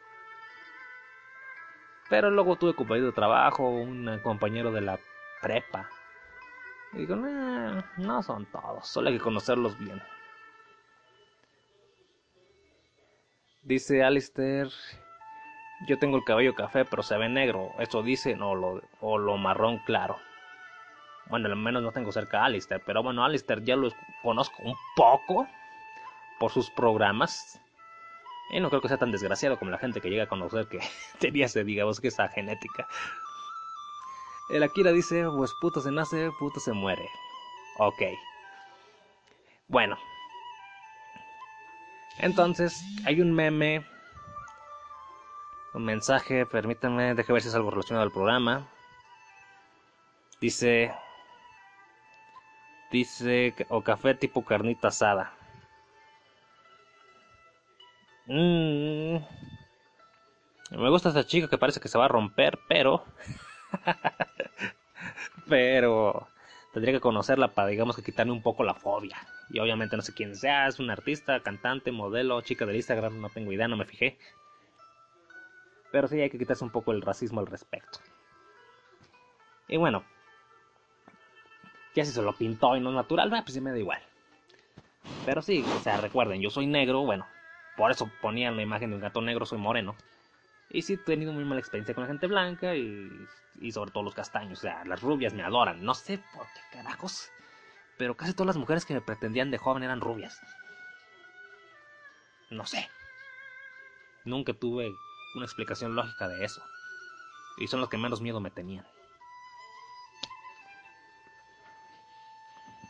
Pero 2.10 2.30
luego 2.30 2.58
tuve 2.58 2.76
compañero 2.76 3.08
de 3.08 3.14
trabajo, 3.14 3.70
un 3.70 4.20
compañero 4.22 4.72
de 4.72 4.82
la 4.82 5.00
prepa, 5.42 5.90
Y 6.94 7.00
digo, 7.00 7.16
no 7.16 8.22
son 8.22 8.46
todos, 8.48 8.88
solo 8.88 9.08
hay 9.08 9.18
que 9.18 9.24
conocerlos 9.24 9.80
bien. 9.80 10.04
Dice 13.64 14.04
Alistair, 14.04 14.70
yo 15.88 16.00
tengo 16.00 16.18
el 16.18 16.24
cabello 16.24 16.56
café, 16.56 16.84
pero 16.86 17.04
se 17.04 17.18
ve 17.18 17.30
negro. 17.30 17.72
Eso 17.80 18.02
dice, 18.02 18.36
no, 18.36 18.56
lo, 18.56 18.82
o 19.00 19.18
lo 19.18 19.38
marrón 19.38 19.80
claro. 19.86 20.18
Bueno, 21.28 21.48
al 21.48 21.56
menos 21.56 21.84
no 21.84 21.92
tengo 21.92 22.12
cerca 22.12 22.42
a 22.42 22.46
Alistair, 22.46 22.82
pero 22.86 23.04
bueno, 23.04 23.24
Alistair 23.24 23.64
ya 23.64 23.76
lo 23.76 23.90
conozco 24.24 24.64
un 24.64 24.76
poco 24.96 25.48
por 26.40 26.52
sus 26.52 26.70
programas. 26.72 27.60
Y 28.52 28.60
no 28.60 28.70
creo 28.70 28.82
que 28.82 28.90
sea 28.90 28.98
tan 28.98 29.12
desgraciado 29.12 29.58
como 29.58 29.72
la 29.72 29.78
gente 29.78 30.02
que 30.02 30.10
llega 30.10 30.24
a 30.24 30.28
conocer 30.28 30.68
que 30.68 30.80
tenía 31.20 31.46
ese, 31.46 31.64
digamos, 31.64 32.02
que 32.02 32.10
esa 32.10 32.28
genética. 32.30 32.88
El 34.50 34.64
Akira 34.64 34.92
dice, 34.92 35.26
pues 35.38 35.54
puto 35.62 35.80
se 35.82 35.92
nace, 35.92 36.32
puto 36.38 36.60
se 36.60 36.74
muere. 36.74 37.08
Ok. 37.78 38.02
Bueno. 39.68 39.98
Entonces, 42.18 42.84
hay 43.06 43.22
un 43.22 43.34
meme. 43.34 43.86
Un 45.74 45.86
mensaje, 45.86 46.46
permítanme, 46.46 47.16
deje 47.16 47.32
ver 47.34 47.42
si 47.42 47.48
es 47.48 47.56
algo 47.56 47.72
relacionado 47.72 48.04
al 48.04 48.12
programa. 48.12 48.68
Dice... 50.40 50.94
Dice, 52.92 53.56
o 53.70 53.82
café 53.82 54.16
tipo 54.16 54.44
carnita 54.44 54.90
asada. 54.90 55.34
Mmm... 58.28 59.18
Me 60.72 60.90
gusta 60.90 61.10
esta 61.10 61.26
chica 61.26 61.50
que 61.50 61.58
parece 61.58 61.82
que 61.82 61.90
se 61.90 61.98
va 61.98 62.06
a 62.06 62.10
romper, 62.10 62.58
pero... 62.68 63.06
Pero 65.48 66.28
tendría 66.74 66.94
que 66.94 67.00
conocerla 67.00 67.50
para, 67.50 67.68
digamos, 67.68 67.96
que 67.96 68.04
quitarme 68.04 68.32
un 68.32 68.42
poco 68.42 68.64
la 68.64 68.74
fobia. 68.74 69.18
Y 69.50 69.60
obviamente 69.60 69.96
no 69.96 70.02
sé 70.02 70.14
quién 70.14 70.36
sea, 70.36 70.68
es 70.68 70.80
un 70.80 70.90
artista, 70.90 71.42
cantante, 71.42 71.92
modelo, 71.92 72.42
chica 72.42 72.66
del 72.66 72.78
Instagram, 72.78 73.20
no 73.20 73.30
tengo 73.30 73.52
idea, 73.52 73.68
no 73.68 73.78
me 73.78 73.86
fijé. 73.86 74.18
Pero 75.92 76.08
sí 76.08 76.20
hay 76.22 76.30
que 76.30 76.38
quitarse 76.38 76.64
un 76.64 76.72
poco 76.72 76.92
el 76.92 77.02
racismo 77.02 77.42
al 77.42 77.48
respecto. 77.48 78.00
Y 79.68 79.78
bueno, 79.78 80.04
ya 81.94 82.06
si 82.06 82.12
se 82.12 82.22
lo 82.22 82.34
pintó 82.34 82.76
y 82.76 82.80
no 82.80 82.92
natural, 82.92 83.30
pues 83.30 83.54
sí 83.54 83.62
me 83.62 83.72
da 83.72 83.78
igual. 83.78 84.02
Pero 85.26 85.42
sí, 85.42 85.64
o 85.78 85.80
sea, 85.80 85.98
recuerden, 85.98 86.42
yo 86.42 86.50
soy 86.50 86.68
negro, 86.68 87.04
bueno, 87.04 87.26
por 87.76 87.92
eso 87.92 88.10
ponían 88.22 88.56
la 88.56 88.62
imagen 88.62 88.90
de 88.90 88.96
un 88.96 89.02
gato 89.02 89.22
negro, 89.22 89.46
soy 89.46 89.60
moreno. 89.60 89.96
Y 90.74 90.82
sí 90.84 90.94
he 90.94 90.98
tenido 90.98 91.34
muy 91.34 91.44
mala 91.44 91.60
experiencia 91.60 91.94
con 91.94 92.04
la 92.04 92.08
gente 92.08 92.28
blanca 92.28 92.76
y, 92.76 93.10
y 93.60 93.72
sobre 93.74 93.92
todo 93.92 94.04
los 94.04 94.16
castaños. 94.16 94.60
O 94.60 94.62
sea, 94.62 94.86
las 94.86 95.02
rubias 95.02 95.34
me 95.34 95.44
adoran. 95.44 95.84
No 95.84 95.94
sé 95.94 96.18
por 96.34 96.46
qué 96.54 96.78
carajos. 96.78 97.30
Pero 97.98 98.16
casi 98.16 98.34
todas 98.34 98.48
las 98.48 98.58
mujeres 98.58 98.86
que 98.86 98.94
me 98.94 99.02
pretendían 99.02 99.52
de 99.52 99.58
joven 99.58 99.84
eran 99.84 100.00
rubias. 100.00 100.40
No 102.50 102.66
sé. 102.66 102.90
Nunca 104.24 104.54
tuve 104.54 104.94
una 105.36 105.46
explicación 105.46 105.96
lógica 105.96 106.30
de 106.30 106.46
eso. 106.46 106.62
Y 107.58 107.68
son 107.68 107.82
los 107.82 107.90
que 107.90 107.98
menos 107.98 108.22
miedo 108.22 108.40
me 108.40 108.50
tenían. 108.50 108.86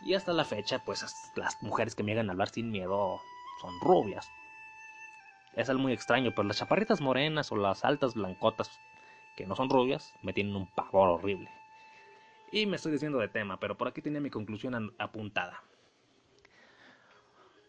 Y 0.04 0.14
hasta 0.14 0.34
la 0.34 0.46
fecha, 0.46 0.80
pues 0.86 1.06
las 1.36 1.62
mujeres 1.62 1.96
que 1.96 2.04
me 2.04 2.12
llegan 2.12 2.30
a 2.30 2.34
hablar 2.34 2.50
sin 2.50 2.70
miedo 2.72 3.20
son 3.62 3.80
rubias. 3.82 4.28
Es 5.56 5.70
algo 5.70 5.82
muy 5.82 5.94
extraño, 5.94 6.32
pero 6.32 6.48
las 6.48 6.58
chaparritas 6.58 7.02
morenas 7.02 7.52
o 7.52 7.56
las 7.56 7.84
altas 7.84 8.14
blancotas, 8.14 8.80
que 9.36 9.46
no 9.46 9.56
son 9.56 9.70
rubias, 9.70 10.14
me 10.22 10.34
tienen 10.34 10.56
un 10.56 10.68
pavor 10.68 11.10
horrible. 11.10 11.50
Y 12.52 12.66
me 12.66 12.76
estoy 12.76 12.92
diciendo 12.92 13.18
de 13.20 13.28
tema, 13.28 13.60
pero 13.60 13.78
por 13.78 13.88
aquí 13.88 14.02
tenía 14.02 14.22
mi 14.22 14.30
conclusión 14.30 14.94
apuntada. 14.98 15.64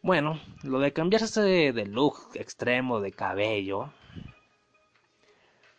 Bueno, 0.02 0.40
lo 0.64 0.80
de 0.80 0.92
cambiarse 0.92 1.40
de 1.40 1.86
look 1.86 2.16
extremo 2.34 3.00
de 3.00 3.12
cabello, 3.12 3.90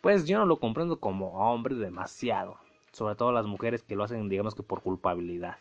pues 0.00 0.26
yo 0.26 0.38
no 0.38 0.44
lo 0.44 0.58
comprendo 0.58 1.00
como 1.00 1.32
hombre 1.50 1.74
demasiado. 1.74 2.58
Sobre 2.92 3.16
todo 3.16 3.32
las 3.32 3.46
mujeres 3.46 3.82
que 3.82 3.96
lo 3.96 4.04
hacen, 4.04 4.28
digamos 4.28 4.54
que 4.54 4.62
por 4.62 4.82
culpabilidad. 4.82 5.56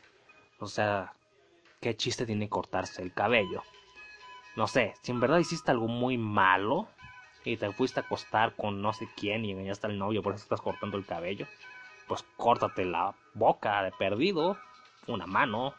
O 0.59 0.67
sea, 0.67 1.13
¿qué 1.81 1.95
chiste 1.95 2.25
tiene 2.25 2.47
cortarse 2.47 3.01
el 3.01 3.13
cabello? 3.13 3.63
No 4.55 4.67
sé, 4.67 4.93
si 5.01 5.11
en 5.11 5.19
verdad 5.19 5.39
hiciste 5.39 5.71
algo 5.71 5.87
muy 5.87 6.17
malo 6.17 6.87
y 7.43 7.57
te 7.57 7.71
fuiste 7.71 7.99
a 7.99 8.03
acostar 8.03 8.55
con 8.55 8.81
no 8.81 8.93
sé 8.93 9.07
quién 9.15 9.43
y 9.45 9.51
engañaste 9.51 9.87
al 9.87 9.97
novio 9.97 10.21
por 10.21 10.35
eso 10.35 10.43
estás 10.43 10.61
cortando 10.61 10.97
el 10.97 11.05
cabello, 11.05 11.47
pues 12.07 12.23
córtate 12.37 12.85
la 12.85 13.15
boca 13.33 13.83
de 13.83 13.91
perdido, 13.91 14.57
una 15.07 15.25
mano. 15.25 15.73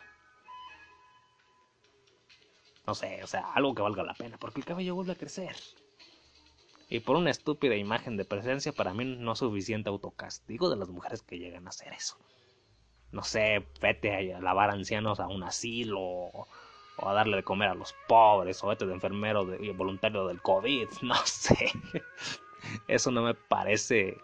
No 2.86 2.94
sé, 2.94 3.22
o 3.22 3.26
sea, 3.26 3.52
algo 3.54 3.74
que 3.74 3.82
valga 3.82 4.02
la 4.02 4.14
pena, 4.14 4.36
porque 4.38 4.60
el 4.60 4.66
cabello 4.66 4.94
vuelve 4.94 5.12
a 5.12 5.16
crecer. 5.16 5.56
Y 6.90 7.00
por 7.00 7.16
una 7.16 7.30
estúpida 7.30 7.76
imagen 7.76 8.16
de 8.16 8.26
presencia, 8.26 8.72
para 8.72 8.92
mí 8.92 9.04
no 9.04 9.32
es 9.32 9.38
suficiente 9.38 9.88
autocastigo 9.88 10.68
de 10.68 10.76
las 10.76 10.90
mujeres 10.90 11.22
que 11.22 11.38
llegan 11.38 11.66
a 11.66 11.70
hacer 11.70 11.92
eso. 11.92 12.18
No 13.10 13.22
sé, 13.22 13.66
vete 13.80 14.34
a 14.34 14.40
lavar 14.40 14.70
ancianos 14.70 15.20
a 15.20 15.28
un 15.28 15.44
asilo 15.44 16.46
o 16.96 17.08
a 17.08 17.14
darle 17.14 17.36
de 17.36 17.42
comer 17.42 17.68
a 17.70 17.74
los 17.74 17.94
pobres, 18.06 18.62
o 18.62 18.72
este 18.72 18.86
de 18.86 18.94
enfermero 18.94 19.44
de, 19.44 19.72
voluntario 19.72 20.26
del 20.26 20.40
COVID, 20.40 20.88
no 21.02 21.16
sé. 21.24 21.72
Eso 22.88 23.10
no 23.10 23.22
me 23.22 23.34
parece 23.34 24.18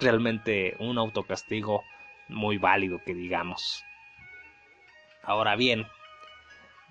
realmente 0.00 0.76
un 0.78 0.98
autocastigo 0.98 1.82
muy 2.28 2.58
válido 2.58 3.00
que 3.04 3.14
digamos. 3.14 3.82
Ahora 5.22 5.56
bien, 5.56 5.86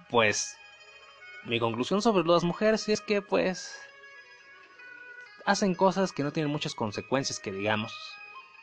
pues 0.10 0.58
mi 1.46 1.60
conclusión 1.60 2.02
sobre 2.02 2.28
las 2.28 2.44
mujeres 2.44 2.88
es 2.90 3.02
que 3.02 3.22
pues 3.22 3.82
hacen 5.46 5.74
cosas 5.74 6.12
que 6.12 6.24
no 6.24 6.32
tienen 6.32 6.52
muchas 6.52 6.76
consecuencias 6.76 7.40
que 7.40 7.52
digamos. 7.52 7.94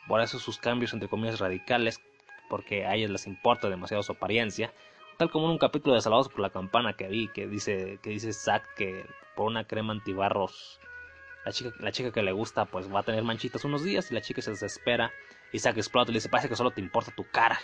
Por 0.07 0.21
eso 0.21 0.39
sus 0.39 0.57
cambios 0.57 0.93
entre 0.93 1.09
comillas 1.09 1.39
radicales, 1.39 1.99
porque 2.49 2.85
a 2.85 2.95
ellas 2.95 3.11
les 3.11 3.27
importa 3.27 3.69
demasiado 3.69 4.01
su 4.01 4.13
apariencia, 4.13 4.73
tal 5.19 5.29
como 5.29 5.47
en 5.47 5.51
un 5.51 5.57
capítulo 5.57 5.95
de 5.95 6.01
Salvados 6.01 6.29
por 6.29 6.39
la 6.39 6.49
Campana 6.49 6.93
que 6.93 7.09
vi, 7.09 7.27
que 7.27 7.45
dice, 7.45 7.99
que 8.01 8.09
dice 8.09 8.31
Zack 8.31 8.73
que 8.75 9.05
por 9.35 9.47
una 9.47 9.65
crema 9.65 9.91
antibarros, 9.91 10.79
la 11.43 11.51
chica, 11.51 11.75
la 11.79 11.91
chica 11.91 12.13
que 12.13 12.23
le 12.23 12.31
gusta 12.31 12.63
pues 12.63 12.91
va 12.91 13.01
a 13.01 13.03
tener 13.03 13.21
manchitas 13.23 13.65
unos 13.65 13.83
días 13.83 14.09
y 14.09 14.13
la 14.13 14.21
chica 14.21 14.41
se 14.41 14.51
desespera 14.51 15.11
y 15.51 15.59
Zack 15.59 15.75
explota 15.75 16.09
y 16.09 16.13
le 16.13 16.17
dice, 16.19 16.29
parece 16.29 16.47
que 16.47 16.55
solo 16.55 16.71
te 16.71 16.79
importa 16.79 17.11
tu 17.13 17.29
cara. 17.29 17.59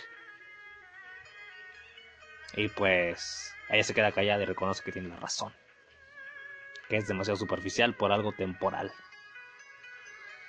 Y 2.54 2.68
pues 2.68 3.54
ella 3.70 3.84
se 3.84 3.94
queda 3.94 4.12
callada 4.12 4.42
y 4.42 4.46
reconoce 4.46 4.84
que 4.84 4.92
tiene 4.92 5.08
la 5.08 5.16
razón. 5.16 5.54
Que 6.90 6.98
es 6.98 7.08
demasiado 7.08 7.38
superficial 7.38 7.94
por 7.94 8.12
algo 8.12 8.32
temporal. 8.32 8.92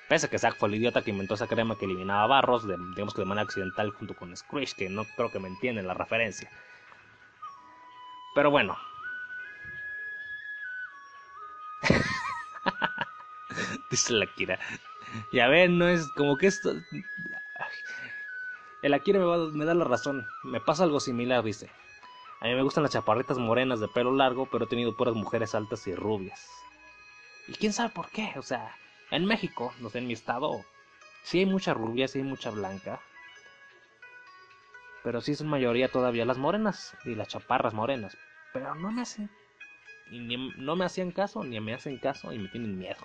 Pese 0.10 0.26
a 0.26 0.30
que 0.30 0.40
Zack 0.40 0.58
fue 0.58 0.68
el 0.68 0.76
idiota 0.76 1.04
que 1.04 1.12
inventó 1.12 1.36
esa 1.36 1.48
crema 1.48 1.78
que 1.78 1.86
eliminaba 1.86 2.28
barros, 2.28 2.68
digamos 2.68 3.14
que 3.14 3.22
de 3.22 3.28
manera 3.28 3.46
accidental 3.46 3.92
junto 3.92 4.14
con 4.14 4.36
Screech, 4.36 4.76
que 4.76 4.90
no 4.90 5.06
creo 5.16 5.32
que 5.32 5.40
me 5.40 5.48
entienden 5.48 5.88
la 5.88 5.94
referencia. 5.94 6.52
Pero 8.38 8.52
bueno. 8.52 8.78
Dice 13.90 14.14
la 14.14 14.26
Akira. 14.26 14.60
Ya 15.32 15.48
ven, 15.48 15.80
no 15.80 15.88
es 15.88 16.08
como 16.12 16.38
que 16.38 16.46
esto... 16.46 16.76
El 18.84 18.94
Akira 18.94 19.20
me, 19.20 19.26
me 19.54 19.66
da 19.66 19.74
la 19.74 19.86
razón. 19.86 20.28
Me 20.44 20.62
pasa 20.62 20.84
algo 20.84 21.00
similar, 21.00 21.44
dice. 21.44 21.72
A 22.40 22.46
mí 22.46 22.54
me 22.54 22.62
gustan 22.62 22.84
las 22.84 22.92
chaparritas 22.92 23.40
morenas 23.40 23.80
de 23.80 23.88
pelo 23.88 24.16
largo, 24.16 24.46
pero 24.46 24.66
he 24.66 24.68
tenido 24.68 24.96
puras 24.96 25.16
mujeres 25.16 25.56
altas 25.56 25.88
y 25.88 25.96
rubias. 25.96 26.48
Y 27.48 27.54
quién 27.54 27.74
sabe 27.74 27.90
por 27.90 28.12
qué. 28.12 28.34
O 28.36 28.44
sea, 28.44 28.78
en 29.10 29.26
México, 29.26 29.74
no 29.80 29.90
sé, 29.90 29.98
en 29.98 30.06
mi 30.06 30.14
estado, 30.14 30.64
sí 31.24 31.40
hay 31.40 31.48
mucha 31.48 31.74
rubia, 31.74 32.08
sí 32.08 32.20
hay 32.20 32.26
mucha 32.26 32.52
blanca. 32.52 33.02
Pero 35.08 35.22
sí 35.22 35.36
son 35.36 35.48
mayoría 35.48 35.88
todavía 35.88 36.26
las 36.26 36.38
morenas 36.38 36.94
y 37.06 37.16
las 37.16 37.30
chaparras 37.30 37.74
morenas. 37.74 38.18
Pero 38.52 38.76
no 38.76 38.92
me 38.92 39.04
hacen. 39.04 39.30
Y 40.12 40.20
no 40.58 40.76
me 40.76 40.84
hacían 40.84 41.12
caso, 41.12 41.46
ni 41.46 41.58
me 41.62 41.74
hacen 41.74 41.98
caso 41.98 42.34
y 42.34 42.40
me 42.40 42.50
tienen 42.50 42.78
miedo. 42.78 43.00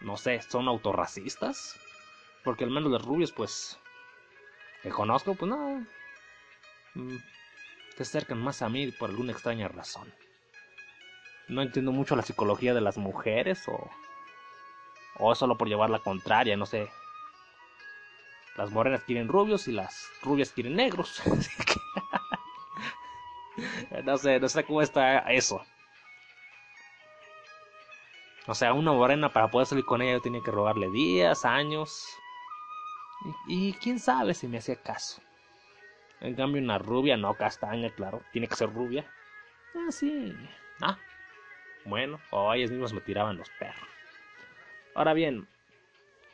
No 0.00 0.16
sé, 0.16 0.42
¿son 0.42 0.66
autorracistas? 0.66 1.78
Porque 2.42 2.64
al 2.64 2.70
menos 2.70 2.90
los 2.90 3.04
rubios, 3.04 3.30
pues. 3.30 3.78
Que 4.82 4.88
conozco, 4.88 5.36
pues 5.36 5.48
no. 5.48 5.86
Mm, 6.94 7.18
se 7.96 8.02
acercan 8.02 8.42
más 8.42 8.60
a 8.62 8.68
mí 8.68 8.90
por 8.90 9.10
alguna 9.10 9.30
extraña 9.30 9.68
razón. 9.68 10.12
No 11.46 11.62
entiendo 11.62 11.92
mucho 11.92 12.16
la 12.16 12.22
psicología 12.22 12.74
de 12.74 12.80
las 12.80 12.98
mujeres 12.98 13.68
o. 13.68 13.88
O 15.20 15.32
solo 15.36 15.56
por 15.56 15.68
llevar 15.68 15.90
la 15.90 16.00
contraria, 16.00 16.56
no 16.56 16.66
sé. 16.66 16.90
Las 18.58 18.70
morenas 18.70 19.02
quieren 19.04 19.28
rubios 19.28 19.68
y 19.68 19.72
las 19.72 20.10
rubias 20.22 20.52
quieren 20.52 20.76
negros. 20.76 21.22
No 24.04 24.16
sé, 24.16 24.40
no 24.40 24.48
sé 24.48 24.64
cómo 24.64 24.82
está 24.82 25.18
eso. 25.30 25.64
O 28.46 28.54
sea, 28.54 28.72
una 28.72 28.92
morena 28.92 29.28
para 29.28 29.50
poder 29.50 29.66
salir 29.66 29.84
con 29.84 30.00
ella 30.00 30.12
yo 30.12 30.22
tenía 30.22 30.40
que 30.42 30.50
robarle 30.50 30.90
días, 30.90 31.44
años. 31.44 32.06
Y, 33.46 33.72
quién 33.74 33.98
sabe 33.98 34.32
si 34.32 34.46
me 34.46 34.58
hacía 34.58 34.76
caso. 34.76 35.20
En 36.20 36.34
cambio, 36.34 36.62
una 36.62 36.78
rubia, 36.78 37.16
no 37.16 37.34
castaña, 37.34 37.90
claro, 37.90 38.22
tiene 38.32 38.48
que 38.48 38.56
ser 38.56 38.72
rubia. 38.72 39.04
Ah, 39.74 39.90
sí. 39.90 40.34
Ah, 40.80 40.98
bueno, 41.84 42.20
o 42.30 42.52
ellas 42.54 42.70
mismas 42.70 42.92
me 42.92 43.00
tiraban 43.00 43.36
los 43.36 43.50
perros. 43.58 43.88
Ahora 44.94 45.12
bien, 45.12 45.46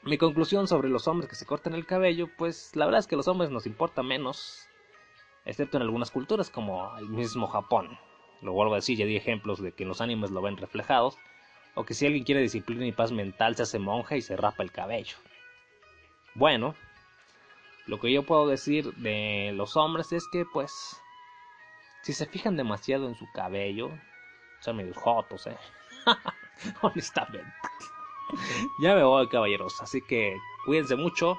mi 0.04 0.18
conclusión 0.18 0.68
sobre 0.68 0.88
los 0.88 1.08
hombres 1.08 1.28
que 1.28 1.36
se 1.36 1.46
cortan 1.46 1.74
el 1.74 1.86
cabello, 1.86 2.28
pues 2.36 2.76
la 2.76 2.84
verdad 2.84 3.00
es 3.00 3.06
que 3.06 3.16
los 3.16 3.28
hombres 3.28 3.50
nos 3.50 3.66
importa 3.66 4.02
menos, 4.02 4.68
excepto 5.44 5.78
en 5.78 5.82
algunas 5.82 6.10
culturas 6.10 6.50
como 6.50 6.96
el 6.98 7.08
mismo 7.08 7.46
Japón. 7.46 7.98
Lo 8.42 8.52
vuelvo 8.52 8.74
a 8.74 8.76
decir, 8.76 8.98
ya 8.98 9.06
di 9.06 9.16
ejemplos 9.16 9.62
de 9.62 9.72
que 9.72 9.84
en 9.84 9.88
los 9.88 10.00
animes 10.00 10.30
lo 10.30 10.42
ven 10.42 10.58
reflejados, 10.58 11.16
o 11.74 11.84
que 11.84 11.94
si 11.94 12.06
alguien 12.06 12.24
quiere 12.24 12.42
disciplina 12.42 12.86
y 12.86 12.92
paz 12.92 13.12
mental 13.12 13.56
se 13.56 13.62
hace 13.62 13.78
monja 13.78 14.16
y 14.16 14.22
se 14.22 14.36
rapa 14.36 14.62
el 14.62 14.72
cabello. 14.72 15.16
Bueno, 16.34 16.74
lo 17.86 17.98
que 17.98 18.12
yo 18.12 18.24
puedo 18.24 18.46
decir 18.46 18.92
de 18.94 19.52
los 19.54 19.76
hombres 19.76 20.12
es 20.12 20.26
que 20.30 20.44
pues 20.44 21.00
si 22.02 22.12
se 22.12 22.26
fijan 22.26 22.56
demasiado 22.56 23.08
en 23.08 23.14
su 23.14 23.26
cabello, 23.32 23.90
son 24.60 24.76
medio 24.76 24.94
jotos, 24.94 25.46
eh. 25.46 25.56
Honestamente. 26.82 27.52
ya 28.78 28.94
me 28.94 29.02
voy, 29.02 29.28
caballeros. 29.28 29.80
Así 29.80 30.00
que 30.00 30.38
cuídense 30.64 30.96
mucho. 30.96 31.38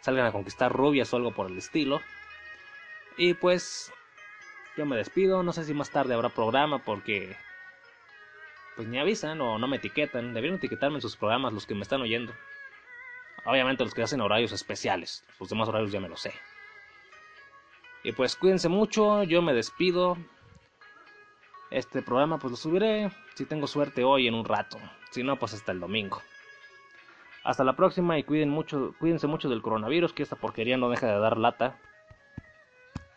Salgan 0.00 0.26
a 0.26 0.32
conquistar 0.32 0.72
rubias 0.72 1.12
o 1.12 1.16
algo 1.16 1.32
por 1.32 1.50
el 1.50 1.58
estilo. 1.58 2.00
Y 3.16 3.34
pues 3.34 3.92
yo 4.76 4.86
me 4.86 4.96
despido. 4.96 5.42
No 5.42 5.52
sé 5.52 5.64
si 5.64 5.74
más 5.74 5.90
tarde 5.90 6.14
habrá 6.14 6.28
programa 6.28 6.78
porque 6.78 7.36
pues 8.76 8.88
ni 8.88 8.98
avisan 8.98 9.40
o 9.40 9.58
no 9.58 9.66
me 9.66 9.76
etiquetan. 9.76 10.34
Deberían 10.34 10.56
etiquetarme 10.56 10.96
en 10.96 11.02
sus 11.02 11.16
programas 11.16 11.52
los 11.52 11.66
que 11.66 11.74
me 11.74 11.82
están 11.82 12.02
oyendo. 12.02 12.34
Obviamente 13.46 13.84
los 13.84 13.94
que 13.94 14.02
hacen 14.02 14.20
horarios 14.20 14.52
especiales. 14.52 15.24
Los 15.38 15.48
demás 15.48 15.68
horarios 15.68 15.92
ya 15.92 16.00
me 16.00 16.08
lo 16.08 16.16
sé. 16.16 16.32
Y 18.02 18.12
pues 18.12 18.36
cuídense 18.36 18.68
mucho. 18.68 19.22
Yo 19.22 19.42
me 19.42 19.54
despido. 19.54 20.16
Este 21.74 22.02
programa 22.02 22.38
pues 22.38 22.52
lo 22.52 22.56
subiré 22.56 23.10
si 23.34 23.46
tengo 23.46 23.66
suerte 23.66 24.04
hoy 24.04 24.28
en 24.28 24.34
un 24.34 24.44
rato. 24.44 24.78
Si 25.10 25.24
no, 25.24 25.40
pues 25.40 25.54
hasta 25.54 25.72
el 25.72 25.80
domingo. 25.80 26.22
Hasta 27.42 27.64
la 27.64 27.74
próxima 27.74 28.16
y 28.16 28.22
cuiden 28.22 28.48
mucho, 28.48 28.94
cuídense 29.00 29.26
mucho 29.26 29.48
del 29.48 29.60
coronavirus, 29.60 30.12
que 30.12 30.22
esta 30.22 30.36
porquería 30.36 30.76
no 30.76 30.88
deja 30.88 31.08
de 31.08 31.18
dar 31.18 31.36
lata. 31.36 31.76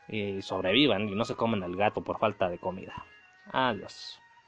Y 0.08 0.42
sobrevivan 0.42 1.08
y 1.08 1.14
no 1.14 1.24
se 1.24 1.36
comen 1.36 1.62
al 1.62 1.76
gato 1.76 2.04
por 2.04 2.18
falta 2.18 2.50
de 2.50 2.58
comida. 2.58 3.06
Adiós. 3.52 4.20